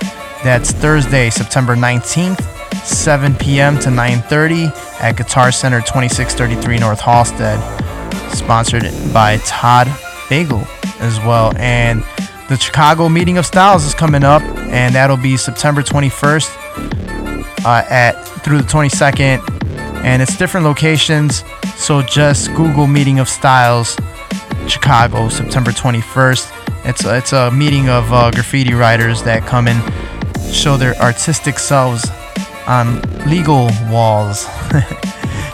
[0.44, 2.40] That's Thursday, September 19th,
[2.85, 3.78] 7 p.m.
[3.78, 7.60] to 9:30 at Guitar Center, 2633 North Halsted.
[8.35, 8.82] sponsored
[9.12, 9.89] by Todd
[10.28, 10.62] Bagel
[11.01, 11.52] as well.
[11.56, 12.02] And
[12.48, 16.51] the Chicago Meeting of Styles is coming up, and that'll be September 21st
[17.64, 18.12] uh, at
[18.43, 19.40] through the 22nd,
[20.02, 21.44] and it's different locations.
[21.77, 23.97] So just Google Meeting of Styles,
[24.66, 26.59] Chicago, September 21st.
[26.85, 29.81] It's a, it's a meeting of uh, graffiti writers that come and
[30.53, 32.09] show their artistic selves
[32.66, 34.47] on legal walls.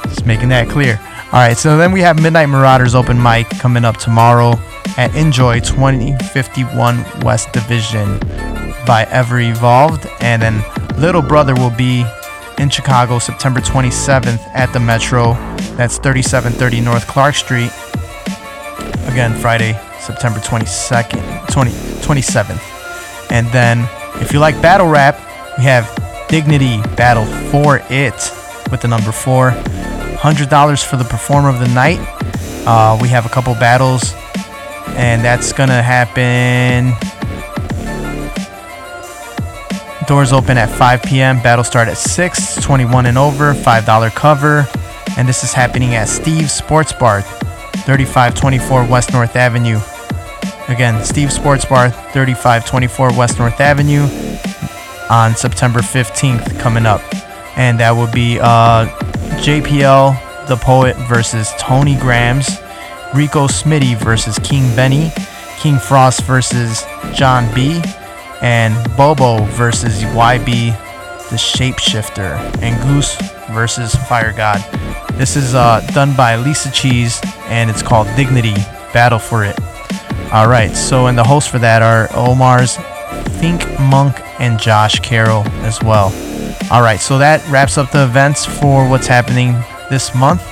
[0.05, 0.99] Just making that clear.
[1.27, 4.55] All right, so then we have Midnight Marauders open mic coming up tomorrow
[4.97, 8.19] at Enjoy 2051 West Division
[8.87, 10.65] by Ever Evolved, and then
[10.99, 12.05] Little Brother will be
[12.59, 15.35] in Chicago September 27th at the Metro.
[15.77, 17.71] That's 3730 North Clark Street.
[19.07, 23.31] Again, Friday, September 22nd, 20, 27th.
[23.31, 23.87] And then
[24.17, 25.19] if you like battle rap,
[25.59, 25.87] we have
[26.29, 28.15] Dignity Battle for It
[28.71, 29.51] with the number four.
[29.51, 32.01] $100 for the performer of the night.
[32.67, 34.13] Uh, we have a couple battles,
[34.97, 36.93] and that's going to happen.
[40.07, 41.43] Doors open at 5 p.m.
[41.43, 42.57] Battle start at 6.
[42.63, 44.67] 21 and over, $5 cover.
[45.17, 49.79] And this is happening at Steve's Sports Bar, 3524 West North Avenue.
[50.69, 54.03] Again, Steve Sports Bar, 3524 West North Avenue
[55.11, 57.01] on September 15th coming up.
[57.57, 58.87] And that will be uh,
[59.41, 62.49] JPL the Poet versus Tony Grams,
[63.15, 65.11] Rico Smitty versus King Benny,
[65.59, 66.85] King Frost versus
[67.15, 67.83] John B,
[68.43, 70.77] and Bobo versus YB
[71.31, 73.17] the Shapeshifter, and Goose
[73.51, 74.61] versus Fire God.
[75.15, 78.55] This is uh, done by Lisa Cheese and it's called Dignity
[78.93, 79.59] Battle for It.
[80.31, 82.77] All right, so and the hosts for that are Omar's
[83.41, 86.13] Think Monk and Josh Carroll as well.
[86.71, 89.55] All right, so that wraps up the events for what's happening
[89.89, 90.43] this month.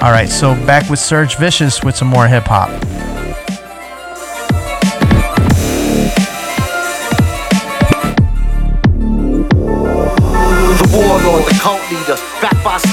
[0.00, 2.70] All right, so back with Serge Vicious with some more hip hop.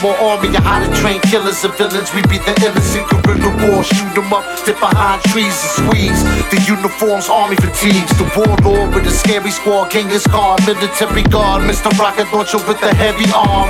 [0.09, 2.13] Small army of highly trained killers and villains.
[2.13, 6.21] We be the innocent guerrilla war, shoot 'em up, sit behind trees and squeeze.
[6.51, 8.11] The uniforms, army fatigues.
[8.17, 11.89] The warlord with a scary squad, Genghis Khan, military guard, Mr.
[11.99, 13.69] Rocket Launcher with a heavy arm.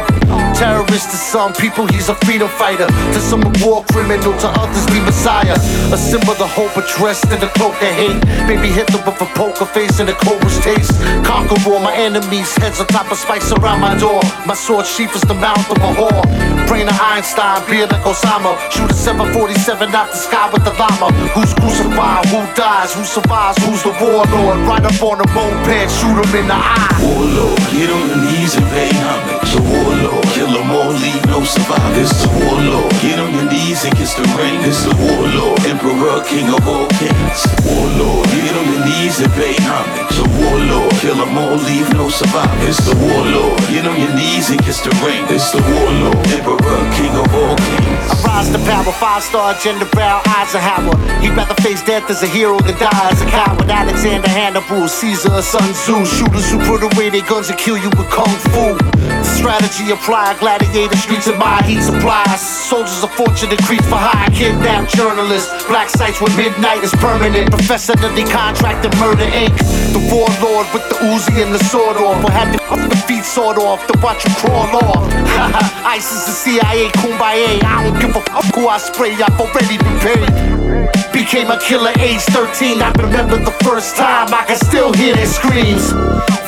[0.54, 2.88] Terrorist to some people, he's a freedom fighter.
[3.14, 5.58] To some, a war criminal, to others, we messiah.
[5.92, 8.22] A symbol of hope, dressed in a cloak of hate.
[8.48, 10.94] Baby Hitler with a poker face and a cobra's taste.
[11.24, 14.22] Conquer all my enemies, heads on top of spikes around my door.
[14.46, 16.29] My sword sheath is the mouth of a whore.
[16.68, 18.54] Brain of Einstein, beard like Osama.
[18.70, 21.10] Shoot a 747 out the sky with the llama.
[21.34, 22.26] Who's crucified?
[22.30, 22.94] Who dies?
[22.94, 23.58] Who survives?
[23.66, 24.60] Who's the warlord?
[24.70, 26.94] Right up on the moped, shoot him in the eye.
[27.02, 29.50] Warlord, get on your knees and pay homage.
[29.50, 32.10] The warlord, kill them all, leave no survivors.
[32.10, 34.58] It's The warlord, get on your knees and kiss the ring.
[34.66, 37.40] It's the warlord, emperor, king of all kings.
[37.66, 40.16] Warlord, get on your knees and pay homage.
[40.18, 42.78] The warlord, kill them all, leave no survivors.
[42.78, 45.22] It's the warlord, get on your knees and kiss the ring.
[45.30, 48.10] It's the warlord, emperor, king of all kings.
[48.10, 50.98] I rise to power, five star agenda bow Eisenhower.
[51.22, 53.70] He'd rather face death as a hero than die as a coward.
[53.70, 56.06] Alexander Hannibal, Caesar, Sun Tzu.
[56.06, 58.78] Shooters who put away their guns and kill you with kung fu.
[59.20, 62.40] The strategy apply, gladiator streets of my heat supplies.
[62.42, 65.52] Soldiers of fortune increase for hire, kidnapped journalists.
[65.68, 67.52] Black sites where midnight is permanent.
[67.52, 69.54] Professor that they contract and murder ink.
[69.92, 72.24] The warlord with the Uzi and the sword off.
[72.24, 75.04] Or had the, the feet sawed off to watch you crawl off.
[75.86, 77.62] ISIS, the CIA, Kumbaya.
[77.64, 80.69] I don't give a fuck who I spray, I've already been paid.
[81.14, 82.82] Became a killer age 13.
[82.82, 85.92] I remember the first time I can still hear their screams.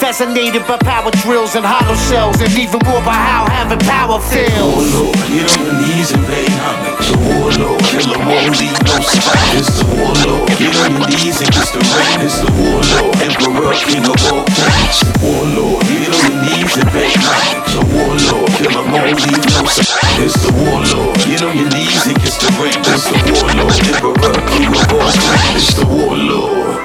[0.02, 4.50] Fascinated by power drills and hollow shells, and even more by how having power feels.
[4.58, 6.41] Oh, Warlord, get on your knees and homage.
[6.62, 9.66] The warlord, kill them all, leave no survivors.
[9.66, 12.22] It's the warlord, get on your knees and kiss the ring.
[12.22, 15.02] It's the warlord, emperor, king of all kings.
[15.26, 17.66] Warlord, get on your knees and pay homage.
[17.74, 20.22] The warlord, kill them all, leave no survivors.
[20.22, 22.78] It's the warlord, get on your knees and kiss the ring.
[22.78, 25.10] It's the warlord, emperor, king of all.
[25.58, 26.81] It's the warlord.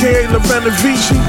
[0.00, 1.20] AKA Lavenovici.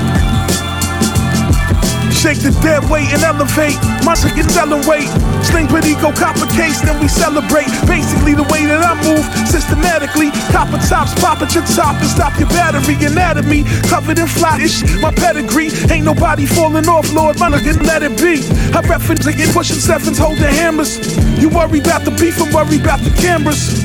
[2.16, 3.76] Shake the dead weight and elevate.
[4.06, 5.12] Monster can accelerate.
[5.44, 7.68] Sling Perico, copper case, then we celebrate.
[7.84, 10.32] Basically, the way that I move systematically.
[10.56, 12.96] Copper tops, pop at your top and stop your battery.
[13.04, 14.88] Anatomy covered in flattish.
[15.02, 17.42] My pedigree ain't nobody falling off, Lord.
[17.42, 18.40] I can let it be.
[18.72, 20.96] I reference again, pushing sevens, holding hammers.
[21.42, 23.84] You worry about the beef and worry about the cameras.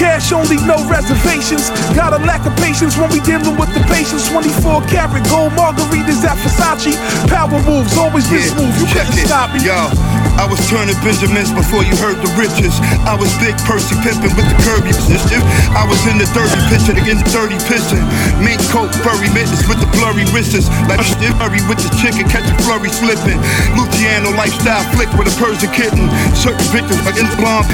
[0.00, 1.68] Cash only, no reservations.
[1.92, 4.32] Got a lack of patience when we dealing with the patients.
[4.32, 6.96] 24 karat gold margaritas at Versace.
[7.28, 8.72] Power moves, always this move.
[8.80, 9.28] You Check couldn't it.
[9.28, 9.60] stop me.
[9.60, 9.76] Yo,
[10.40, 12.72] I was turning Benjamins before you heard the riches.
[13.04, 15.44] I was big Percy pimping with the curvy position.
[15.76, 18.00] I was in the dirty pitching against dirty pitching.
[18.40, 20.72] Mink coat, furry mittens with the blurry wrists.
[20.88, 23.36] Like I'm hurry with the chicken, catch a flurry slipping.
[23.76, 26.08] Luciano lifestyle flick with a Persian kitten.
[26.32, 27.68] Certain victims like Islam,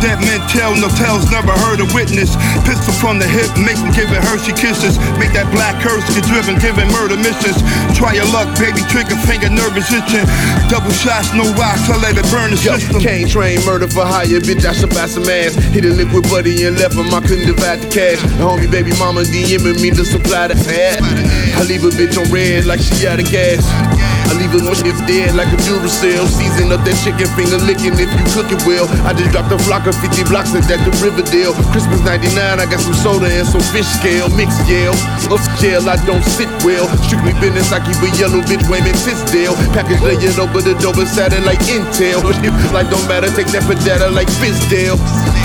[0.00, 2.36] That men tell, no tells, never heard a witness.
[2.62, 4.98] Pistol from the hip, make them giving Hershey kisses.
[5.18, 7.58] Make that black curse get driven, giving murder missions.
[7.96, 10.26] Try your luck, baby, trigger finger, nervous itching.
[10.70, 13.00] Double shots, no rocks, I let it burn the Yo, system.
[13.00, 15.54] Cane train, murder for hire, bitch, I should buy some ass.
[15.74, 18.20] Hit a liquid buddy and left him, I couldn't divide the cash.
[18.38, 21.02] The homie baby mama DMing me to supply the ad.
[21.56, 23.64] I leave a bitch on red like she out of gas.
[24.46, 26.22] Her when it's dead like a Duracell.
[26.30, 28.86] Season up that chicken finger licking if you cook it well.
[29.02, 31.50] I just dropped a flock of 50 blocks at that the Riverdale.
[31.74, 34.30] Christmas 99, I got some soda and some fish scale.
[34.38, 34.94] Mixed jail,
[35.34, 36.86] up jail, I don't sit well.
[37.10, 39.58] Strictly business, I keep a yellow bitch waving Tisdale.
[39.74, 42.22] Package layered over the dope satin like Intel.
[42.70, 44.94] Like don't matter, take that for data like Fizdale.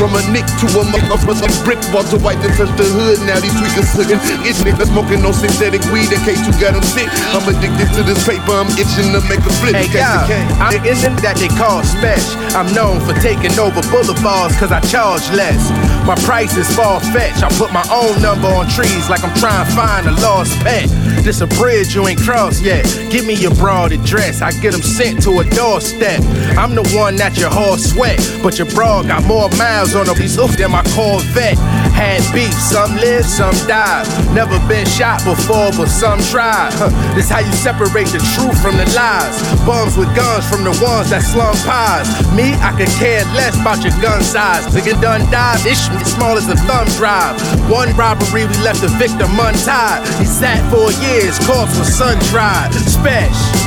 [0.02, 3.22] From a nick to a motherfucker brick wall to white to touch the hood.
[3.30, 4.18] Now these tweakers looking.
[4.42, 7.06] It's niggas smoking no synthetic weed in case you got them sick.
[7.38, 9.78] I'm addicted to this paper, I'm itching to make a flip.
[9.78, 10.26] Hey, yeah.
[10.58, 12.34] I'm the engine that they call special.
[12.58, 15.70] I'm known for taking over boulevards cause I charge less.
[16.10, 17.46] My price is far fetched.
[17.46, 20.90] I put my own number on trees like I'm trying to find a lost pet.
[21.22, 22.90] This a bridge you ain't crossed yet.
[23.14, 24.42] Give me your broad address.
[24.42, 26.26] I get them sent to a doorstep.
[26.58, 30.16] I'm the one that your horse sweat, but your broad got more miles on them
[30.16, 31.58] than my Corvette.
[31.92, 34.04] Had beef, some live, some die.
[34.34, 36.72] Never been shot before, but some tried.
[36.80, 39.36] Huh, This how you separate the truth from the lies.
[39.66, 42.08] Bums with guns from the ones that slum pies.
[42.32, 44.64] Me, I could care less about your gun size.
[44.72, 47.36] Nigga done died, this shit small as a thumb drive.
[47.70, 50.08] One robbery, we left the victim untied.
[50.20, 52.72] He sat for years, corpse was sun dried.
[52.74, 53.62] Special.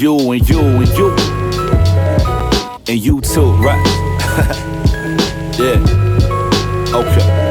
[0.00, 1.10] You and you and you.
[2.88, 3.84] And you too, right?
[5.58, 5.76] yeah.
[6.94, 7.50] Okay.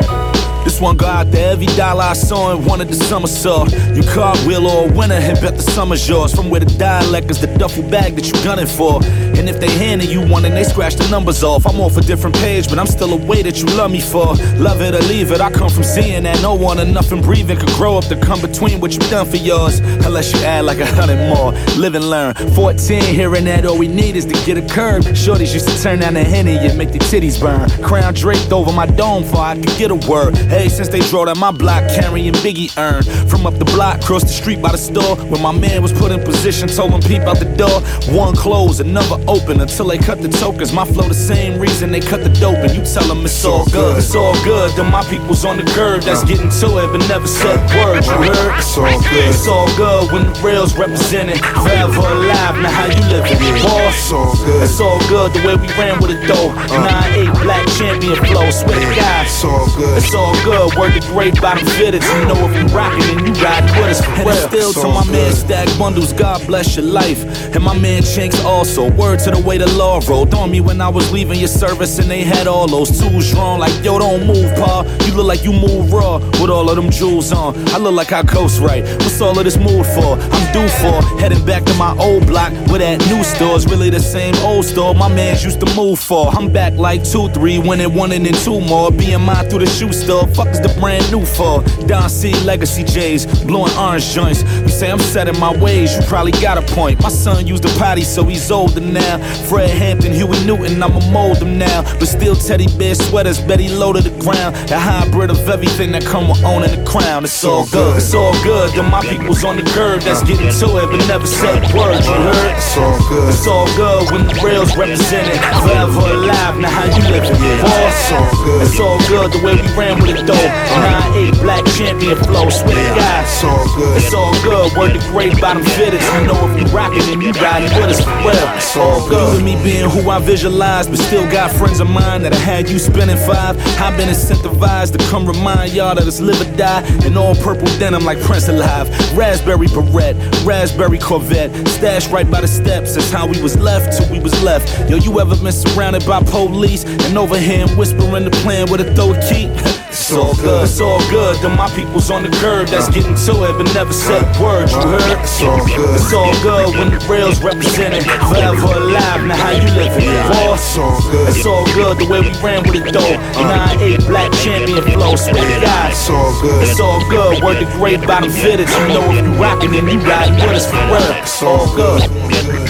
[0.64, 3.66] This one go out to every dollar I saw one of the summer saw.
[3.94, 6.34] You cartwheel or a winner and bet the summer's yours.
[6.34, 9.00] From where the dialect is the duffel bag that you're gunning for.
[9.40, 12.02] And if they handing you one and they scratch the numbers off, I'm off a
[12.02, 14.36] different page, but I'm still a way that you love me for.
[14.58, 17.58] Love it or leave it, I come from seeing that no one or nothing breathing
[17.58, 19.80] could grow up to come between what you done for yours.
[19.80, 21.54] Unless you add like a hundred more.
[21.80, 22.34] Live and learn.
[22.54, 25.04] 14, hearing that all we need is to get a curb.
[25.04, 27.70] Shorties used to turn down the henny and make the titties burn.
[27.82, 30.36] Crown draped over my dome for I could get a word.
[30.36, 33.04] Hey, since they drove down my block carrying Biggie urn.
[33.30, 35.16] From up the block, cross the street by the store.
[35.32, 37.80] When my man was put in position, told him peep out the door.
[38.14, 40.74] One closed, another open until they cut the tokens.
[40.74, 43.66] My flow the same reason they cut the dope, and you tell them it's all
[43.70, 43.98] good.
[43.98, 44.72] It's all good.
[44.76, 48.04] Then my people's on the curb that's getting to it, but never said word.
[48.04, 48.58] You heard?
[48.58, 49.30] It's all good.
[49.30, 51.38] It's all good when the rails represented.
[51.38, 53.38] Forever alive, now how you living?
[53.62, 54.64] Boss, it's all good.
[54.64, 56.50] It's all good the way we ran with it though.
[56.74, 59.26] 9-8 black champion flow, swear to God.
[59.26, 59.98] It's all good.
[59.98, 60.76] It's all good.
[60.76, 62.04] Word to great bottom fitters.
[62.04, 64.02] You know if you rockin' and you riding with us.
[64.02, 67.22] And still to my man Stack Bundles, God bless your life.
[67.54, 68.90] And my man Chinx also.
[68.90, 72.00] Word to the way the law rolled on me when I was leaving your service
[72.00, 73.60] and they had all those tools drawn.
[73.60, 74.84] Like, yo, don't move, pa.
[75.06, 77.56] You look like you move raw with all of them jewels on.
[77.70, 78.84] I look like I coast right.
[78.84, 80.18] What's all of this mood for?
[80.20, 84.00] I'm due for heading back to my old block where that new store's really the
[84.00, 86.28] same old store my mans used to move for.
[86.30, 88.92] I'm back like two, three, winning one and then two more.
[89.20, 90.28] Mine through the shoe store.
[90.28, 91.64] Fuck is the brand new for?
[91.88, 94.44] Don C Legacy J's, blowing orange joints.
[94.44, 97.02] You say I'm set in my ways, you probably got a point.
[97.02, 99.09] My son used a potty, so he's older now.
[99.10, 99.18] Now.
[99.50, 101.82] Fred Hampton, Huey Newton, I'ma mold them now.
[102.00, 104.56] But still teddy bear sweaters, Betty low to the ground.
[104.72, 107.24] A hybrid of everything that come with owning the crown.
[107.24, 108.72] It's all good, it's all good.
[108.76, 112.04] Then my people's on the curb that's getting to it, but never said a word.
[112.06, 112.54] You heard?
[112.58, 113.30] It's all good.
[113.30, 115.38] It's all good when the rails represented.
[115.64, 117.34] Forever alive, now how you living?
[117.62, 118.62] Boss, It's all good.
[118.62, 120.34] It's all good the way we ran with it though.
[120.36, 121.34] Uh-huh.
[121.34, 123.24] 9-8 black champion flow, swear to God.
[123.26, 123.98] It's all good.
[123.98, 124.78] It's all good.
[124.78, 126.04] Word to great bottom fitters.
[126.14, 128.48] You know if you rockin' and you riding with us real.
[128.58, 129.36] It's all good.
[129.36, 132.70] With me being who I visualized, but still got friends of mine that I had
[132.70, 133.58] you spinning five.
[133.80, 136.82] I've been incentivized to come remind y'all that it's live or die.
[137.06, 138.90] In all purple denim like Prince alive.
[139.16, 140.16] Raspberry beret,
[140.46, 141.52] raspberry Corvette.
[141.68, 142.96] Stashed right by the steps.
[142.96, 144.90] That's how we was left till we was left.
[144.90, 148.94] Yo, you ever been surrounded by police and over him whispering the plan with a
[148.96, 149.50] throw key?
[150.10, 151.38] It's all good, it's all good.
[151.38, 154.66] Then my people's on the curb that's getting to it, but never said a word.
[154.74, 155.22] You heard?
[155.22, 155.94] It's all good.
[155.94, 158.10] It's all good when the rails represented.
[158.26, 160.10] Forever alive, now how you living?
[160.34, 161.30] Boss, It's all good.
[161.30, 163.22] it's all good the way we ran with it though.
[163.38, 165.92] 9-8 black champion flow, swear to God.
[165.94, 166.64] It's all good.
[166.68, 167.44] It's all good.
[167.44, 168.66] Word to great bottom fitters.
[168.82, 171.22] You know if you rockin' and you riding with us for real.
[171.22, 172.02] It's all good.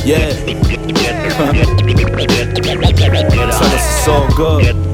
[0.03, 0.35] Yeah.
[2.99, 4.88] Tell us it's all good.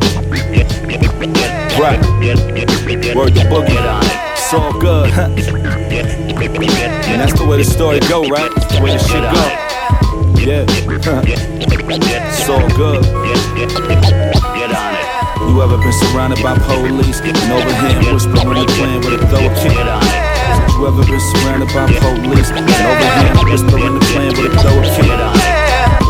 [1.75, 1.99] Right.
[3.15, 3.75] Word to boogie.
[4.31, 5.09] It's all good.
[5.11, 5.35] and
[7.19, 8.49] that's the way the story go, right?
[8.55, 9.43] That's the way the shit go.
[10.39, 10.63] Yeah.
[12.31, 13.03] it's all good.
[15.43, 19.75] You ever been surrounded by police and overheard whispering the plan with a throw kick?
[20.79, 25.11] You ever been surrounded by police and overheard whispering the plan with a throw kick?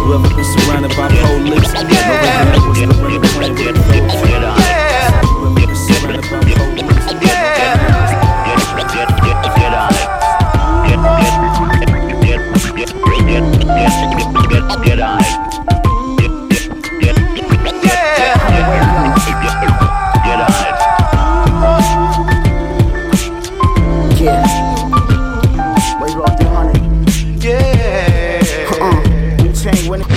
[0.06, 4.35] You ever been surrounded by police and overheard whispering the plan with a throw kick?
[14.86, 15.26] Get on it.
[17.02, 17.18] Get
[20.40, 20.76] on it.
[24.22, 24.46] Yeah.
[26.00, 26.80] Wait off the honey.
[27.42, 28.44] Yeah.
[28.72, 29.44] Uh-uh.
[29.44, 30.08] Wu-Tang, when it,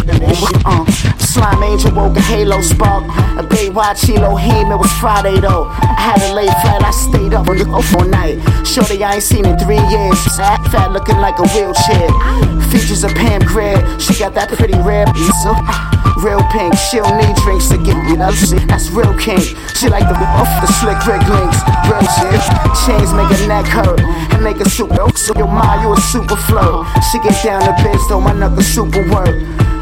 [0.64, 0.84] uh,
[1.18, 3.04] Slime Angel woke a halo spark.
[3.38, 5.64] A Baywatch Elohim, it was Friday though.
[5.68, 8.38] I had a late flight, I stayed up on the all night.
[8.66, 10.36] Shorty, I ain't seen in three years.
[10.36, 12.57] Fat, fat looking like a wheelchair.
[12.70, 15.06] Features of Pam Grier, she got that pretty rare.
[15.42, 19.16] So, uh, real pink, she don't need drinks to get you know, see, that's real
[19.16, 19.40] king.
[19.72, 21.56] She like the off the slick Rick links,
[21.88, 22.42] real shit.
[22.84, 24.00] Chains make her neck hurt
[24.32, 24.96] and make her super.
[25.00, 26.84] Oh, so your mind, you a super flow.
[27.10, 29.32] She get down to biz though, my knuckles super work.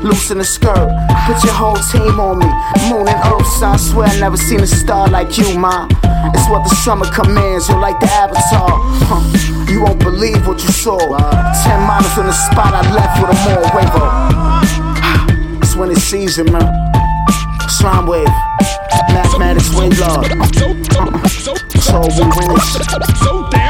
[0.03, 0.87] Loosen the skirt,
[1.27, 2.47] put your whole team on me.
[2.87, 5.89] Moon and earth, son, I swear I never seen a star like you, ma.
[6.35, 8.71] It's what the summer commands, you're like the avatar.
[9.09, 9.23] Huh.
[9.71, 10.99] You won't believe what you saw.
[11.65, 16.53] Ten miles on the spot, I left with a more wave It's when it's season,
[16.53, 16.67] man.
[17.69, 18.29] Slime wave,
[19.13, 20.33] mathematics wave lord.
[20.33, 21.29] Uh-uh.
[21.29, 23.66] So we.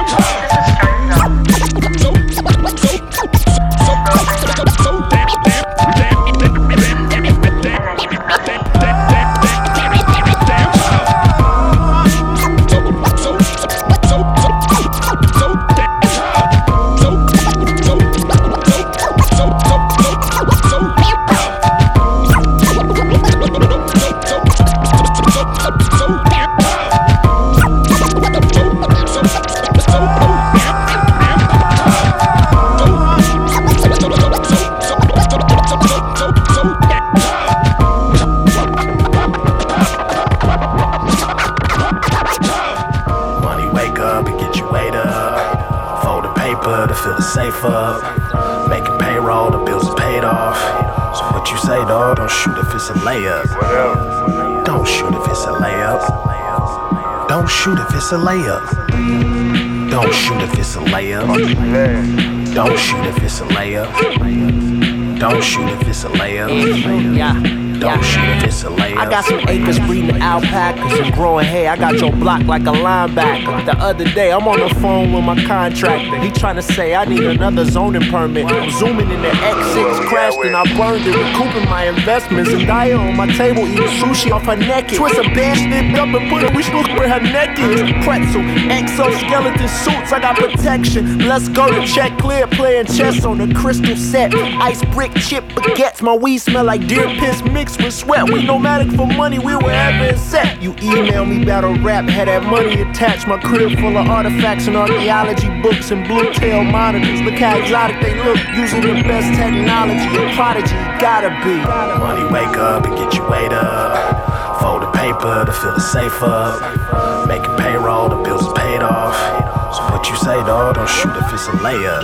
[53.16, 54.64] Layup.
[54.64, 57.28] Don't shoot if it's a layup.
[57.28, 59.90] Don't shoot if it's a layup.
[59.90, 62.54] Don't shoot if it's a layup.
[62.54, 65.18] Don't shoot if it's a layup.
[65.18, 67.16] Don't shoot if it's a layup.
[67.16, 67.65] Yeah.
[67.80, 68.96] Don't shoot if it's a layup.
[68.96, 71.68] I got some acres breeding alpacas and growing hay.
[71.68, 73.66] I got your block like a linebacker.
[73.66, 76.18] The other day, I'm on the phone with my contractor.
[76.18, 78.46] He tryna say I need another zoning permit.
[78.46, 82.50] I'm zooming in the X6, crashed and I burned it, recouping my investments.
[82.50, 84.88] And Daya on my table eating sushi off her neck.
[84.88, 87.82] Twist a band snip up and put a wish look where her neck is.
[88.04, 91.18] Pretzel, exoskeleton suits, I got protection.
[91.18, 94.34] Let's go to check clear, playing chess on a crystal set.
[94.34, 98.28] Ice brick chip baguettes, my weed smell like deer piss mixed with sweat.
[98.28, 100.60] We nomadic for money, we wherever it's set.
[100.60, 103.28] You email me battle rap, had that money attached.
[103.28, 107.22] My crib full of artifacts and archaeology books and blue tail monitors.
[107.22, 110.10] Look how exotic they look, using the best technology.
[110.16, 111.56] A prodigy, gotta be.
[112.02, 114.60] Money wake up and get your weight up.
[114.60, 117.28] Fold the paper to fill the safe up.
[117.28, 119.45] Making payroll, the bills paid off.
[119.74, 120.74] So what you say, dawg?
[120.76, 122.02] Don't shoot if it's a layup.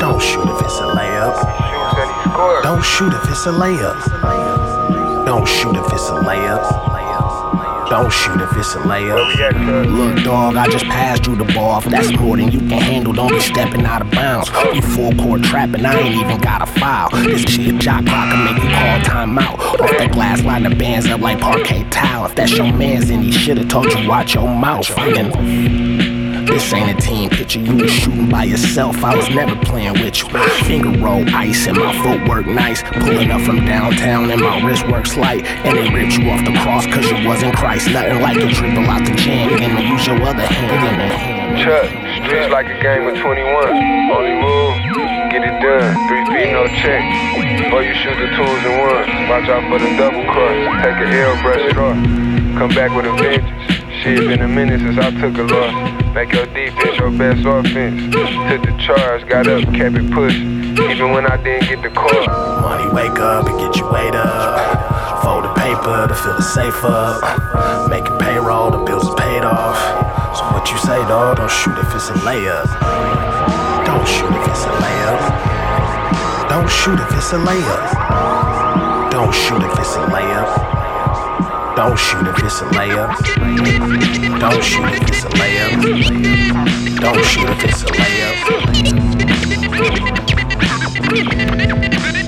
[0.00, 2.62] Don't shoot if it's a layup.
[2.62, 5.24] Don't shoot if it's a layup.
[5.24, 6.92] Don't shoot if it's a layup.
[7.88, 9.86] Don't shoot if it's a layup.
[9.86, 11.78] Look, dog, I just passed you the ball.
[11.78, 14.50] If that's more than you can handle, don't be stepping out of bounds.
[14.74, 17.10] You full court trapping, I ain't even got a foul.
[17.10, 19.58] This shit, jock clock can make you call timeout.
[19.80, 22.24] Off that glass, line the bands up like parquet tile.
[22.24, 24.86] If that's your man's, then he should've told you watch your mouth.
[24.86, 26.11] Fucking.
[26.52, 29.02] This ain't a team picture, you was shooting by yourself.
[29.02, 30.28] I was never playing with you.
[30.68, 32.82] Finger roll ice and my footwork nice.
[32.82, 35.46] Pulling up from downtown and my wrist works light.
[35.64, 37.88] And they ripped you off the cross cause you wasn't Christ.
[37.88, 41.56] Nothing like a dribble out the jam and to use your other hand.
[41.56, 41.88] Chuck,
[42.20, 44.12] streets like a game of 21.
[44.12, 44.76] Only move,
[45.32, 45.96] get it done.
[46.04, 47.00] Three feet, no check.
[47.64, 50.84] Before you shoot the tools in one, watch out for the double cross.
[50.84, 51.96] Take a L, brush it off.
[52.60, 53.72] Come back with a vengeance.
[54.04, 55.91] Shit, been a minute since I took a loss.
[56.14, 58.12] Make your defense your best offense.
[58.12, 60.36] Took the charge, got up, kept it pushed.
[60.36, 62.12] Even when I didn't get the call.
[62.60, 65.24] Money wake up and get you weighed up.
[65.24, 67.88] Fold the paper to fill the safe up.
[67.88, 69.78] Making payroll, the bills are paid off.
[70.36, 71.38] So what you say, dawg?
[71.38, 72.68] Don't shoot if it's a layup.
[73.86, 75.20] Don't shoot if it's a layup.
[76.50, 79.10] Don't shoot if it's a layup.
[79.10, 80.61] Don't shoot if it's a layup.
[81.82, 83.18] Don't shoot if it's a layup.
[84.38, 87.00] Don't shoot if it's a layup.
[87.00, 87.86] Don't shoot if it's a
[91.02, 92.21] Crucial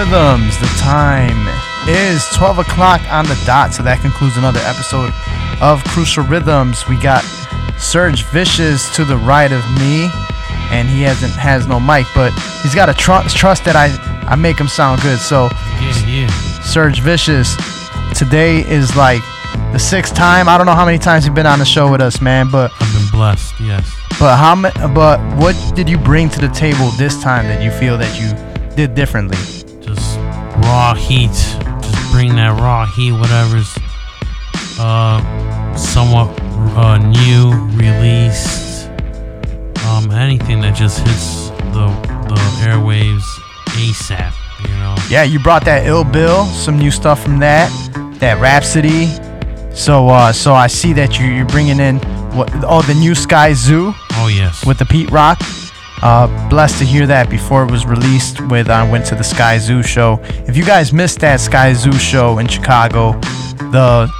[0.00, 0.58] Rhythms.
[0.58, 1.46] The time
[1.86, 3.74] is 12 o'clock on the dot.
[3.74, 5.12] So that concludes another episode
[5.60, 6.88] of Crucial Rhythms.
[6.88, 7.22] We got
[7.76, 10.08] Serge Vicious to the right of me,
[10.72, 12.32] and he hasn't has no mic, but
[12.62, 13.92] he's got a tr- trust that I
[14.26, 15.18] I make him sound good.
[15.18, 15.50] So
[15.82, 16.26] Yeah, yeah.
[16.62, 17.54] Serge Vicious,
[18.16, 19.20] today is like
[19.72, 20.48] the sixth time.
[20.48, 22.72] I don't know how many times you've been on the show with us, man, but
[22.80, 23.94] I've been blessed, yes.
[24.18, 24.56] but how
[24.94, 28.32] but what did you bring to the table this time that you feel that you
[28.74, 29.59] did differently?
[30.70, 31.32] Raw heat.
[31.82, 33.76] Just bring that raw heat, whatever's
[34.78, 36.28] uh somewhat
[36.76, 38.88] uh, new, released.
[39.86, 41.88] Um, anything that just hits the
[42.28, 43.24] the airwaves
[43.80, 44.32] ASAP,
[44.62, 44.94] you know.
[45.08, 47.68] Yeah, you brought that Ill Bill, some new stuff from that,
[48.20, 49.08] that Rhapsody.
[49.74, 51.98] So uh so I see that you you're bringing in
[52.36, 53.92] what oh the new Skyzoo.
[54.12, 54.64] Oh yes.
[54.64, 55.40] With the Pete Rock.
[56.02, 59.84] Uh, blessed to hear that before it was released with I went to the Skyzoo
[59.84, 60.18] show.
[60.48, 63.12] If you guys missed that Skyzoo show in Chicago,
[63.70, 64.10] the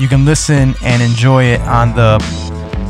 [0.00, 2.18] you can listen and enjoy it on the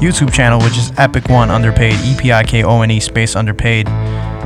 [0.00, 3.36] YouTube channel, which is Epik One Underpaid, E P I K O N E space
[3.36, 3.86] Underpaid.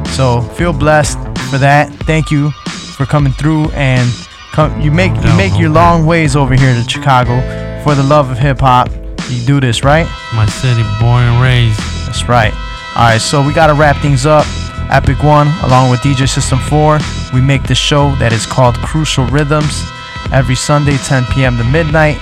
[0.08, 1.18] So feel blessed
[1.50, 1.92] for that.
[2.00, 2.50] Thank you
[2.96, 4.10] for coming through and
[4.52, 4.80] come.
[4.80, 7.40] You make you make your long ways over here to Chicago
[7.82, 8.90] for the love of hip hop.
[9.28, 10.06] You do this right?
[10.34, 11.78] My city, born and raised.
[12.06, 12.52] That's right.
[12.96, 14.44] All right, so we gotta wrap things up.
[14.90, 16.98] Epik One, along with DJ System 4,
[17.32, 19.84] we make the show that is called Crucial Rhythms
[20.32, 21.56] every Sunday, 10 p.m.
[21.56, 22.18] to midnight,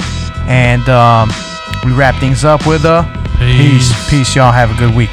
[0.47, 1.31] and um,
[1.85, 3.09] we wrap things up with a
[3.39, 4.11] peace.
[4.11, 4.53] Peace, y'all.
[4.53, 5.11] Have a good week.